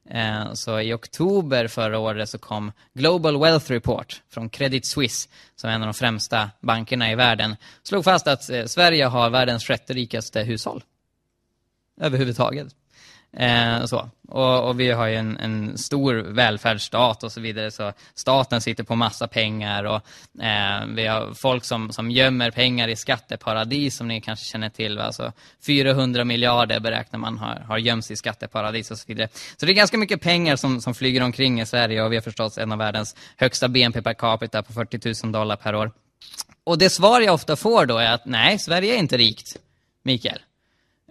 Eh, 0.10 0.54
så 0.54 0.80
i 0.80 0.94
oktober 0.94 1.68
förra 1.68 2.00
året 2.00 2.30
så 2.30 2.38
kom 2.38 2.72
Global 2.94 3.40
Wealth 3.40 3.72
Report 3.72 4.22
från 4.34 4.50
Credit 4.50 4.86
Suisse, 4.86 5.30
som 5.56 5.70
är 5.70 5.74
en 5.74 5.82
av 5.82 5.88
de 5.88 5.94
främsta 5.94 6.50
bankerna 6.60 7.12
i 7.12 7.16
världen, 7.16 7.56
slog 7.84 8.04
fast 8.04 8.28
att 8.28 8.50
eh, 8.50 8.66
Sverige 8.66 9.06
har 9.06 9.30
världens 9.30 9.64
sjätte 9.64 9.94
rikaste 9.94 10.42
hushåll 10.42 10.84
överhuvudtaget. 12.02 12.68
Eh, 13.38 13.86
så. 13.86 14.10
Och, 14.28 14.68
och, 14.68 14.80
vi 14.80 14.92
har 14.92 15.08
ju 15.08 15.16
en, 15.16 15.38
en, 15.38 15.78
stor 15.78 16.14
välfärdsstat 16.14 17.24
och 17.24 17.32
så 17.32 17.42
vidare, 17.42 17.72
så 17.72 17.94
staten 18.16 18.62
sitter 18.62 18.84
på 18.84 18.96
massa 18.96 19.28
pengar 19.28 19.84
och 19.84 20.02
eh, 20.44 20.86
vi 20.88 21.08
har 21.08 21.34
folk 21.34 21.66
som, 21.66 21.92
som 21.92 22.12
gömmer 22.12 22.52
pengar 22.52 22.88
i 22.88 22.96
skatteparadis 22.96 23.96
som 23.96 24.08
ni 24.08 24.22
kanske 24.22 24.46
känner 24.46 24.70
till. 24.70 24.98
Va? 24.98 25.12
Så 25.12 25.32
400 25.66 26.26
miljarder 26.26 26.80
beräknar 26.80 27.20
man 27.20 27.38
har, 27.38 27.56
har 27.56 27.78
gömts 27.78 28.12
i 28.12 28.16
skatteparadis 28.16 28.92
och 28.92 28.98
så 28.98 29.06
vidare. 29.08 29.28
Så 29.58 29.66
det 29.66 29.72
är 29.72 29.76
ganska 29.76 29.98
mycket 29.98 30.22
pengar 30.22 30.56
som, 30.56 30.82
som 30.82 30.94
flyger 30.94 31.24
omkring 31.24 31.62
i 31.62 31.66
Sverige 31.66 32.04
och 32.04 32.12
vi 32.12 32.16
har 32.16 32.22
förstås 32.22 32.58
en 32.58 32.72
av 32.72 32.78
världens 32.78 33.16
högsta 33.38 33.68
BNP 33.68 34.02
per 34.02 34.14
capita 34.14 34.64
på 34.64 34.74
40 34.74 35.26
000 35.26 35.32
dollar 35.32 35.56
per 35.56 35.76
år. 35.76 35.92
Och 36.64 36.78
det 36.78 36.90
svar 36.90 37.22
jag 37.22 37.34
ofta 37.34 37.56
får 37.56 37.86
då 37.86 37.98
är 37.98 38.12
att 38.12 38.26
nej, 38.26 38.60
Sverige 38.60 38.96
är 38.96 38.98
inte 38.98 39.18
rikt, 39.18 39.58
Mikael. 40.04 40.40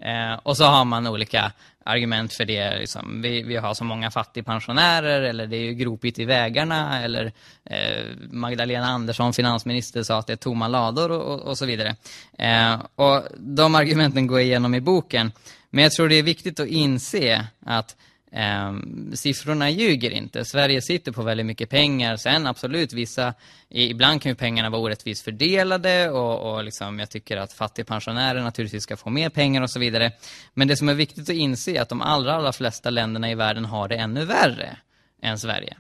Eh, 0.05 0.35
och 0.43 0.57
så 0.57 0.65
har 0.65 0.85
man 0.85 1.07
olika 1.07 1.53
argument 1.85 2.33
för 2.33 2.45
det. 2.45 2.79
Liksom. 2.79 3.23
Vi, 3.23 3.43
vi 3.43 3.57
har 3.57 3.75
så 3.75 3.85
många 3.85 4.11
fattigpensionärer 4.11 5.23
eller 5.23 5.47
det 5.47 5.57
är 5.57 5.65
ju 5.65 5.75
gropigt 5.75 6.19
i 6.19 6.25
vägarna 6.25 7.03
eller 7.03 7.33
eh, 7.65 8.05
Magdalena 8.31 8.87
Andersson, 8.87 9.33
finansminister, 9.33 10.03
sa 10.03 10.19
att 10.19 10.27
det 10.27 10.33
är 10.33 10.37
tomma 10.37 10.69
lador 10.69 11.11
och, 11.11 11.35
och, 11.35 11.41
och 11.41 11.59
så 11.59 11.67
vidare. 11.67 11.97
Eh, 12.39 12.83
och 12.95 13.23
de 13.39 13.75
argumenten 13.75 14.27
går 14.27 14.41
igenom 14.41 14.75
i 14.75 14.81
boken. 14.81 15.33
Men 15.71 15.85
jag 15.85 15.93
tror 15.93 16.09
det 16.09 16.15
är 16.15 16.23
viktigt 16.23 16.61
att 16.61 16.69
inse 16.69 17.47
att 17.67 17.97
Eh, 18.35 18.73
siffrorna 19.15 19.71
ljuger 19.71 20.11
inte. 20.11 20.45
Sverige 20.45 20.83
sitter 20.83 21.13
på 21.13 21.23
väldigt 21.23 21.47
mycket 21.47 21.71
pengar. 21.71 22.17
Sen 22.17 22.47
absolut, 22.47 22.93
vissa, 22.93 23.35
ibland 23.69 24.23
kan 24.23 24.31
ju 24.31 24.37
pengarna 24.37 24.71
vara 24.71 24.83
orättvist 24.83 25.25
fördelade 25.25 26.11
och, 26.11 26.53
och 26.53 26.65
liksom, 26.65 26.99
jag 26.99 27.11
tycker 27.11 27.37
att 27.37 27.53
fattigpensionärer 27.53 28.43
naturligtvis 28.43 28.83
ska 28.83 28.97
få 28.97 29.11
mer 29.11 29.29
pengar 29.29 29.63
och 29.63 29.71
så 29.71 29.79
vidare. 29.79 30.13
Men 30.55 30.69
det 30.69 30.77
som 30.77 30.89
är 30.89 30.95
viktigt 30.95 31.31
att 31.31 31.37
inse 31.37 31.71
är 31.71 31.81
att 31.81 31.89
de 31.89 32.03
allra, 32.03 32.35
allra 32.35 32.53
flesta 32.53 32.91
länderna 32.91 33.31
i 33.31 33.35
världen 33.35 33.65
har 33.65 33.89
det 33.89 33.97
ännu 33.97 34.25
värre 34.25 34.77
än 35.23 35.39
Sverige. 35.39 35.77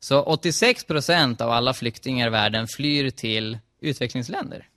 Så 0.00 0.22
86 0.22 0.84
procent 0.84 1.40
av 1.40 1.50
alla 1.50 1.74
flyktingar 1.74 2.26
i 2.26 2.30
världen 2.30 2.66
flyr 2.68 3.10
till 3.10 3.58
utvecklingsländer. 3.80 4.69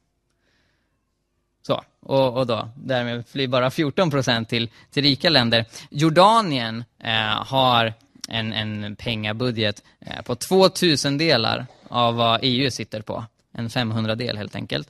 Så, 1.68 1.84
och, 1.99 2.38
och 2.38 2.47
då, 2.47 2.70
därmed 2.76 3.28
flyr 3.28 3.47
bara 3.47 3.72
14 3.72 4.09
procent 4.09 4.49
till, 4.49 4.70
till 4.91 5.03
rika 5.03 5.30
länder. 5.30 5.66
Jordanien 5.89 6.84
eh, 7.03 7.45
har 7.45 7.93
en, 8.28 8.53
en 8.53 8.95
pengabudget 8.95 9.84
eh, 9.99 10.22
på 10.22 10.36
2000 10.36 11.18
delar 11.18 11.66
av 11.89 12.16
vad 12.16 12.39
EU 12.43 12.72
sitter 12.72 13.01
på. 13.01 13.26
En 13.53 13.70
500 13.70 14.16
del 14.16 14.38
helt 14.38 14.55
enkelt. 14.55 14.89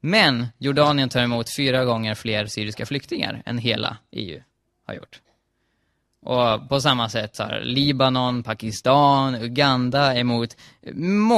Men 0.00 0.46
Jordanien 0.58 1.08
tar 1.08 1.22
emot 1.22 1.46
fyra 1.56 1.84
gånger 1.84 2.14
fler 2.14 2.46
syriska 2.46 2.86
flyktingar 2.86 3.42
än 3.46 3.58
hela 3.58 3.96
EU 4.10 4.40
har 4.86 4.94
gjort. 4.94 5.20
Och 6.22 6.68
på 6.68 6.80
samma 6.80 7.08
sätt 7.08 7.36
så 7.36 7.42
har 7.42 7.60
Libanon, 7.60 8.42
Pakistan, 8.42 9.34
Uganda 9.34 10.16
emot 10.16 10.56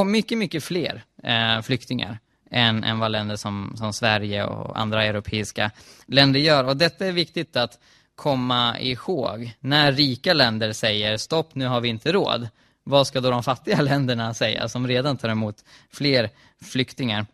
mycket, 0.06 0.38
mycket 0.38 0.64
fler 0.64 1.02
eh, 1.22 1.62
flyktingar 1.62 2.18
än, 2.50 2.84
än 2.84 2.98
vad 2.98 3.10
länder 3.10 3.36
som, 3.36 3.74
som 3.76 3.92
Sverige 3.92 4.44
och 4.44 4.80
andra 4.80 5.04
europeiska 5.04 5.70
länder 6.06 6.40
gör. 6.40 6.64
Och 6.64 6.76
detta 6.76 7.06
är 7.06 7.12
viktigt 7.12 7.56
att 7.56 7.78
komma 8.14 8.80
ihåg. 8.80 9.52
När 9.60 9.92
rika 9.92 10.32
länder 10.32 10.72
säger 10.72 11.16
stopp, 11.16 11.54
nu 11.54 11.66
har 11.66 11.80
vi 11.80 11.88
inte 11.88 12.12
råd. 12.12 12.48
Vad 12.84 13.06
ska 13.06 13.20
då 13.20 13.30
de 13.30 13.42
fattiga 13.42 13.80
länderna 13.82 14.34
säga 14.34 14.68
som 14.68 14.88
redan 14.88 15.16
tar 15.16 15.28
emot 15.28 15.56
fler 15.92 16.30
flyktingar? 16.62 17.26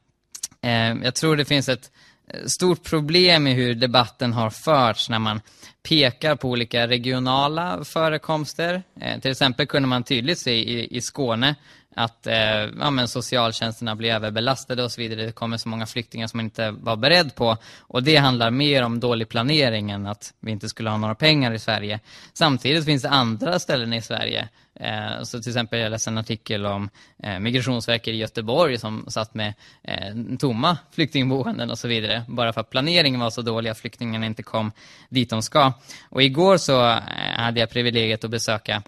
Eh, 0.62 0.94
jag 1.04 1.14
tror 1.14 1.36
det 1.36 1.44
finns 1.44 1.68
ett 1.68 1.90
eh, 2.28 2.46
stort 2.46 2.82
problem 2.82 3.46
i 3.46 3.52
hur 3.52 3.74
debatten 3.74 4.32
har 4.32 4.50
förts 4.50 5.08
när 5.08 5.18
man 5.18 5.40
pekar 5.88 6.36
på 6.36 6.50
olika 6.50 6.88
regionala 6.88 7.84
förekomster. 7.84 8.82
Eh, 9.00 9.20
till 9.20 9.30
exempel 9.30 9.66
kunde 9.66 9.88
man 9.88 10.04
tydligt 10.04 10.38
se 10.38 10.54
i, 10.54 10.96
i 10.96 11.00
Skåne 11.00 11.54
att 11.98 12.26
eh, 12.26 12.36
ja, 12.80 12.90
men 12.90 13.08
socialtjänsterna 13.08 13.96
blir 13.96 14.10
överbelastade 14.10 14.82
och 14.84 14.92
så 14.92 15.00
vidare. 15.00 15.26
Det 15.26 15.32
kommer 15.32 15.56
så 15.56 15.68
många 15.68 15.86
flyktingar 15.86 16.26
som 16.26 16.38
man 16.38 16.44
inte 16.44 16.70
var 16.70 16.96
beredd 16.96 17.34
på. 17.34 17.56
Och 17.78 18.02
det 18.02 18.16
handlar 18.16 18.50
mer 18.50 18.82
om 18.82 19.00
dålig 19.00 19.28
planering 19.28 19.90
än 19.90 20.06
att 20.06 20.34
vi 20.40 20.50
inte 20.50 20.68
skulle 20.68 20.90
ha 20.90 20.96
några 20.96 21.14
pengar 21.14 21.52
i 21.52 21.58
Sverige. 21.58 22.00
Samtidigt 22.32 22.84
finns 22.84 23.02
det 23.02 23.10
andra 23.10 23.58
ställen 23.58 23.92
i 23.92 24.02
Sverige. 24.02 24.48
Eh, 24.80 25.22
så 25.22 25.42
till 25.42 25.50
exempel 25.50 25.78
jag 25.78 25.90
läste 25.90 26.10
en 26.10 26.18
artikel 26.18 26.66
om 26.66 26.90
eh, 27.22 27.38
Migrationsverket 27.38 28.14
i 28.14 28.16
Göteborg 28.16 28.78
som 28.78 29.04
satt 29.08 29.34
med 29.34 29.54
eh, 29.82 30.36
tomma 30.38 30.78
flyktingboenden 30.92 31.70
och 31.70 31.78
så 31.78 31.88
vidare. 31.88 32.24
Bara 32.28 32.52
för 32.52 32.60
att 32.60 32.70
planeringen 32.70 33.20
var 33.20 33.30
så 33.30 33.42
dålig 33.42 33.70
att 33.70 33.78
flyktingarna 33.78 34.26
inte 34.26 34.42
kom 34.42 34.72
dit 35.08 35.30
de 35.30 35.42
ska. 35.42 35.72
Och 36.08 36.22
igår 36.22 36.56
så 36.56 36.88
eh, 36.90 37.00
hade 37.36 37.60
jag 37.60 37.70
privilegiet 37.70 38.24
att 38.24 38.30
besöka 38.30 38.82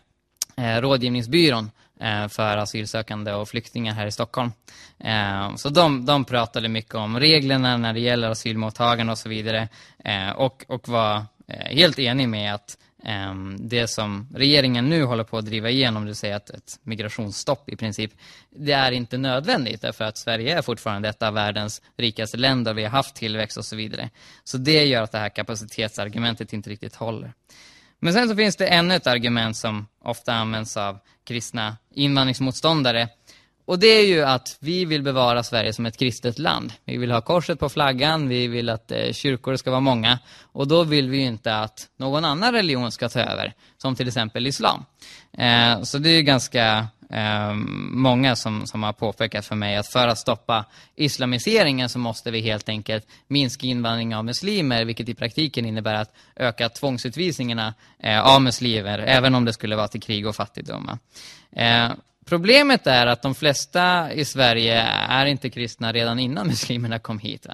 eh, 0.57 0.81
rådgivningsbyrån 0.81 1.71
Eh, 2.01 2.29
för 2.29 2.57
asylsökande 2.57 3.33
och 3.33 3.49
flyktingar 3.49 3.95
här 3.95 4.07
i 4.07 4.13
Stockholm. 4.13 4.53
Eh, 4.99 5.57
så 5.57 5.69
de, 5.69 6.07
de 6.07 6.25
pratade 6.25 6.69
mycket 6.69 6.95
om 6.95 7.21
reglerna 7.21 7.77
när 7.77 7.93
det 7.93 8.01
gäller 8.01 8.31
asylmottagande 8.31 9.13
och 9.13 9.19
så 9.19 9.29
vidare 9.29 9.69
eh, 10.05 10.31
och, 10.31 10.65
och 10.69 10.89
var 10.89 11.23
helt 11.49 11.99
enig 11.99 12.29
med 12.29 12.55
att 12.55 12.79
ehm, 13.05 13.57
det 13.61 13.89
som 13.89 14.29
regeringen 14.35 14.89
nu 14.89 15.05
håller 15.05 15.25
på 15.25 15.39
att 15.39 15.47
driva 15.47 15.71
igenom, 15.71 16.03
det 16.03 16.07
vill 16.07 16.17
säga 16.17 16.37
ett, 16.37 16.51
ett 16.51 16.79
migrationsstopp 16.83 17.69
i 17.69 17.77
princip, 17.77 18.13
det 18.51 18.73
är 18.73 18.93
inte 18.93 19.19
nödvändigt 19.19 19.83
därför 19.83 20.05
att 20.05 20.19
Sverige 20.19 20.59
är 20.59 20.63
fortfarande 20.63 21.09
ett 21.09 21.23
av 21.23 21.35
världens 21.35 21.83
rikaste 21.97 22.37
länder, 22.37 22.75
vi 22.75 22.83
har 22.83 22.91
haft 22.91 23.15
tillväxt 23.15 23.57
och 23.57 23.65
så 23.65 23.77
vidare. 23.77 24.11
Så 24.45 24.59
det 24.59 24.85
gör 24.85 25.03
att 25.03 25.13
det 25.13 25.19
här 25.19 25.29
kapacitetsargumentet 25.29 26.53
inte 26.53 26.71
riktigt 26.71 26.95
håller. 26.95 27.33
Men 28.01 28.13
sen 28.13 28.29
så 28.29 28.37
finns 28.37 28.57
det 28.57 28.67
ännu 28.67 28.95
ett 28.95 29.07
argument 29.07 29.57
som 29.57 29.87
ofta 30.03 30.35
används 30.35 30.77
av 30.77 30.99
kristna 31.29 31.77
invandringsmotståndare. 31.95 33.09
Och 33.65 33.79
det 33.79 33.87
är 33.87 34.07
ju 34.07 34.23
att 34.23 34.57
vi 34.61 34.85
vill 34.85 35.03
bevara 35.03 35.43
Sverige 35.43 35.73
som 35.73 35.87
ett 35.87 35.97
kristet 35.97 36.39
land. 36.39 36.73
Vi 36.85 36.97
vill 36.97 37.11
ha 37.11 37.21
korset 37.21 37.61
på 37.61 37.69
flaggan, 37.69 38.29
vi 38.29 38.47
vill 38.49 38.69
att 38.69 38.91
eh, 38.91 39.13
kyrkor 39.13 39.57
ska 39.57 39.71
vara 39.71 39.81
många. 39.81 40.19
Och 40.53 40.69
då 40.69 40.85
vill 40.85 41.09
vi 41.09 41.17
ju 41.17 41.25
inte 41.25 41.57
att 41.57 41.89
någon 41.97 42.25
annan 42.25 42.53
religion 42.53 42.93
ska 42.93 43.09
ta 43.09 43.21
över, 43.21 43.55
som 43.79 43.97
till 43.97 44.09
exempel 44.09 44.47
islam. 44.47 44.85
Eh, 45.39 45.83
så 45.83 45.99
det 45.99 46.11
är 46.11 46.17
ju 46.17 46.23
ganska 46.23 46.89
eh, 47.11 47.55
många 47.91 48.37
som, 48.37 48.67
som 48.67 48.83
har 48.83 48.93
påpekat 48.93 49.47
för 49.47 49.57
mig 49.57 49.77
att 49.77 49.93
för 49.93 50.09
att 50.09 50.19
stoppa 50.19 50.65
islamiseringen 50.97 51.89
så 51.89 51.99
måste 51.99 52.31
vi 52.31 52.41
helt 52.41 52.69
enkelt 52.69 53.07
minska 53.27 53.67
invandringen 53.67 54.19
av 54.19 54.25
muslimer, 54.25 54.85
vilket 54.85 55.09
i 55.09 55.15
praktiken 55.15 55.67
innebär 55.67 55.95
att 55.95 56.15
öka 56.37 56.69
tvångsutvisningarna 56.69 57.75
eh, 57.99 58.21
av 58.21 58.43
muslimer, 58.43 58.99
även 58.99 59.35
om 59.35 59.45
det 59.45 59.53
skulle 59.53 59.77
vara 59.77 59.89
till 59.89 60.03
krig 60.03 60.27
och 60.27 60.37
fattigdom. 60.37 60.99
Eh, 61.53 61.91
Problemet 62.29 62.87
är 62.87 63.07
att 63.07 63.23
de 63.23 63.35
flesta 63.35 64.13
i 64.13 64.25
Sverige 64.25 64.81
är 65.09 65.27
inte 65.27 65.51
kristna 65.51 65.93
redan 65.93 66.19
innan 66.19 66.47
muslimerna 66.47 66.99
kom 66.99 67.19
hit. 67.19 67.47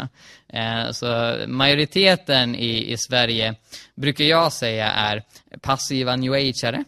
Eh, 0.49 0.91
så 0.91 1.37
majoriteten 1.47 2.55
i, 2.55 2.93
i 2.93 2.97
Sverige 2.99 3.55
brukar 3.95 4.25
jag 4.25 4.53
säga 4.53 4.91
är 4.91 5.23
passiva 5.61 6.17
new 6.17 6.33
age 6.33 6.85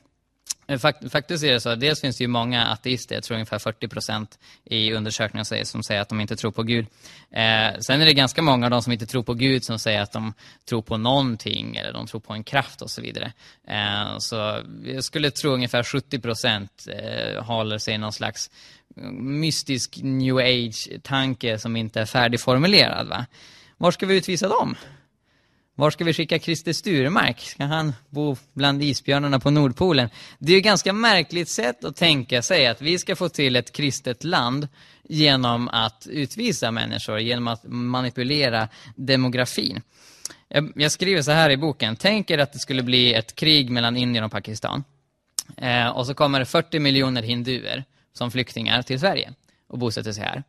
Eh, 0.68 0.78
fakt, 0.78 1.12
faktiskt 1.12 1.44
är 1.44 1.52
det 1.52 1.60
så, 1.60 1.74
dels 1.74 2.00
finns 2.00 2.18
det 2.18 2.24
ju 2.24 2.28
många 2.28 2.66
ateister, 2.66 3.14
jag 3.14 3.24
tror 3.24 3.34
ungefär 3.34 3.58
40 3.58 3.88
procent 3.88 4.38
i 4.64 4.92
undersökningar 4.92 5.64
som 5.64 5.82
säger 5.82 6.00
att 6.00 6.08
de 6.08 6.20
inte 6.20 6.36
tror 6.36 6.50
på 6.50 6.62
Gud. 6.62 6.86
Eh, 7.30 7.78
sen 7.80 8.00
är 8.00 8.04
det 8.04 8.12
ganska 8.12 8.42
många 8.42 8.66
av 8.66 8.70
de 8.70 8.82
som 8.82 8.92
inte 8.92 9.06
tror 9.06 9.22
på 9.22 9.34
Gud 9.34 9.64
som 9.64 9.78
säger 9.78 10.00
att 10.00 10.12
de 10.12 10.32
tror 10.68 10.82
på 10.82 10.96
någonting 10.96 11.76
eller 11.76 11.92
de 11.92 12.06
tror 12.06 12.20
på 12.20 12.32
en 12.32 12.44
kraft 12.44 12.82
och 12.82 12.90
så 12.90 13.02
vidare. 13.02 13.32
Eh, 13.68 14.18
så 14.18 14.60
jag 14.84 15.04
skulle 15.04 15.30
tro 15.30 15.50
ungefär 15.50 15.82
70 15.82 16.20
procent 16.20 16.86
eh, 16.88 17.44
håller 17.44 17.78
sig 17.78 17.94
i 17.94 17.98
någon 17.98 18.12
slags 18.12 18.50
mm, 18.96 19.40
mystisk 19.40 19.98
new 20.02 20.36
age-tanke 20.36 21.58
som 21.58 21.76
inte 21.76 22.00
är 22.00 22.06
färdigformulerad. 22.06 23.08
Va? 23.08 23.26
Var 23.76 23.90
ska 23.90 24.06
vi 24.06 24.16
utvisa 24.16 24.48
dem? 24.48 24.76
Var 25.78 25.90
ska 25.90 26.04
vi 26.04 26.12
skicka 26.12 26.38
Christer 26.38 26.72
Sturmark? 26.72 27.40
Ska 27.40 27.64
han 27.64 27.92
bo 28.08 28.36
bland 28.52 28.82
isbjörnarna 28.82 29.40
på 29.40 29.50
Nordpolen? 29.50 30.08
Det 30.38 30.52
är 30.52 30.58
ett 30.58 30.64
ganska 30.64 30.92
märkligt 30.92 31.48
sätt 31.48 31.84
att 31.84 31.96
tänka 31.96 32.42
sig 32.42 32.66
att 32.66 32.82
vi 32.82 32.98
ska 32.98 33.16
få 33.16 33.28
till 33.28 33.56
ett 33.56 33.72
kristet 33.72 34.24
land 34.24 34.68
genom 35.02 35.68
att 35.68 36.06
utvisa 36.10 36.70
människor, 36.70 37.20
genom 37.20 37.48
att 37.48 37.60
manipulera 37.64 38.68
demografin. 38.94 39.82
Jag, 40.74 40.92
skriver 40.92 41.22
så 41.22 41.30
här 41.30 41.50
i 41.50 41.56
boken. 41.56 41.96
Tänk 41.96 42.30
er 42.30 42.38
att 42.38 42.52
det 42.52 42.58
skulle 42.58 42.82
bli 42.82 43.14
ett 43.14 43.34
krig 43.34 43.70
mellan 43.70 43.96
Indien 43.96 44.24
och 44.24 44.32
Pakistan. 44.32 44.84
Eh, 45.56 45.88
och 45.88 46.06
så 46.06 46.14
kommer 46.14 46.38
det 46.38 46.46
40 46.46 46.78
miljoner 46.78 47.22
hinduer 47.22 47.84
som 48.12 48.30
flyktingar 48.30 48.82
till 48.82 49.00
Sverige 49.00 49.32
och 49.68 49.78
bosätter 49.78 50.12
sig 50.12 50.24
här. 50.24 50.42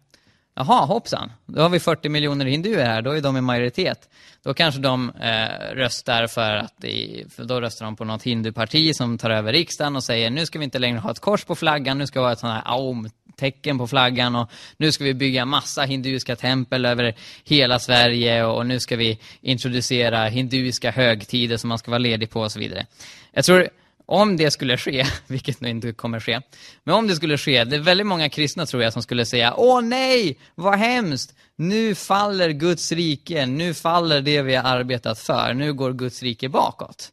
Jaha, 0.59 0.85
hoppsan. 0.85 1.31
Då 1.45 1.61
har 1.61 1.69
vi 1.69 1.79
40 1.79 2.09
miljoner 2.09 2.45
hinduer 2.45 2.85
här, 2.85 3.01
då 3.01 3.11
är 3.11 3.21
de 3.21 3.37
i 3.37 3.41
majoritet. 3.41 4.09
Då 4.43 4.53
kanske 4.53 4.81
de 4.81 5.09
eh, 5.09 5.75
röstar 5.75 6.27
för 6.27 6.55
att, 6.55 6.83
i, 6.83 7.25
för 7.29 7.43
då 7.43 7.61
röstar 7.61 7.85
de 7.85 7.95
på 7.95 8.05
något 8.05 8.23
hinduparti 8.23 8.95
som 8.95 9.17
tar 9.17 9.29
över 9.29 9.53
riksdagen 9.53 9.95
och 9.95 10.03
säger 10.03 10.29
nu 10.29 10.45
ska 10.45 10.59
vi 10.59 10.65
inte 10.65 10.79
längre 10.79 10.99
ha 10.99 11.11
ett 11.11 11.19
kors 11.19 11.43
på 11.43 11.55
flaggan, 11.55 11.97
nu 11.97 12.07
ska 12.07 12.19
vi 12.19 12.25
ha 12.25 12.33
ett 12.33 12.39
sånt 12.39 12.53
här 12.53 12.63
aum-tecken 12.65 13.77
på 13.77 13.87
flaggan 13.87 14.35
och 14.35 14.51
nu 14.77 14.91
ska 14.91 15.03
vi 15.03 15.13
bygga 15.13 15.45
massa 15.45 15.81
hinduiska 15.81 16.35
tempel 16.35 16.85
över 16.85 17.15
hela 17.43 17.79
Sverige 17.79 18.45
och 18.45 18.65
nu 18.65 18.79
ska 18.79 18.95
vi 18.95 19.19
introducera 19.41 20.25
hinduiska 20.27 20.91
högtider 20.91 21.57
som 21.57 21.67
man 21.67 21.77
ska 21.77 21.91
vara 21.91 21.99
ledig 21.99 22.29
på 22.29 22.41
och 22.41 22.51
så 22.51 22.59
vidare. 22.59 22.85
Jag 23.31 23.45
tror 23.45 23.69
om 24.09 24.37
det 24.37 24.51
skulle 24.51 24.77
ske, 24.77 25.05
vilket 25.27 25.61
nu 25.61 25.69
inte 25.69 25.93
kommer 25.93 26.19
ske, 26.19 26.41
men 26.83 26.95
om 26.95 27.07
det 27.07 27.15
skulle 27.15 27.37
ske, 27.37 27.63
det 27.63 27.75
är 27.75 27.79
väldigt 27.79 28.07
många 28.07 28.29
kristna 28.29 28.65
tror 28.65 28.83
jag 28.83 28.93
som 28.93 29.01
skulle 29.01 29.25
säga 29.25 29.53
Åh 29.57 29.81
nej, 29.81 30.39
vad 30.55 30.79
hemskt! 30.79 31.35
Nu 31.55 31.95
faller 31.95 32.49
Guds 32.49 32.91
rike, 32.91 33.45
nu 33.45 33.73
faller 33.73 34.21
det 34.21 34.41
vi 34.41 34.55
har 34.55 34.63
arbetat 34.63 35.19
för, 35.19 35.53
nu 35.53 35.73
går 35.73 35.93
Guds 35.93 36.23
rike 36.23 36.49
bakåt. 36.49 37.11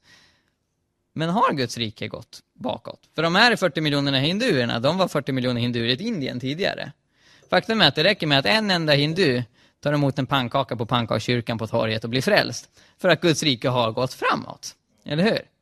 Men 1.15 1.29
har 1.29 1.53
Guds 1.53 1.79
rike 1.79 2.09
gått 2.09 2.41
bakåt? 2.55 3.01
För 3.15 3.23
de 3.23 3.35
här 3.35 3.57
40 3.57 3.81
miljonerna 3.81 4.19
hinduerna, 4.19 4.81
de 4.81 4.99
var 4.99 5.09
40 5.09 5.33
miljoner 5.33 5.61
hinduer 5.61 6.03
i 6.03 6.07
Indien 6.07 6.41
tidigare. 6.41 6.93
Faktum 7.51 7.81
är 7.81 7.89
att 7.89 7.95
det 7.95 8.05
räcker 8.05 8.27
med 8.27 8.39
att 8.39 8.47
en 8.47 8.71
enda 8.71 8.93
hindu 8.93 9.43
tar 9.83 9.93
emot 9.93 10.19
en 10.19 10.27
pannkaka 10.27 10.77
på 10.77 10.87
pannkakskyrkan 10.87 11.59
på 11.59 11.67
torget 11.67 12.05
och 12.05 12.11
blir 12.11 12.23
frälst. 12.23 12.69
För 13.01 13.09
att 13.09 13.21
Guds 13.21 13.43
rike 13.43 13.69
har 13.69 13.93
gått 13.93 14.15
framåt. 14.15 14.75
Eller 15.05 15.23
hur? 15.23 15.54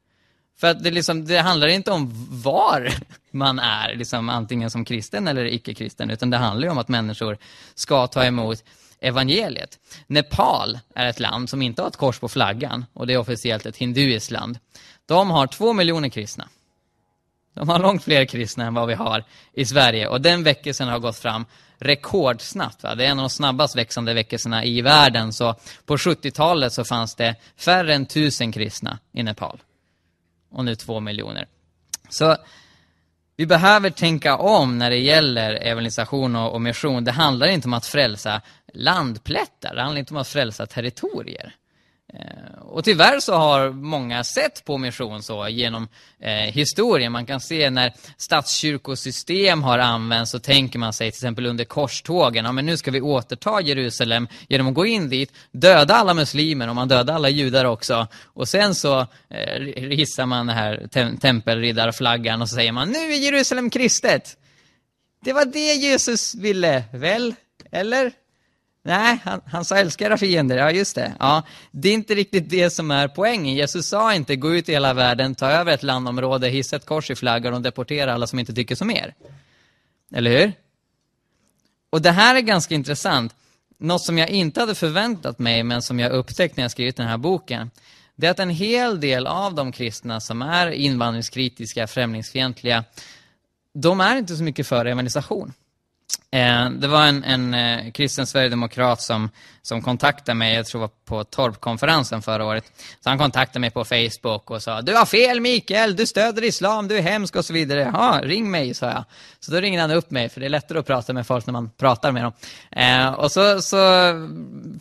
För 0.62 0.68
att 0.68 0.82
det, 0.82 0.90
liksom, 0.90 1.24
det 1.24 1.38
handlar 1.38 1.68
inte 1.68 1.90
om 1.90 2.10
var 2.42 2.92
man 3.30 3.58
är, 3.58 3.94
liksom, 3.94 4.28
antingen 4.28 4.70
som 4.70 4.84
kristen 4.84 5.28
eller 5.28 5.44
icke-kristen, 5.44 6.10
utan 6.10 6.30
det 6.30 6.36
handlar 6.36 6.68
om 6.68 6.78
att 6.78 6.88
människor 6.88 7.38
ska 7.74 8.06
ta 8.06 8.24
emot 8.24 8.64
evangeliet. 9.00 9.78
Nepal 10.06 10.78
är 10.94 11.06
ett 11.06 11.20
land 11.20 11.50
som 11.50 11.62
inte 11.62 11.82
har 11.82 11.88
ett 11.88 11.96
kors 11.96 12.18
på 12.18 12.28
flaggan 12.28 12.84
och 12.92 13.06
det 13.06 13.12
är 13.12 13.18
officiellt 13.18 13.66
ett 13.66 13.76
hinduiskt 13.76 14.30
land. 14.30 14.58
de 15.06 15.30
har 15.30 15.46
två 15.46 15.72
miljoner 15.72 16.08
kristna. 16.08 16.48
De 17.54 17.68
har 17.68 17.78
långt 17.78 18.04
fler 18.04 18.24
kristna 18.24 18.64
än 18.64 18.74
vad 18.74 18.88
vi 18.88 18.94
har 18.94 19.24
i 19.52 19.64
Sverige. 19.64 20.08
Och 20.08 20.20
den 20.20 20.44
väckelsen 20.44 20.88
har 20.88 20.98
gått 20.98 21.18
fram 21.18 21.44
rekordsnabbt. 21.78 22.82
Va? 22.82 22.94
Det 22.94 23.04
är 23.04 23.10
en 23.10 23.18
av 23.18 23.22
de 23.22 23.30
snabbast 23.30 23.76
växande 23.76 24.14
väckelserna 24.14 24.64
i 24.64 24.80
världen. 24.80 25.32
Så 25.32 25.54
på 25.86 25.96
70-talet 25.96 26.72
så 26.72 26.84
fanns 26.84 27.14
det 27.14 27.34
färre 27.56 27.94
än 27.94 28.06
tusen 28.06 28.52
kristna 28.52 28.98
i 29.12 29.22
Nepal. 29.22 29.60
Och 30.52 30.64
nu 30.64 30.74
två 30.74 31.00
miljoner. 31.00 31.46
Så 32.08 32.36
vi 33.36 33.46
behöver 33.46 33.90
tänka 33.90 34.36
om 34.36 34.78
när 34.78 34.90
det 34.90 34.98
gäller 34.98 35.52
evangelisation 35.52 36.36
och, 36.36 36.52
och 36.52 36.60
mission. 36.60 37.04
Det 37.04 37.12
handlar 37.12 37.46
inte 37.46 37.68
om 37.68 37.74
att 37.74 37.86
frälsa 37.86 38.40
landplättar, 38.74 39.74
det 39.74 39.82
handlar 39.82 39.98
inte 39.98 40.14
om 40.14 40.20
att 40.20 40.28
frälsa 40.28 40.66
territorier. 40.66 41.54
Eh, 42.14 42.62
och 42.62 42.84
tyvärr 42.84 43.20
så 43.20 43.34
har 43.34 43.70
många 43.70 44.24
sett 44.24 44.64
på 44.64 44.78
mission 44.78 45.22
så 45.22 45.48
genom 45.48 45.88
eh, 46.20 46.32
historien. 46.32 47.12
Man 47.12 47.26
kan 47.26 47.40
se 47.40 47.70
när 47.70 47.92
statskyrkosystem 48.16 49.62
har 49.62 49.78
använts 49.78 50.30
så 50.30 50.38
tänker 50.38 50.78
man 50.78 50.92
sig 50.92 51.10
till 51.10 51.18
exempel 51.18 51.46
under 51.46 51.64
korstågen, 51.64 52.44
ja 52.44 52.52
men 52.52 52.66
nu 52.66 52.76
ska 52.76 52.90
vi 52.90 53.00
återta 53.00 53.60
Jerusalem 53.60 54.28
genom 54.48 54.68
att 54.68 54.74
gå 54.74 54.86
in 54.86 55.08
dit, 55.08 55.32
döda 55.52 55.94
alla 55.94 56.14
muslimer 56.14 56.68
och 56.68 56.74
man 56.74 56.88
dödar 56.88 57.14
alla 57.14 57.28
judar 57.28 57.64
också. 57.64 58.06
Och 58.24 58.48
sen 58.48 58.74
så 58.74 59.00
eh, 59.30 59.60
hissar 59.76 60.26
man 60.26 60.46
den 60.46 60.56
här 60.56 60.88
tem 60.90 61.16
tempelriddarflaggan 61.16 62.42
och 62.42 62.48
så 62.48 62.54
säger 62.54 62.72
man 62.72 62.88
nu 62.88 62.98
är 62.98 63.18
Jerusalem 63.18 63.70
kristet. 63.70 64.36
Det 65.24 65.32
var 65.32 65.44
det 65.44 65.74
Jesus 65.74 66.34
ville, 66.34 66.84
väl? 66.92 67.34
Eller? 67.70 68.12
Nej, 68.84 69.18
han, 69.24 69.40
han 69.46 69.64
sa 69.64 69.76
älska 69.76 70.06
era 70.06 70.18
fiender, 70.18 70.56
ja 70.56 70.70
just 70.70 70.94
det. 70.94 71.12
Ja, 71.18 71.42
det 71.70 71.88
är 71.88 71.94
inte 71.94 72.14
riktigt 72.14 72.50
det 72.50 72.70
som 72.70 72.90
är 72.90 73.08
poängen. 73.08 73.54
Jesus 73.54 73.88
sa 73.88 74.14
inte 74.14 74.36
gå 74.36 74.54
ut 74.54 74.68
i 74.68 74.72
hela 74.72 74.94
världen, 74.94 75.34
ta 75.34 75.50
över 75.50 75.72
ett 75.72 75.82
landområde, 75.82 76.48
hissa 76.48 76.76
ett 76.76 76.86
kors 76.86 77.10
i 77.10 77.14
flaggan 77.14 77.54
och 77.54 77.62
deportera 77.62 78.14
alla 78.14 78.26
som 78.26 78.38
inte 78.38 78.54
tycker 78.54 78.74
som 78.74 78.90
er. 78.90 79.14
Eller 80.14 80.30
hur? 80.30 80.52
Och 81.90 82.02
det 82.02 82.10
här 82.10 82.36
är 82.36 82.40
ganska 82.40 82.74
intressant. 82.74 83.34
Något 83.78 84.04
som 84.04 84.18
jag 84.18 84.28
inte 84.28 84.60
hade 84.60 84.74
förväntat 84.74 85.38
mig, 85.38 85.62
men 85.62 85.82
som 85.82 86.00
jag 86.00 86.12
upptäckt 86.12 86.56
när 86.56 86.64
jag 86.64 86.70
skrivit 86.70 86.96
den 86.96 87.08
här 87.08 87.18
boken, 87.18 87.70
det 88.16 88.26
är 88.26 88.30
att 88.30 88.38
en 88.38 88.50
hel 88.50 89.00
del 89.00 89.26
av 89.26 89.54
de 89.54 89.72
kristna 89.72 90.20
som 90.20 90.42
är 90.42 90.70
invandringskritiska, 90.70 91.86
främlingsfientliga, 91.86 92.84
de 93.74 94.00
är 94.00 94.16
inte 94.16 94.36
så 94.36 94.42
mycket 94.42 94.66
för 94.66 94.84
evangelisation. 94.86 95.52
Eh, 96.30 96.70
det 96.70 96.88
var 96.88 97.06
en, 97.06 97.24
en 97.24 97.54
eh, 97.54 97.92
kristen 97.92 98.26
sverigedemokrat 98.26 99.02
som, 99.02 99.30
som 99.62 99.82
kontaktade 99.82 100.34
mig, 100.34 100.54
jag 100.54 100.66
tror 100.66 100.80
det 100.80 100.86
var 100.86 100.90
på 101.04 101.24
Torpkonferensen 101.24 102.22
förra 102.22 102.44
året. 102.44 102.64
Så 103.00 103.08
han 103.08 103.18
kontaktade 103.18 103.58
mig 103.58 103.70
på 103.70 103.84
Facebook 103.84 104.50
och 104.50 104.62
sa 104.62 104.82
Du 104.82 104.94
har 104.94 105.06
fel 105.06 105.40
Mikael, 105.40 105.96
du 105.96 106.06
stöder 106.06 106.44
islam, 106.44 106.88
du 106.88 106.98
är 106.98 107.02
hemsk 107.02 107.36
och 107.36 107.44
så 107.44 107.52
vidare. 107.52 107.90
Ja, 107.94 108.20
ring 108.22 108.50
mig, 108.50 108.74
sa 108.74 108.86
jag. 108.86 109.04
Så 109.40 109.52
då 109.52 109.60
ringde 109.60 109.80
han 109.80 109.90
upp 109.90 110.10
mig, 110.10 110.28
för 110.28 110.40
det 110.40 110.46
är 110.46 110.50
lättare 110.50 110.78
att 110.78 110.86
prata 110.86 111.12
med 111.12 111.26
folk 111.26 111.46
när 111.46 111.52
man 111.52 111.70
pratar 111.70 112.12
med 112.12 112.22
dem. 112.22 112.32
Eh, 112.70 113.12
och 113.12 113.32
så, 113.32 113.62
så 113.62 113.76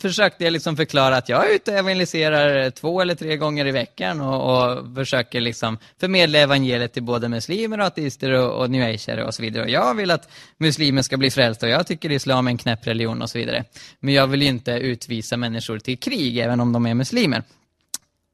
försökte 0.00 0.44
jag 0.44 0.52
liksom 0.52 0.76
förklara 0.76 1.16
att 1.16 1.28
jag 1.28 1.50
är 1.50 1.54
ute 1.54 1.72
och 1.72 1.78
evangeliserar 1.78 2.70
två 2.70 3.00
eller 3.00 3.14
tre 3.14 3.36
gånger 3.36 3.66
i 3.66 3.70
veckan 3.70 4.20
och, 4.20 4.72
och 4.72 4.94
försöker 4.94 5.40
liksom 5.40 5.78
förmedla 6.00 6.38
evangeliet 6.38 6.92
till 6.92 7.02
både 7.02 7.28
muslimer 7.28 7.80
och 7.80 7.86
ateister 7.86 8.32
och, 8.32 8.60
och 8.60 8.70
new 8.70 8.98
och 9.26 9.34
så 9.34 9.42
vidare. 9.42 9.64
Och 9.64 9.70
jag 9.70 9.94
vill 9.94 10.10
att 10.10 10.28
muslimer 10.58 11.02
ska 11.02 11.16
bli 11.22 11.30
frälst 11.30 11.62
och 11.62 11.68
jag 11.68 11.86
tycker 11.86 12.12
islam 12.12 12.46
är 12.46 12.50
en 12.50 12.58
knäpp 12.58 12.86
religion 12.86 13.22
och 13.22 13.30
så 13.30 13.38
vidare. 13.38 13.64
Men 14.00 14.14
jag 14.14 14.26
vill 14.26 14.42
ju 14.42 14.48
inte 14.48 14.72
utvisa 14.72 15.36
människor 15.36 15.78
till 15.78 15.98
krig, 15.98 16.38
även 16.38 16.60
om 16.60 16.72
de 16.72 16.86
är 16.86 16.94
muslimer. 16.94 17.42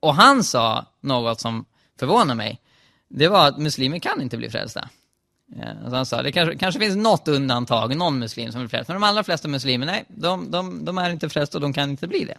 Och 0.01 0.15
han 0.15 0.45
sa 0.45 0.87
något 1.01 1.41
som 1.41 1.65
förvånar 1.99 2.35
mig. 2.35 2.61
Det 3.09 3.29
var 3.29 3.49
att 3.49 3.59
muslimer 3.59 3.99
kan 3.99 4.23
inte 4.23 4.37
bli 4.37 4.51
frälsta. 4.51 4.89
Så 5.89 5.97
han 5.97 6.07
sa, 6.07 6.23
det 6.23 6.33
kanske, 6.33 6.57
kanske 6.57 6.81
finns 6.81 6.97
något 6.97 7.29
undantag, 7.29 7.97
någon 7.97 8.19
muslim 8.19 8.53
som 8.53 8.61
blir 8.61 8.69
frälst. 8.69 8.89
Men 8.89 8.95
de 8.95 9.03
allra 9.03 9.25
flesta 9.25 9.49
muslimer, 9.49 9.87
nej, 9.87 10.05
de, 10.09 10.51
de, 10.51 10.85
de 10.85 10.99
är 10.99 11.11
inte 11.11 11.29
frälsta 11.29 11.59
och 11.59 11.63
de 11.63 11.73
kan 11.73 11.91
inte 11.91 12.07
bli 12.07 12.25
det. 12.25 12.39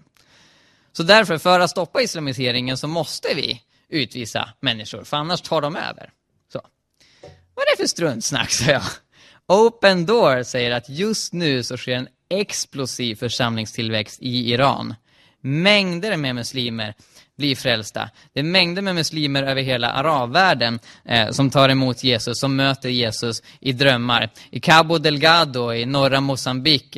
Så 0.92 1.04
därför, 1.04 1.38
för 1.38 1.60
att 1.60 1.70
stoppa 1.70 2.02
islamiseringen 2.02 2.78
så 2.78 2.88
måste 2.88 3.28
vi 3.36 3.62
utvisa 3.90 4.50
människor, 4.60 5.04
för 5.04 5.18
annars 5.18 5.42
tar 5.42 5.62
de 5.62 5.76
över. 5.76 6.12
Så. 6.54 6.62
Vad 7.56 7.64
är 7.64 7.78
det 7.78 7.84
för 7.84 7.88
struntsnack, 7.88 8.52
sa 8.52 8.72
jag. 8.72 8.84
Open 9.52 10.06
Door 10.06 10.44
säger 10.44 10.72
att 10.72 10.90
just 10.90 11.34
nu 11.34 11.64
så 11.64 11.78
sker 11.78 11.96
en 11.96 12.08
explosiv 12.30 13.16
församlingstillväxt 13.16 14.22
i 14.22 14.52
Iran. 14.52 14.96
Mängder 15.42 16.18
med 16.18 16.36
muslimer 16.36 16.94
blir 17.40 17.56
frälsta. 17.56 18.10
Det 18.34 18.40
är 18.40 18.44
mängder 18.44 18.82
med 18.82 18.96
muslimer 18.96 19.44
över 19.44 19.62
hela 19.62 19.92
arabvärlden 19.92 20.80
eh, 21.06 21.30
som 21.30 21.50
tar 21.50 21.70
emot 21.70 22.04
Jesus, 22.04 22.40
som 22.40 22.56
möter 22.56 22.90
Jesus 22.90 23.44
i 23.60 23.72
drömmar. 23.72 24.30
I 24.50 24.60
Cabo 24.60 24.98
Delgado 24.98 25.74
i 25.74 25.86
norra 25.86 26.22
Mosambik, 26.22 26.98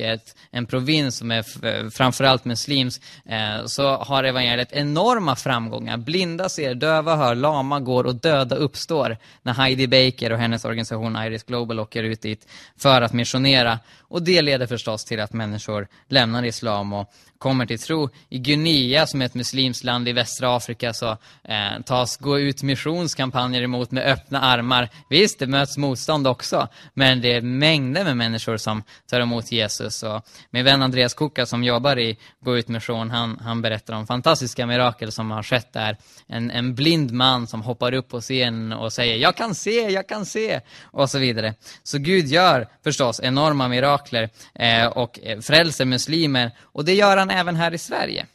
en 0.52 0.66
provins 0.66 1.18
som 1.18 1.32
är 1.32 1.66
eh, 1.66 1.90
framförallt 1.90 2.46
muslims, 2.46 3.00
eh, 3.26 3.66
så 3.66 3.96
har 3.96 4.24
evangeliet 4.24 4.72
enorma 4.72 5.36
framgångar. 5.36 5.98
Blinda 5.98 6.50
ser, 6.50 6.74
döva 6.74 7.16
hör, 7.16 7.36
lama 7.36 7.80
går 7.80 8.04
och 8.04 8.16
döda 8.16 8.56
uppstår 8.56 9.18
när 9.42 9.54
Heidi 9.54 9.88
Baker 9.88 10.32
och 10.32 10.40
hennes 10.40 10.66
organisation 10.66 11.16
Iris 11.16 11.44
Global 11.44 11.80
åker 11.80 12.04
ut 12.04 12.22
dit 12.22 12.48
för 12.78 13.02
att 13.02 13.14
missionera. 13.14 13.80
Och 14.00 14.22
det 14.24 14.42
leder 14.42 14.68
förstås 14.68 15.06
till 15.06 15.20
att 15.20 15.34
människor 15.34 15.88
lämnar 16.08 16.44
islam 16.46 16.94
och 16.94 17.14
kommer 17.38 17.66
till 17.66 17.80
tro. 17.80 18.10
I 18.30 18.38
Guinea, 18.38 19.08
som 19.08 19.22
är 19.22 19.26
ett 19.26 19.34
muslimskt 19.34 19.84
land 19.84 20.08
i 20.08 20.14
västra 20.32 20.56
Afrika, 20.56 20.94
så 20.94 21.18
eh, 21.44 21.82
tas 21.86 22.18
gå 22.18 22.40
ut 22.40 22.64
missionskampanjer 22.64 23.62
emot 23.62 23.92
med 23.92 24.04
öppna 24.04 24.42
armar. 24.42 24.90
Visst, 25.10 25.40
det 25.40 25.48
möts 25.48 25.78
motstånd 25.78 26.28
också, 26.28 26.68
men 26.94 27.22
det 27.22 27.34
är 27.34 27.42
mängder 27.42 28.04
med 28.04 28.18
människor 28.18 28.58
som 28.58 28.84
tar 29.10 29.20
emot 29.20 29.52
Jesus. 29.52 30.04
Och 30.04 30.26
min 30.52 30.66
vän 30.66 30.82
Andreas 30.82 31.14
Koka 31.14 31.46
som 31.46 31.64
jobbar 31.64 32.00
i 32.00 32.18
Gå 32.40 32.58
ut 32.58 32.68
mission, 32.68 33.12
han, 33.12 33.40
han 33.44 33.62
berättar 33.62 33.94
om 33.94 34.08
fantastiska 34.08 34.66
mirakel 34.66 35.12
som 35.12 35.32
har 35.32 35.44
skett 35.44 35.74
där. 35.74 35.98
En, 36.28 36.52
en 36.52 36.76
blind 36.76 37.12
man 37.12 37.48
som 37.48 37.62
hoppar 37.62 37.94
upp 37.94 38.10
på 38.10 38.22
scenen 38.22 38.74
och 38.74 38.94
säger 38.94 39.18
jag 39.18 39.36
kan 39.36 39.56
se, 39.56 39.90
jag 39.90 40.08
kan 40.08 40.26
se, 40.26 40.62
och 40.92 41.10
så 41.10 41.20
vidare. 41.20 41.54
Så 41.84 41.98
Gud 41.98 42.28
gör 42.28 42.68
förstås 42.84 43.20
enorma 43.24 43.68
mirakler 43.68 44.30
eh, 44.56 44.86
och 44.86 45.20
eh, 45.24 45.40
frälser 45.40 45.86
muslimer, 45.86 46.52
och 46.62 46.86
det 46.86 46.94
gör 46.94 47.18
han 47.18 47.30
även 47.30 47.56
här 47.56 47.74
i 47.74 47.78
Sverige. 47.78 48.26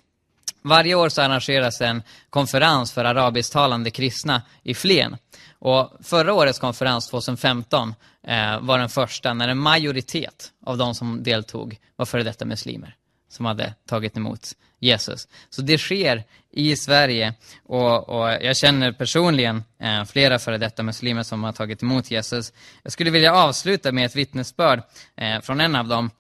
Varje 0.66 0.94
år 0.94 1.08
så 1.08 1.22
arrangeras 1.22 1.80
en 1.80 2.02
konferens 2.30 2.92
för 2.92 3.04
arabisktalande 3.04 3.90
kristna 3.90 4.42
i 4.62 4.74
Flen. 4.74 5.16
Och 5.58 5.92
förra 6.02 6.34
årets 6.34 6.58
konferens, 6.58 7.08
2015, 7.10 7.94
eh, 8.26 8.60
var 8.60 8.78
den 8.78 8.88
första 8.88 9.34
när 9.34 9.48
en 9.48 9.58
majoritet 9.58 10.52
av 10.64 10.78
de 10.78 10.94
som 10.94 11.22
deltog 11.22 11.78
var 11.96 12.06
före 12.06 12.22
detta 12.22 12.44
muslimer 12.44 12.96
som 13.28 13.46
hade 13.46 13.74
tagit 13.88 14.16
emot 14.16 14.40
Jesus. 14.80 15.28
Så 15.50 15.62
det 15.62 15.78
sker 15.78 16.24
i 16.50 16.76
Sverige 16.76 17.34
och, 17.64 18.08
och 18.08 18.28
jag 18.28 18.56
känner 18.56 18.92
personligen 18.92 19.64
eh, 19.80 20.04
flera 20.04 20.38
före 20.38 20.58
detta 20.58 20.82
muslimer 20.82 21.22
som 21.22 21.44
har 21.44 21.52
tagit 21.52 21.82
emot 21.82 22.10
Jesus. 22.10 22.52
Jag 22.82 22.92
skulle 22.92 23.10
vilja 23.10 23.34
avsluta 23.34 23.92
med 23.92 24.06
ett 24.06 24.16
vittnesbörd 24.16 24.82
eh, 25.16 25.40
från 25.40 25.60
en 25.60 25.76
av 25.76 25.88
dem 25.88 26.10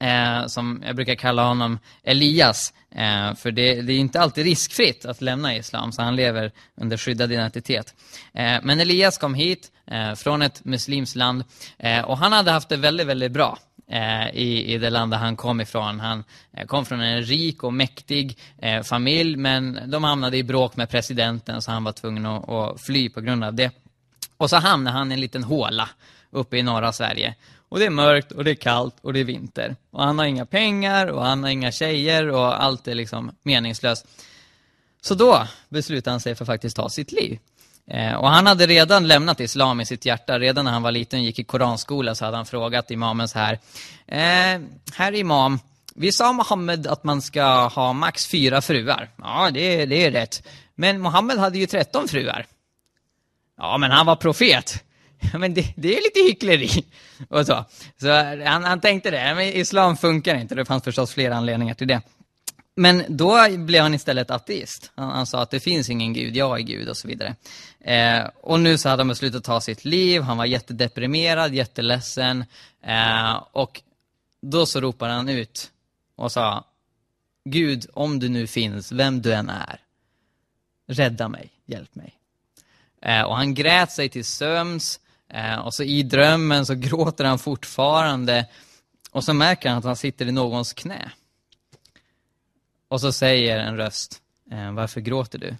eh, 0.00 0.46
som 0.46 0.82
jag 0.86 0.96
brukar 0.96 1.14
kalla 1.14 1.44
honom 1.44 1.78
Elias. 2.02 2.72
Eh, 2.90 3.34
för 3.34 3.50
det, 3.50 3.82
det, 3.82 3.92
är 3.92 3.98
inte 3.98 4.20
alltid 4.20 4.44
riskfritt 4.44 5.04
att 5.04 5.20
lämna 5.20 5.56
islam, 5.56 5.92
så 5.92 6.02
han 6.02 6.16
lever 6.16 6.52
under 6.76 6.96
skyddad 6.96 7.32
identitet. 7.32 7.94
Eh, 8.34 8.58
men 8.62 8.80
Elias 8.80 9.18
kom 9.18 9.34
hit 9.34 9.72
eh, 9.86 10.14
från 10.14 10.42
ett 10.42 10.64
muslimskt 10.64 11.16
land 11.16 11.44
eh, 11.78 12.04
och 12.04 12.18
han 12.18 12.32
hade 12.32 12.50
haft 12.50 12.68
det 12.68 12.76
väldigt, 12.76 13.06
väldigt 13.06 13.32
bra. 13.32 13.58
Eh, 13.90 14.28
I, 14.34 14.74
i 14.74 14.78
det 14.78 14.90
land 14.90 15.12
där 15.12 15.18
han 15.18 15.36
kom 15.36 15.60
ifrån. 15.60 16.00
Han 16.00 16.24
eh, 16.56 16.66
kom 16.66 16.84
från 16.84 17.00
en 17.00 17.22
rik 17.22 17.64
och 17.64 17.72
mäktig 17.72 18.38
eh, 18.58 18.82
familj 18.82 19.36
men 19.36 19.90
de 19.90 20.04
hamnade 20.04 20.36
i 20.36 20.42
bråk 20.42 20.76
med 20.76 20.90
presidenten 20.90 21.62
så 21.62 21.70
han 21.70 21.84
var 21.84 21.92
tvungen 21.92 22.26
att, 22.26 22.48
att 22.48 22.80
fly 22.80 23.08
på 23.08 23.20
grund 23.20 23.44
av 23.44 23.54
det. 23.54 23.70
Och 24.36 24.50
så 24.50 24.56
hamnade 24.56 24.98
han 24.98 25.12
i 25.12 25.14
en 25.14 25.20
liten 25.20 25.44
håla 25.44 25.88
uppe 26.30 26.56
i 26.56 26.62
norra 26.62 26.92
Sverige. 26.92 27.34
Och 27.68 27.78
det 27.78 27.86
är 27.86 27.90
mörkt 27.90 28.32
och 28.32 28.44
det 28.44 28.50
är 28.50 28.54
kallt 28.54 28.96
och 29.00 29.12
det 29.12 29.20
är 29.20 29.24
vinter. 29.24 29.76
Och 29.90 30.02
han 30.02 30.18
har 30.18 30.26
inga 30.26 30.46
pengar 30.46 31.06
och 31.06 31.24
han 31.24 31.42
har 31.42 31.50
inga 31.50 31.72
tjejer 31.72 32.28
och 32.28 32.62
allt 32.62 32.88
är 32.88 32.94
liksom 32.94 33.30
meningslöst. 33.42 34.06
Så 35.00 35.14
då 35.14 35.46
beslutar 35.68 36.10
han 36.10 36.20
sig 36.20 36.34
för 36.34 36.44
att 36.44 36.46
faktiskt 36.46 36.76
ta 36.76 36.88
sitt 36.88 37.12
liv. 37.12 37.38
Eh, 37.90 38.14
och 38.14 38.28
han 38.28 38.46
hade 38.46 38.66
redan 38.66 39.06
lämnat 39.06 39.40
islam 39.40 39.80
i 39.80 39.86
sitt 39.86 40.06
hjärta. 40.06 40.38
Redan 40.38 40.64
när 40.64 40.72
han 40.72 40.82
var 40.82 40.92
liten 40.92 41.18
och 41.18 41.24
gick 41.24 41.38
i 41.38 41.44
koranskola 41.44 42.14
så 42.14 42.24
hade 42.24 42.36
han 42.36 42.46
frågat 42.46 42.90
imamen 42.90 43.28
så 43.28 43.38
här. 43.38 43.58
Eh, 44.06 44.60
herr 44.94 45.14
imam, 45.14 45.58
vi 45.94 46.12
sa 46.12 46.32
Mohammed 46.32 46.86
att 46.86 47.04
man 47.04 47.22
ska 47.22 47.68
ha 47.68 47.92
max 47.92 48.26
fyra 48.26 48.62
fruar. 48.62 49.10
Ja, 49.16 49.50
det, 49.50 49.86
det 49.86 50.04
är 50.04 50.10
rätt. 50.10 50.46
Men 50.74 51.00
Mohammed 51.00 51.38
hade 51.38 51.58
ju 51.58 51.66
tretton 51.66 52.08
fruar. 52.08 52.46
Ja, 53.58 53.78
men 53.78 53.90
han 53.90 54.06
var 54.06 54.16
profet. 54.16 54.84
men 55.38 55.54
det, 55.54 55.72
det, 55.76 55.98
är 55.98 56.02
lite 56.02 56.20
hyckleri. 56.20 56.84
Och 57.28 57.46
så. 57.46 57.64
Så 58.00 58.10
han, 58.44 58.64
han 58.64 58.80
tänkte 58.80 59.10
det, 59.10 59.34
men 59.34 59.48
islam 59.48 59.96
funkar 59.96 60.34
inte. 60.34 60.54
Det 60.54 60.64
fanns 60.64 60.84
förstås 60.84 61.14
flera 61.14 61.36
anledningar 61.36 61.74
till 61.74 61.88
det. 61.88 62.00
men 62.76 63.04
då 63.08 63.48
blev 63.58 63.82
han 63.82 63.94
istället 63.94 64.30
ateist. 64.30 64.90
Han, 64.94 65.10
han, 65.10 65.26
sa 65.26 65.42
att 65.42 65.50
det 65.50 65.60
finns 65.60 65.90
ingen 65.90 66.12
gud, 66.12 66.36
jag 66.36 66.60
är 66.60 66.62
gud 66.62 66.88
och 66.88 66.96
så 66.96 67.08
vidare. 67.08 67.34
Eh, 67.80 68.30
och 68.40 68.60
nu 68.60 68.78
så 68.78 68.88
hade 68.88 69.00
han 69.00 69.08
beslutat 69.08 69.44
ta 69.44 69.60
sitt 69.60 69.84
liv, 69.84 70.22
han 70.22 70.36
var 70.36 70.44
jättedeprimerad, 70.44 71.54
jätteledsen. 71.54 72.44
Eh, 72.82 73.42
och 73.52 73.82
då 74.42 74.66
så 74.66 74.80
ropade 74.80 75.12
han 75.12 75.28
ut 75.28 75.70
och 76.16 76.32
sa, 76.32 76.64
Gud, 77.44 77.86
om 77.92 78.18
du 78.18 78.28
nu 78.28 78.46
finns, 78.46 78.92
vem 78.92 79.22
du 79.22 79.34
än 79.34 79.50
är, 79.50 79.80
rädda 80.86 81.28
mig, 81.28 81.50
hjälp 81.66 81.94
mig. 81.94 82.14
Eh, 83.02 83.22
och 83.22 83.36
han 83.36 83.54
grät 83.54 83.92
sig 83.92 84.08
till 84.08 84.24
sömns 84.24 85.00
eh, 85.32 85.58
och 85.58 85.74
så 85.74 85.82
i 85.82 86.02
drömmen 86.02 86.66
så 86.66 86.74
gråter 86.74 87.24
han 87.24 87.38
fortfarande. 87.38 88.46
Och 89.10 89.24
så 89.24 89.34
märker 89.34 89.68
han 89.68 89.78
att 89.78 89.84
han 89.84 89.96
sitter 89.96 90.26
i 90.26 90.32
någons 90.32 90.72
knä. 90.72 91.10
Och 92.88 93.00
så 93.00 93.12
säger 93.12 93.58
en 93.58 93.76
röst, 93.76 94.20
eh, 94.52 94.72
varför 94.72 95.00
gråter 95.00 95.38
du? 95.38 95.56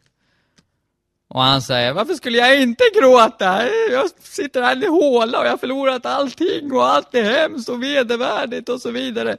Och 1.29 1.43
han 1.43 1.63
säger, 1.63 1.93
varför 1.93 2.15
skulle 2.15 2.39
jag 2.39 2.63
inte 2.63 2.85
gråta? 3.01 3.69
Jag 3.91 4.11
sitter 4.21 4.63
här 4.63 4.85
i 4.85 4.87
håla 4.87 5.39
och 5.39 5.47
jag 5.47 5.51
har 5.51 5.59
förlorat 5.59 6.07
allting 6.07 6.73
och 6.73 6.87
allt 6.87 7.15
är 7.15 7.23
hemskt 7.23 7.69
och 7.69 7.83
vedervärdigt 7.83 8.69
och 8.69 8.81
så 8.81 8.91
vidare. 8.91 9.37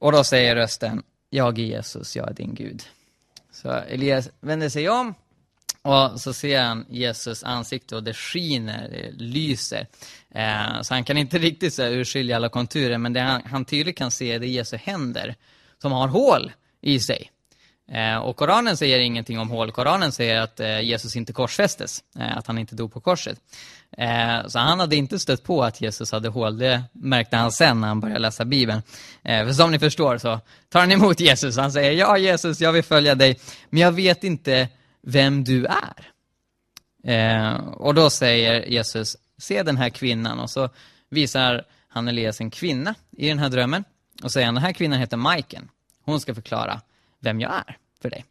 Och 0.00 0.12
då 0.12 0.24
säger 0.24 0.56
rösten, 0.56 1.02
jag 1.30 1.58
är 1.58 1.62
Jesus, 1.62 2.16
jag 2.16 2.30
är 2.30 2.34
din 2.34 2.54
Gud. 2.54 2.82
Så 3.52 3.70
Elias 3.70 4.28
vänder 4.40 4.68
sig 4.68 4.88
om 4.88 5.14
och 5.82 6.20
så 6.20 6.32
ser 6.32 6.62
han 6.62 6.86
Jesus 6.88 7.44
ansikte 7.44 7.96
och 7.96 8.02
det 8.02 8.14
skiner, 8.14 8.88
det 8.90 9.24
lyser. 9.24 9.86
Eh, 10.34 10.82
så 10.82 10.94
han 10.94 11.04
kan 11.04 11.16
inte 11.16 11.38
riktigt 11.48 11.74
så 11.74 11.82
urskilja 11.82 12.36
alla 12.36 12.48
konturer, 12.48 12.98
men 12.98 13.12
det 13.12 13.20
han, 13.20 13.42
han 13.44 13.64
tydligt 13.64 13.98
kan 13.98 14.10
se 14.10 14.38
det 14.38 14.46
är 14.46 14.48
Jesu 14.48 14.76
händer 14.76 15.34
som 15.82 15.92
har 15.92 16.08
hål 16.08 16.52
i 16.80 17.00
sig. 17.00 17.30
Eh, 17.92 18.16
och 18.16 18.36
Koranen 18.36 18.76
säger 18.76 18.98
ingenting 18.98 19.38
om 19.38 19.50
hål. 19.50 19.72
Koranen 19.72 20.12
säger 20.12 20.40
att 20.40 20.60
eh, 20.60 20.80
Jesus 20.80 21.16
inte 21.16 21.32
korsfästes, 21.32 22.04
eh, 22.18 22.36
att 22.36 22.46
han 22.46 22.58
inte 22.58 22.74
dog 22.74 22.92
på 22.92 23.00
korset. 23.00 23.38
Eh, 23.98 24.46
så 24.46 24.58
han 24.58 24.80
hade 24.80 24.96
inte 24.96 25.18
stött 25.18 25.44
på 25.44 25.64
att 25.64 25.80
Jesus 25.80 26.12
hade 26.12 26.28
hål. 26.28 26.58
Det 26.58 26.82
märkte 26.92 27.36
han 27.36 27.52
sen 27.52 27.80
när 27.80 27.88
han 27.88 28.00
började 28.00 28.20
läsa 28.20 28.44
Bibeln. 28.44 28.82
Eh, 29.22 29.46
för 29.46 29.52
som 29.52 29.70
ni 29.70 29.78
förstår 29.78 30.18
så 30.18 30.40
tar 30.68 30.80
han 30.80 30.92
emot 30.92 31.20
Jesus. 31.20 31.56
Han 31.56 31.72
säger, 31.72 31.92
ja 31.92 32.18
Jesus, 32.18 32.60
jag 32.60 32.72
vill 32.72 32.82
följa 32.82 33.14
dig, 33.14 33.40
men 33.70 33.80
jag 33.80 33.92
vet 33.92 34.24
inte 34.24 34.68
vem 35.02 35.44
du 35.44 35.66
är. 35.66 36.12
Eh, 37.04 37.54
och 37.56 37.94
då 37.94 38.10
säger 38.10 38.66
Jesus, 38.66 39.16
se 39.38 39.62
den 39.62 39.76
här 39.76 39.90
kvinnan. 39.90 40.40
Och 40.40 40.50
så 40.50 40.68
visar 41.08 41.64
han 41.88 42.08
Elias 42.08 42.40
en 42.40 42.50
kvinna 42.50 42.94
i 43.10 43.28
den 43.28 43.38
här 43.38 43.48
drömmen. 43.48 43.84
Och 44.22 44.32
säger, 44.32 44.46
den 44.46 44.56
här 44.56 44.72
kvinnan 44.72 45.00
heter 45.00 45.16
Majken. 45.16 45.68
Hon 46.04 46.20
ska 46.20 46.34
förklara 46.34 46.80
vem 47.20 47.40
jag 47.40 47.52
är 47.52 47.76
för 48.02 48.10
dig. 48.10 48.24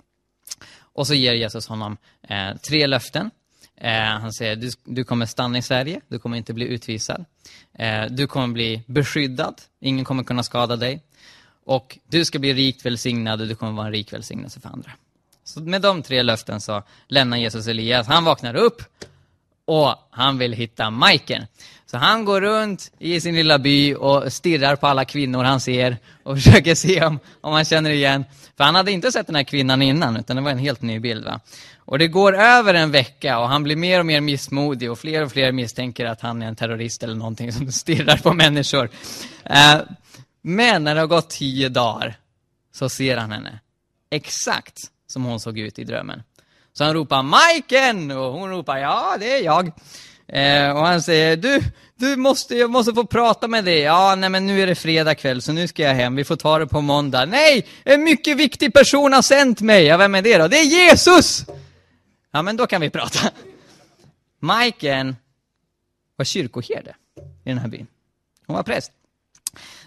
Och 0.94 1.08
så 1.08 1.14
ger 1.14 1.34
Jesus 1.34 1.68
honom 1.68 1.98
eh, 2.22 2.56
tre 2.56 2.88
löften. 2.88 3.32
Eh, 3.76 3.92
han 3.92 4.34
säger, 4.34 4.56
du, 4.56 4.70
du 4.84 5.04
kommer 5.04 5.26
stanna 5.26 5.58
i 5.58 5.62
Sverige, 5.62 6.02
du 6.08 6.20
kommer 6.20 6.38
inte 6.38 6.54
bli 6.54 6.66
utvisad. 6.66 7.26
Eh, 7.74 8.06
du 8.06 8.28
kommer 8.28 8.48
bli 8.48 8.84
beskyddad, 8.88 9.62
ingen 9.80 10.06
kommer 10.06 10.24
kunna 10.24 10.44
skada 10.44 10.76
dig. 10.76 11.04
Och 11.66 11.98
du 12.08 12.26
ska 12.26 12.40
bli 12.40 12.54
rikt 12.54 12.86
välsignad 12.86 13.42
och 13.42 13.48
du 13.48 13.56
kommer 13.56 13.72
vara 13.72 13.86
en 13.86 13.94
rik 13.94 14.14
välsignelse 14.14 14.60
för 14.60 14.70
andra. 14.70 14.92
Så 15.54 15.62
med 15.62 15.82
de 15.82 16.04
tre 16.04 16.24
löften 16.24 16.62
så 16.62 16.84
lämnar 17.08 17.38
Jesus 17.38 17.68
Elias. 17.68 18.08
Han 18.08 18.24
vaknar 18.24 18.56
upp 18.56 18.82
och 19.66 19.96
han 20.12 20.38
vill 20.38 20.54
hitta 20.54 20.90
Majken. 20.90 21.46
Så 21.86 21.98
han 21.98 22.26
går 22.26 22.42
runt 22.42 22.92
i 23.00 23.22
sin 23.22 23.36
lilla 23.36 23.60
by 23.60 23.96
och 23.96 24.34
stirrar 24.34 24.76
på 24.76 24.88
alla 24.88 25.06
kvinnor 25.06 25.44
han 25.44 25.60
ser 25.60 25.98
och 26.24 26.36
försöker 26.42 26.76
se 26.76 27.06
om, 27.06 27.20
om 27.42 27.54
han 27.54 27.66
känner 27.66 27.90
igen. 27.90 28.26
För 28.58 28.64
han 28.64 28.76
hade 28.76 28.92
inte 28.92 29.12
sett 29.12 29.28
den 29.28 29.36
här 29.36 29.44
kvinnan 29.44 29.82
innan, 29.82 30.18
utan 30.18 30.36
det 30.36 30.42
var 30.42 30.52
en 30.52 30.58
helt 30.58 30.82
ny 30.82 31.00
bild. 31.00 31.26
Va? 31.26 31.40
Och 31.78 32.00
det 32.00 32.08
går 32.08 32.36
över 32.36 32.74
en 32.74 32.92
vecka 32.92 33.40
och 33.40 33.50
han 33.50 33.64
blir 33.64 33.76
mer 33.76 34.00
och 34.00 34.06
mer 34.06 34.22
missmodig 34.22 34.92
och 34.92 35.00
fler 35.00 35.24
och 35.24 35.32
fler 35.32 35.52
misstänker 35.52 36.06
att 36.06 36.22
han 36.22 36.42
är 36.42 36.48
en 36.48 36.56
terrorist 36.56 37.04
eller 37.04 37.16
någonting 37.16 37.54
som 37.54 37.72
stirrar 37.72 38.18
på 38.18 38.34
människor. 38.34 38.90
Eh, 39.44 39.78
men 40.42 40.84
när 40.84 40.96
det 40.96 41.02
har 41.02 41.08
gått 41.08 41.30
tio 41.30 41.70
dagar 41.70 42.16
så 42.74 42.90
ser 42.90 43.18
han 43.18 43.32
henne. 43.32 43.60
Exakt 44.10 44.78
som 45.12 45.24
hon 45.24 45.40
såg 45.40 45.60
ut 45.60 45.80
i 45.80 45.84
drömmen. 45.84 46.24
Så 46.74 46.84
han 46.84 46.94
ropar 46.94 47.24
Majken 47.24 48.12
och 48.12 48.34
hon 48.34 48.50
ropar 48.50 48.78
ja, 48.78 49.16
det 49.20 49.38
är 49.38 49.44
jag. 49.44 49.72
Eh, 50.28 50.72
och 50.78 50.86
han 50.86 51.02
säger 51.02 51.38
du, 51.38 51.62
du 51.96 52.16
måste, 52.16 52.56
jag 52.56 52.70
måste 52.70 52.94
få 52.94 53.06
prata 53.06 53.48
med 53.48 53.66
dig. 53.66 53.80
Ja, 53.80 54.16
nej 54.16 54.30
men 54.30 54.48
nu 54.48 54.62
är 54.62 54.68
det 54.68 54.76
fredag 54.76 55.16
kväll 55.16 55.42
så 55.42 55.52
nu 55.54 55.68
ska 55.68 55.84
jag 55.84 55.94
hem. 55.94 56.16
Vi 56.16 56.24
får 56.24 56.36
ta 56.36 56.60
det 56.60 56.68
på 56.68 56.82
måndag. 56.82 57.26
Nej, 57.26 57.68
en 57.84 58.04
mycket 58.04 58.38
viktig 58.38 58.74
person 58.74 59.14
har 59.14 59.22
sänt 59.22 59.62
mig. 59.62 59.86
Ja, 59.86 59.98
vem 59.98 60.16
är 60.16 60.22
det 60.22 60.38
då? 60.38 60.48
Det 60.48 60.58
är 60.58 60.90
Jesus! 60.90 61.46
Ja, 62.32 62.42
men 62.42 62.58
då 62.58 62.68
kan 62.68 62.82
vi 62.82 62.90
prata. 62.90 63.20
Majken 64.40 65.16
var 66.16 66.26
kyrkoherde 66.26 66.96
i 67.46 67.50
den 67.50 67.58
här 67.58 67.68
byn. 67.68 67.88
Hon 68.48 68.56
var 68.56 68.64
präst. 68.64 68.92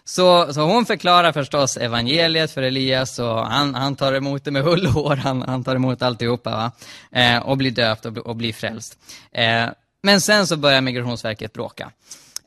Så, 0.07 0.53
så 0.55 0.61
hon 0.61 0.87
förklarar 0.87 1.33
förstås 1.33 1.77
evangeliet 1.77 2.51
för 2.51 2.63
Elias 2.63 3.19
och 3.19 3.47
han, 3.47 3.75
han 3.75 3.97
tar 3.97 4.13
emot 4.13 4.45
det 4.45 4.51
med 4.51 4.63
hull 4.63 4.87
och 4.87 4.93
hår, 4.93 5.17
han, 5.17 5.43
han 5.43 5.65
tar 5.65 5.77
emot 5.77 6.03
alltihopa 6.03 6.51
va? 6.51 6.73
Eh, 7.13 7.39
och 7.39 7.57
blir 7.57 7.71
döpt 7.71 8.07
och, 8.07 8.17
och 8.17 8.37
blir 8.37 8.53
frälst. 8.53 8.99
Eh, 9.33 9.67
men 10.03 10.21
sen 10.21 10.47
så 10.47 10.57
börjar 10.57 10.81
Migrationsverket 10.81 11.53
bråka. 11.53 11.91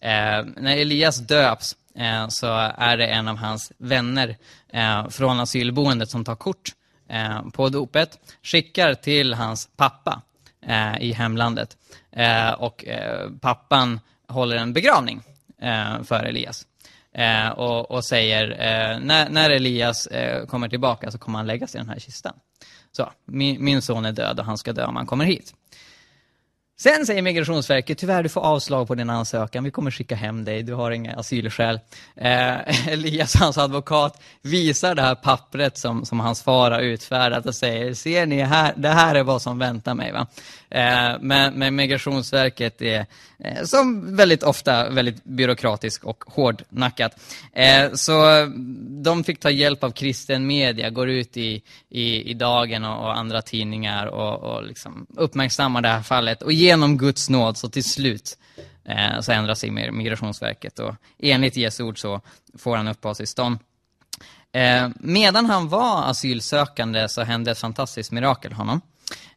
Eh, 0.01 0.45
när 0.57 0.77
Elias 0.77 1.17
döps 1.17 1.75
eh, 1.95 2.27
så 2.27 2.47
är 2.77 2.97
det 2.97 3.07
en 3.07 3.27
av 3.27 3.37
hans 3.37 3.71
vänner 3.77 4.35
eh, 4.73 5.09
från 5.09 5.39
asylboendet 5.39 6.09
som 6.09 6.25
tar 6.25 6.35
kort 6.35 6.71
eh, 7.09 7.49
på 7.53 7.69
dopet, 7.69 8.19
skickar 8.43 8.93
till 8.93 9.33
hans 9.33 9.69
pappa 9.75 10.21
eh, 10.67 11.01
i 11.01 11.13
hemlandet. 11.13 11.77
Eh, 12.11 12.51
och 12.51 12.85
eh, 12.85 13.29
pappan 13.41 13.99
håller 14.27 14.55
en 14.55 14.73
begravning 14.73 15.21
för 16.03 16.23
Elias. 16.23 16.65
Eh, 17.17 17.49
och, 17.49 17.91
och, 17.91 18.05
säger 18.05 18.51
eh, 18.51 18.99
när, 18.99 19.29
när, 19.29 19.49
Elias 19.49 20.07
eh, 20.07 20.45
kommer 20.45 20.69
tillbaka 20.69 21.11
så 21.11 21.17
kommer 21.17 21.39
han 21.39 21.47
läggas 21.47 21.75
i 21.75 21.77
den 21.77 21.89
här 21.89 21.99
kistan. 21.99 22.33
Så, 22.91 23.11
min, 23.25 23.63
min, 23.63 23.81
son 23.81 24.05
är 24.05 24.11
död 24.11 24.39
och 24.39 24.45
han 24.45 24.57
ska 24.57 24.73
dö 24.73 24.85
om 24.85 24.95
han 24.95 25.05
kommer 25.05 25.25
hit. 25.25 25.53
Sen 26.79 27.05
säger 27.05 27.21
Migrationsverket, 27.21 27.97
tyvärr 27.97 28.23
du 28.23 28.29
får 28.29 28.41
avslag 28.41 28.87
på 28.87 28.95
din 28.95 29.09
ansökan, 29.09 29.63
vi 29.63 29.71
kommer 29.71 29.91
skicka 29.91 30.15
hem 30.15 30.45
dig, 30.45 30.63
du 30.63 30.73
har 30.73 30.91
inga 30.91 31.15
asylskäl. 31.15 31.79
Eh, 32.15 32.87
Elias, 32.87 33.35
hans 33.35 33.57
advokat, 33.57 34.21
visar 34.41 34.95
det 34.95 35.01
här 35.01 35.15
pappret 35.15 35.77
som, 35.77 36.05
som 36.05 36.19
hans 36.19 36.43
far 36.43 36.71
har 36.71 36.79
utfärdat 36.79 37.45
och 37.45 37.55
säger, 37.55 37.93
ser 37.93 38.25
ni, 38.25 38.41
här, 38.41 38.73
det 38.77 38.89
här 38.89 39.15
är 39.15 39.23
vad 39.23 39.41
som 39.41 39.59
väntar 39.59 39.93
mig. 39.93 40.11
Va? 40.11 40.27
Eh, 40.69 41.15
men, 41.19 41.53
men 41.53 41.75
Migrationsverket 41.75 42.81
är 42.81 43.05
eh, 43.39 43.63
som 43.63 44.15
väldigt 44.15 44.43
ofta 44.43 44.89
väldigt 44.89 45.23
byråkratisk 45.23 46.03
och 46.03 46.23
hårdnackat. 46.27 47.19
Eh, 47.53 47.93
så 47.93 48.45
de 49.03 49.23
fick 49.23 49.39
ta 49.39 49.49
hjälp 49.49 49.83
av 49.83 49.91
kristen 49.91 50.47
media, 50.47 50.89
går 50.89 51.09
ut 51.09 51.37
i, 51.37 51.61
i, 51.89 52.31
i 52.31 52.33
Dagen 52.33 52.85
och, 52.85 53.03
och 53.03 53.17
andra 53.17 53.41
tidningar 53.41 54.05
och, 54.05 54.55
och 54.55 54.63
liksom 54.63 55.07
uppmärksammar 55.15 55.81
det 55.81 55.89
här 55.89 56.01
fallet. 56.01 56.41
Och 56.41 56.53
genom 56.53 56.97
Guds 56.97 57.29
nåd 57.29 57.57
så 57.57 57.69
till 57.69 57.83
slut 57.83 58.37
eh, 58.85 59.19
så 59.21 59.31
ändras 59.31 59.59
sig 59.59 59.71
Migrationsverket 59.71 60.79
och 60.79 60.95
enligt 61.19 61.57
Jesu 61.57 61.83
ord 61.83 61.99
så 61.99 62.21
får 62.57 62.77
han 62.77 62.87
uppehållstillstånd. 62.87 63.59
Eh, 64.51 64.89
medan 64.95 65.45
han 65.45 65.69
var 65.69 66.03
asylsökande 66.03 67.09
så 67.09 67.23
hände 67.23 67.51
ett 67.51 67.59
fantastiskt 67.59 68.11
mirakel 68.11 68.53
honom. 68.53 68.81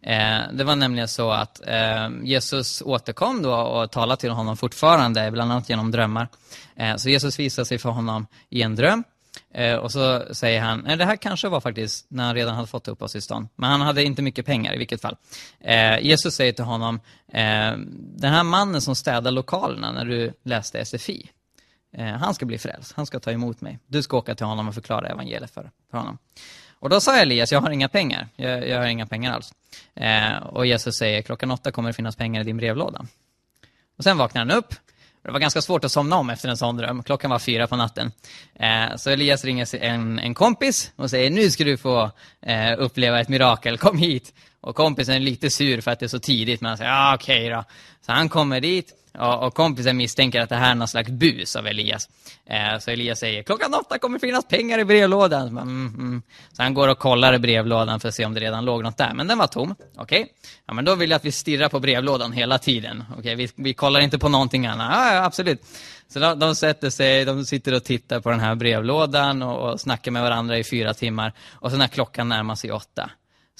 Eh, 0.03 0.53
det 0.53 0.64
var 0.64 0.77
nämligen 0.77 1.09
så 1.09 1.31
att 1.31 1.61
eh, 1.66 2.09
Jesus 2.23 2.83
återkom 2.83 3.43
då 3.43 3.55
och 3.55 3.91
talade 3.91 4.21
till 4.21 4.31
honom 4.31 4.57
fortfarande, 4.57 5.31
bland 5.31 5.53
annat 5.53 5.68
genom 5.68 5.91
drömmar. 5.91 6.29
Eh, 6.77 6.97
så 6.97 7.09
Jesus 7.09 7.39
visade 7.39 7.66
sig 7.66 7.79
för 7.79 7.91
honom 7.91 8.27
i 8.49 8.62
en 8.62 8.77
dröm. 8.77 9.05
Eh, 9.55 9.77
och 9.77 9.93
så 9.93 10.35
säger 10.35 10.61
han, 10.61 10.81
nej 10.87 10.97
det 10.97 11.05
här 11.05 11.16
kanske 11.16 11.49
var 11.49 11.61
faktiskt 11.61 12.07
när 12.09 12.25
han 12.25 12.35
redan 12.35 12.55
hade 12.55 12.66
fått 12.66 12.89
uppehållstillstånd. 12.89 13.49
Men 13.57 13.71
han 13.71 13.81
hade 13.81 14.05
inte 14.05 14.23
mycket 14.23 14.47
pengar 14.47 14.75
i 14.75 14.79
vilket 14.79 15.01
fall. 15.01 15.16
Eh, 15.61 15.99
Jesus 16.01 16.35
säger 16.35 16.53
till 16.53 16.64
honom, 16.64 17.01
eh, 17.33 17.73
den 17.97 18.33
här 18.33 18.43
mannen 18.43 18.81
som 18.81 18.95
städar 18.95 19.31
lokalerna 19.31 19.93
när 19.93 20.05
du 20.05 20.33
läste 20.43 20.81
SFI, 20.85 21.31
eh, 21.93 22.07
han 22.07 22.35
ska 22.35 22.47
bli 22.47 22.59
frälst, 22.59 22.93
han 22.97 23.07
ska 23.07 23.21
ta 23.21 23.31
emot 23.31 23.61
mig. 23.61 23.79
Du 23.87 24.03
ska 24.03 24.16
åka 24.16 24.35
till 24.35 24.47
honom 24.47 24.68
och 24.68 24.75
förklara 24.75 25.09
evangeliet 25.09 25.51
för, 25.51 25.71
för 25.91 25.99
honom. 25.99 26.18
Och 26.81 26.89
då 26.89 27.01
sa 27.01 27.16
Elias, 27.16 27.53
jag 27.53 27.61
har 27.61 27.70
inga 27.70 27.89
pengar. 27.89 28.28
Jag, 28.37 28.68
jag 28.68 28.78
har 28.78 28.87
inga 28.87 29.07
pengar 29.07 29.33
alls. 29.33 29.53
Eh, 29.95 30.37
och 30.37 30.66
Jesus 30.66 30.97
säger, 30.97 31.22
klockan 31.22 31.51
åtta 31.51 31.70
kommer 31.70 31.89
det 31.89 31.93
finnas 31.93 32.16
pengar 32.16 32.41
i 32.41 32.45
din 32.45 32.57
brevlåda. 32.57 33.07
Och 33.99 34.05
sen 34.05 34.18
vaknar 34.18 34.41
han 34.41 34.51
upp. 34.51 34.74
Det 35.22 35.31
var 35.31 35.41
ganska 35.41 35.62
svårt 35.62 35.85
att 35.85 35.93
somna 35.93 36.16
om 36.16 36.31
efter 36.31 36.49
en 36.49 36.57
sån 36.57 36.76
dröm. 36.76 37.03
Klockan 37.03 37.31
var 37.31 37.39
fyra 37.39 37.66
på 37.66 37.76
natten. 37.76 38.12
Eh, 38.55 38.97
så 38.97 39.11
Elias 39.11 39.45
ringer 39.45 39.76
en, 39.76 40.18
en 40.18 40.35
kompis 40.35 40.93
och 40.97 41.11
säger, 41.11 41.31
nu 41.31 41.51
ska 41.51 41.64
du 41.64 41.76
få 41.76 42.11
eh, 42.43 42.72
uppleva 42.78 43.20
ett 43.20 43.28
mirakel, 43.28 43.78
kom 43.78 43.99
hit. 43.99 44.35
Och 44.61 44.76
kompisen 44.76 45.14
är 45.14 45.20
lite 45.20 45.50
sur 45.50 45.80
för 45.80 45.90
att 45.90 45.98
det 45.98 46.06
är 46.06 46.08
så 46.08 46.18
tidigt, 46.18 46.61
men 46.61 46.68
han 46.68 46.78
säger 46.78 46.90
ja 46.90 47.14
okej 47.14 47.46
okay 47.46 47.56
då. 47.56 47.64
Så 48.06 48.12
han 48.12 48.28
kommer 48.28 48.61
dit 48.61 48.94
och, 49.18 49.46
och 49.46 49.54
kompisen 49.54 49.96
misstänker 49.96 50.40
att 50.40 50.48
det 50.48 50.56
här 50.56 50.70
är 50.70 50.74
någon 50.74 50.88
slags 50.88 51.11
bus 51.11 51.56
av 51.56 51.66
Elias. 51.66 52.08
Eh, 52.46 52.78
så 52.78 52.90
Elias 52.90 53.18
säger 53.18 53.42
klockan 53.42 53.74
åtta 53.74 53.98
kommer 53.98 54.18
finnas 54.18 54.44
pengar 54.44 54.78
i 54.78 54.84
brevlådan. 54.84 55.48
Så, 55.48 55.58
mm, 55.58 55.86
mm. 55.86 56.22
så 56.52 56.62
han 56.62 56.74
går 56.74 56.88
och 56.88 56.98
kollar 56.98 57.34
i 57.34 57.38
brevlådan 57.38 58.00
för 58.00 58.08
att 58.08 58.14
se 58.14 58.24
om 58.24 58.34
det 58.34 58.40
redan 58.40 58.64
låg 58.64 58.82
något 58.82 58.96
där. 58.96 59.14
Men 59.14 59.26
den 59.26 59.38
var 59.38 59.46
tom. 59.46 59.74
Okej, 59.96 60.20
okay. 60.20 60.32
ja, 60.66 60.74
men 60.74 60.84
då 60.84 60.94
vill 60.94 61.11
jag 61.11 61.16
att 61.16 61.24
vi 61.24 61.32
stirrar 61.32 61.68
på 61.68 61.80
brevlådan 61.80 62.32
hela 62.32 62.58
tiden. 62.58 63.04
Okej, 63.11 63.20
okay, 63.20 63.34
vi, 63.34 63.48
vi 63.56 63.74
kollar 63.74 64.00
inte 64.00 64.18
på 64.18 64.28
någonting 64.28 64.66
annat. 64.66 64.90
Ja, 64.92 65.14
ja 65.14 65.24
absolut. 65.24 65.62
Så 66.08 66.18
de, 66.18 66.38
de, 66.38 66.54
sätter 66.54 66.90
sig, 66.90 67.24
de 67.24 67.44
sitter 67.44 67.74
och 67.74 67.84
tittar 67.84 68.20
på 68.20 68.30
den 68.30 68.40
här 68.40 68.54
brevlådan 68.54 69.42
och, 69.42 69.70
och 69.70 69.80
snackar 69.80 70.11
med 70.11 70.22
varandra 70.22 70.58
i 70.58 70.64
fyra 70.64 70.94
timmar. 70.94 71.32
Och 71.52 71.70
så 71.70 71.76
när 71.76 71.88
klockan 71.88 72.28
närmar 72.28 72.54
sig 72.54 72.72
åtta 72.72 73.11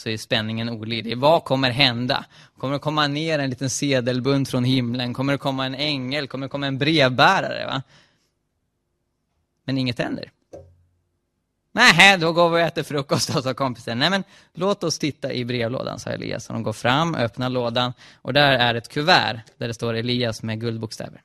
så 0.01 0.09
är 0.09 0.17
spänningen 0.17 0.69
olidlig. 0.69 1.19
Vad 1.19 1.45
kommer 1.45 1.71
hända? 1.71 2.25
Kommer 2.59 2.73
det 2.73 2.81
komma 2.81 3.07
ner 3.07 3.39
en 3.39 3.51
liten 3.51 3.71
sedelbunt 3.71 4.49
från 4.49 4.65
himlen? 4.65 5.15
Kommer 5.15 5.33
det 5.33 5.39
komma 5.39 5.67
en 5.67 5.75
ängel? 5.75 6.29
Kommer 6.29 6.47
det 6.47 6.51
komma 6.51 6.67
en 6.67 6.79
brevbärare? 6.79 7.67
Va? 7.67 7.83
Men 9.65 9.79
inget 9.79 9.99
händer. 9.99 10.31
Nej, 11.73 12.19
då 12.19 12.33
går 12.33 12.51
vi 12.51 12.57
och 12.57 12.61
äter 12.61 12.83
frukost, 12.83 13.33
sa 13.43 13.55
kompisen. 13.55 13.99
Nej, 13.99 14.11
men 14.11 14.25
låt 14.55 14.85
oss 14.85 14.99
titta 14.99 15.33
i 15.33 15.45
brevlådan, 15.45 15.99
sa 15.99 16.11
Elias. 16.11 16.49
Och 16.49 16.55
de 16.55 16.63
går 16.63 16.73
fram, 16.73 17.15
öppnar 17.15 17.51
lådan 17.51 17.93
och 18.15 18.33
där 18.33 18.53
är 18.53 18.75
ett 18.75 18.89
kuvert 18.89 19.41
där 19.59 19.69
det 19.69 19.75
står 19.75 19.95
Elias 19.95 20.43
med 20.43 20.61
guldbokstäver. 20.61 21.23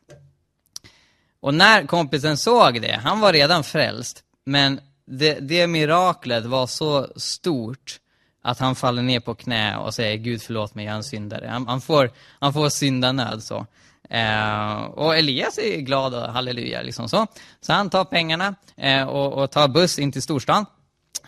Och 1.39 1.53
när 1.53 1.87
kompisen 1.87 2.37
såg 2.37 2.81
det, 2.81 2.99
han 3.03 3.19
var 3.19 3.33
redan 3.33 3.63
frälst, 3.63 4.23
men 4.45 4.79
det, 5.05 5.39
det 5.39 5.67
miraklet 5.67 6.45
var 6.45 6.67
så 6.67 7.07
stort 7.15 7.99
att 8.45 8.59
han 8.59 8.75
faller 8.75 9.01
ner 9.01 9.19
på 9.19 9.35
knä 9.35 9.77
och 9.77 9.93
säger 9.93 10.17
Gud 10.17 10.41
förlåt 10.41 10.75
mig, 10.75 10.85
jag 10.85 10.91
är 10.91 10.95
en 10.95 11.03
syndare. 11.03 11.47
Han, 11.47 11.67
han 11.67 11.81
får, 11.81 12.11
han 12.39 12.53
får 12.53 12.69
syndanöd 12.69 13.43
så. 13.43 13.65
Eh, 14.09 14.83
och 14.83 15.17
Elias 15.17 15.57
är 15.57 15.77
glad 15.77 16.13
och 16.13 16.33
halleluja 16.33 16.81
liksom 16.81 17.09
så. 17.09 17.27
Så 17.61 17.73
han 17.73 17.89
tar 17.89 18.05
pengarna 18.05 18.55
eh, 18.77 19.03
och, 19.03 19.33
och, 19.33 19.51
tar 19.51 19.67
buss 19.67 19.99
in 19.99 20.11
till 20.11 20.21
storstan. 20.21 20.65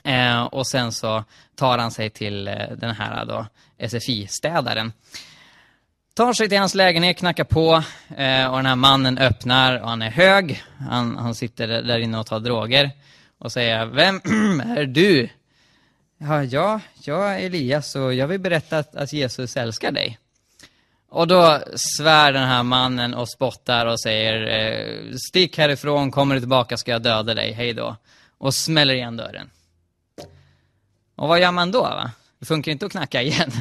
Eh, 0.03 0.43
och 0.43 0.67
sen 0.67 0.91
så 0.91 1.23
tar 1.55 1.77
han 1.77 1.91
sig 1.91 2.09
till 2.09 2.47
eh, 2.47 2.53
den 2.77 2.95
här 2.95 3.25
då, 3.25 3.45
SFI-städaren. 3.87 4.93
Tar 6.15 6.33
sig 6.33 6.49
till 6.49 6.59
hans 6.59 6.75
lägenhet, 6.75 7.17
knackar 7.17 7.43
på 7.43 7.83
eh, 8.17 8.47
och 8.47 8.57
den 8.57 8.65
här 8.65 8.75
mannen 8.75 9.17
öppnar 9.17 9.79
och 9.79 9.89
han 9.89 10.01
är 10.01 10.11
hög. 10.11 10.63
Han, 10.89 11.17
han 11.17 11.35
sitter 11.35 11.67
där 11.67 11.99
inne 11.99 12.19
och 12.19 12.25
tar 12.25 12.39
droger. 12.39 12.91
Och 13.39 13.51
säger, 13.51 13.85
vem 13.85 14.15
är 14.77 14.85
du? 14.85 15.29
Ja, 16.17 16.43
jag, 16.43 16.79
jag 17.03 17.33
är 17.33 17.45
Elias 17.45 17.95
och 17.95 18.13
jag 18.13 18.27
vill 18.27 18.39
berätta 18.39 18.77
att, 18.77 18.95
att 18.95 19.13
Jesus 19.13 19.57
älskar 19.57 19.91
dig. 19.91 20.19
Och 21.09 21.27
då 21.27 21.59
svär 21.75 22.33
den 22.33 22.47
här 22.47 22.63
mannen 22.63 23.13
och 23.13 23.29
spottar 23.29 23.85
och 23.85 23.99
säger 23.99 24.47
eh, 24.47 25.13
Stick 25.29 25.57
härifrån, 25.57 26.11
kommer 26.11 26.35
du 26.35 26.41
tillbaka 26.41 26.77
ska 26.77 26.91
jag 26.91 27.01
döda 27.01 27.33
dig, 27.33 27.51
hej 27.51 27.73
då. 27.73 27.95
Och 28.37 28.53
smäller 28.53 28.93
igen 28.93 29.17
dörren. 29.17 29.49
Och 31.15 31.27
vad 31.27 31.39
gör 31.39 31.51
man 31.51 31.71
då? 31.71 31.81
Va? 31.81 32.11
Det 32.39 32.45
funkar 32.45 32.71
inte 32.71 32.85
att 32.85 32.91
knacka 32.91 33.21
igen. 33.21 33.51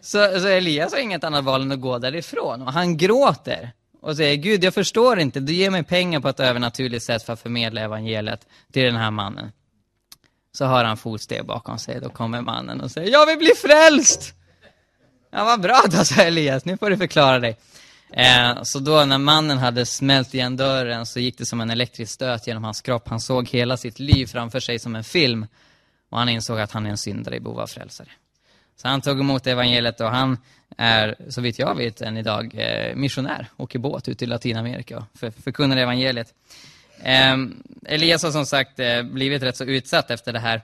Så, 0.00 0.40
så 0.40 0.48
Elias 0.48 0.92
har 0.92 1.00
inget 1.00 1.24
annat 1.24 1.44
val 1.44 1.62
än 1.62 1.72
att 1.72 1.80
gå 1.80 1.98
därifrån. 1.98 2.62
Och 2.62 2.72
han 2.72 2.96
gråter 2.96 3.72
och 4.00 4.16
säger 4.16 4.36
Gud, 4.36 4.64
jag 4.64 4.74
förstår 4.74 5.18
inte. 5.18 5.40
Du 5.40 5.52
ger 5.52 5.70
mig 5.70 5.82
pengar 5.82 6.20
på 6.20 6.28
ett 6.28 6.40
övernaturligt 6.40 7.04
sätt 7.04 7.22
för 7.22 7.32
att 7.32 7.40
förmedla 7.40 7.80
evangeliet 7.80 8.46
till 8.72 8.84
den 8.84 8.96
här 8.96 9.10
mannen. 9.10 9.52
Så 10.52 10.66
hör 10.66 10.84
han 10.84 10.96
fotsteg 10.96 11.44
bakom 11.44 11.78
sig. 11.78 12.00
Då 12.00 12.08
kommer 12.08 12.40
mannen 12.40 12.80
och 12.80 12.90
säger 12.90 13.12
Jag 13.12 13.26
vill 13.26 13.38
bli 13.38 13.52
frälst! 13.56 14.34
Ja, 15.30 15.44
vad 15.44 15.60
bra 15.60 15.82
då, 15.90 16.04
sa 16.04 16.22
Elias. 16.22 16.64
Nu 16.64 16.76
får 16.76 16.90
du 16.90 16.96
förklara 16.96 17.38
dig. 17.38 17.56
Eh, 18.12 18.62
så 18.62 18.78
då 18.78 19.04
när 19.04 19.18
mannen 19.18 19.58
hade 19.58 19.86
smält 19.86 20.34
igen 20.34 20.56
dörren 20.56 21.06
så 21.06 21.20
gick 21.20 21.38
det 21.38 21.46
som 21.46 21.60
en 21.60 21.70
elektrisk 21.70 22.12
stöt 22.12 22.46
genom 22.46 22.64
hans 22.64 22.80
kropp. 22.80 23.08
Han 23.08 23.20
såg 23.20 23.48
hela 23.48 23.76
sitt 23.76 23.98
liv 23.98 24.26
framför 24.26 24.60
sig 24.60 24.78
som 24.78 24.96
en 24.96 25.04
film. 25.04 25.46
Och 26.10 26.18
han 26.18 26.28
insåg 26.28 26.60
att 26.60 26.72
han 26.72 26.86
är 26.86 26.90
en 26.90 26.98
syndare 26.98 27.36
i 27.36 27.40
behov 27.40 27.60
av 27.60 27.66
frälsare. 27.66 28.08
Så 28.76 28.88
han 28.88 29.00
tog 29.00 29.20
emot 29.20 29.46
evangeliet 29.46 30.00
och 30.00 30.10
han 30.10 30.38
är, 30.76 31.16
så 31.28 31.40
vitt 31.40 31.58
jag 31.58 31.74
vet, 31.74 32.00
än 32.00 32.16
idag 32.16 32.54
eh, 32.54 32.96
missionär. 32.96 33.46
Åker 33.56 33.78
båt 33.78 34.08
ut 34.08 34.18
till 34.18 34.28
Latinamerika 34.28 34.98
och 34.98 35.04
för, 35.14 35.30
förkunnar 35.30 35.76
evangeliet. 35.76 36.34
Ehm, 37.02 37.62
Elias 37.86 38.22
har 38.22 38.30
som 38.30 38.46
sagt 38.46 38.80
eh, 38.80 39.02
blivit 39.02 39.42
rätt 39.42 39.56
så 39.56 39.64
utsatt 39.64 40.10
efter 40.10 40.32
det 40.32 40.38
här. 40.38 40.62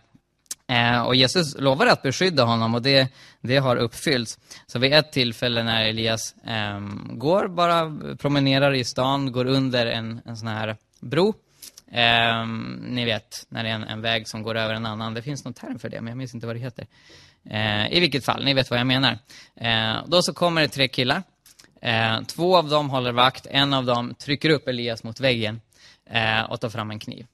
Ehm, 0.68 1.02
och 1.02 1.16
Jesus 1.16 1.58
lovade 1.58 1.92
att 1.92 2.02
beskydda 2.02 2.44
honom 2.44 2.74
och 2.74 2.82
det, 2.82 3.08
det 3.40 3.56
har 3.56 3.76
uppfyllts. 3.76 4.38
Så 4.66 4.78
vid 4.78 4.92
ett 4.92 5.12
tillfälle 5.12 5.62
när 5.62 5.84
Elias 5.84 6.34
eh, 6.46 6.80
går, 7.10 7.48
bara 7.48 7.98
promenerar 8.16 8.74
i 8.74 8.84
stan, 8.84 9.32
går 9.32 9.44
under 9.44 9.86
en, 9.86 10.20
en 10.24 10.36
sån 10.36 10.48
här 10.48 10.76
bro. 11.00 11.34
Eh, 11.92 12.46
ni 12.80 13.04
vet, 13.04 13.46
när 13.48 13.64
det 13.64 13.70
är 13.70 13.74
en, 13.74 13.84
en, 13.84 14.02
väg 14.02 14.28
som 14.28 14.42
går 14.42 14.54
över 14.54 14.74
en 14.74 14.86
annan. 14.86 15.14
Det 15.14 15.22
finns 15.22 15.44
någon 15.44 15.54
term 15.54 15.78
för 15.78 15.88
det, 15.88 16.00
men 16.00 16.08
jag 16.08 16.18
minns 16.18 16.34
inte 16.34 16.46
vad 16.46 16.56
det 16.56 16.60
heter. 16.60 16.86
Eh, 17.50 17.92
I 17.92 18.00
vilket 18.00 18.24
fall, 18.24 18.44
ni 18.44 18.54
vet 18.54 18.70
vad 18.70 18.80
jag 18.80 18.86
menar. 18.86 19.18
Eh, 19.56 19.96
då 20.06 20.22
så 20.22 20.34
kommer 20.34 20.60
det 20.60 20.68
tre 20.68 20.88
killar. 20.88 21.22
Eh, 21.82 22.20
två 22.22 22.56
av 22.56 22.68
dem 22.68 22.90
håller 22.90 23.12
vakt, 23.12 23.46
en 23.50 23.74
av 23.74 23.84
dem 23.84 24.14
trycker 24.14 24.50
upp 24.50 24.68
Elias 24.68 25.04
mot 25.04 25.20
väggen 25.20 25.60
Eh, 26.10 26.42
och 26.42 26.60
tar 26.60 26.68
fram 26.68 26.90
en 26.90 26.98
kniv. 26.98 27.26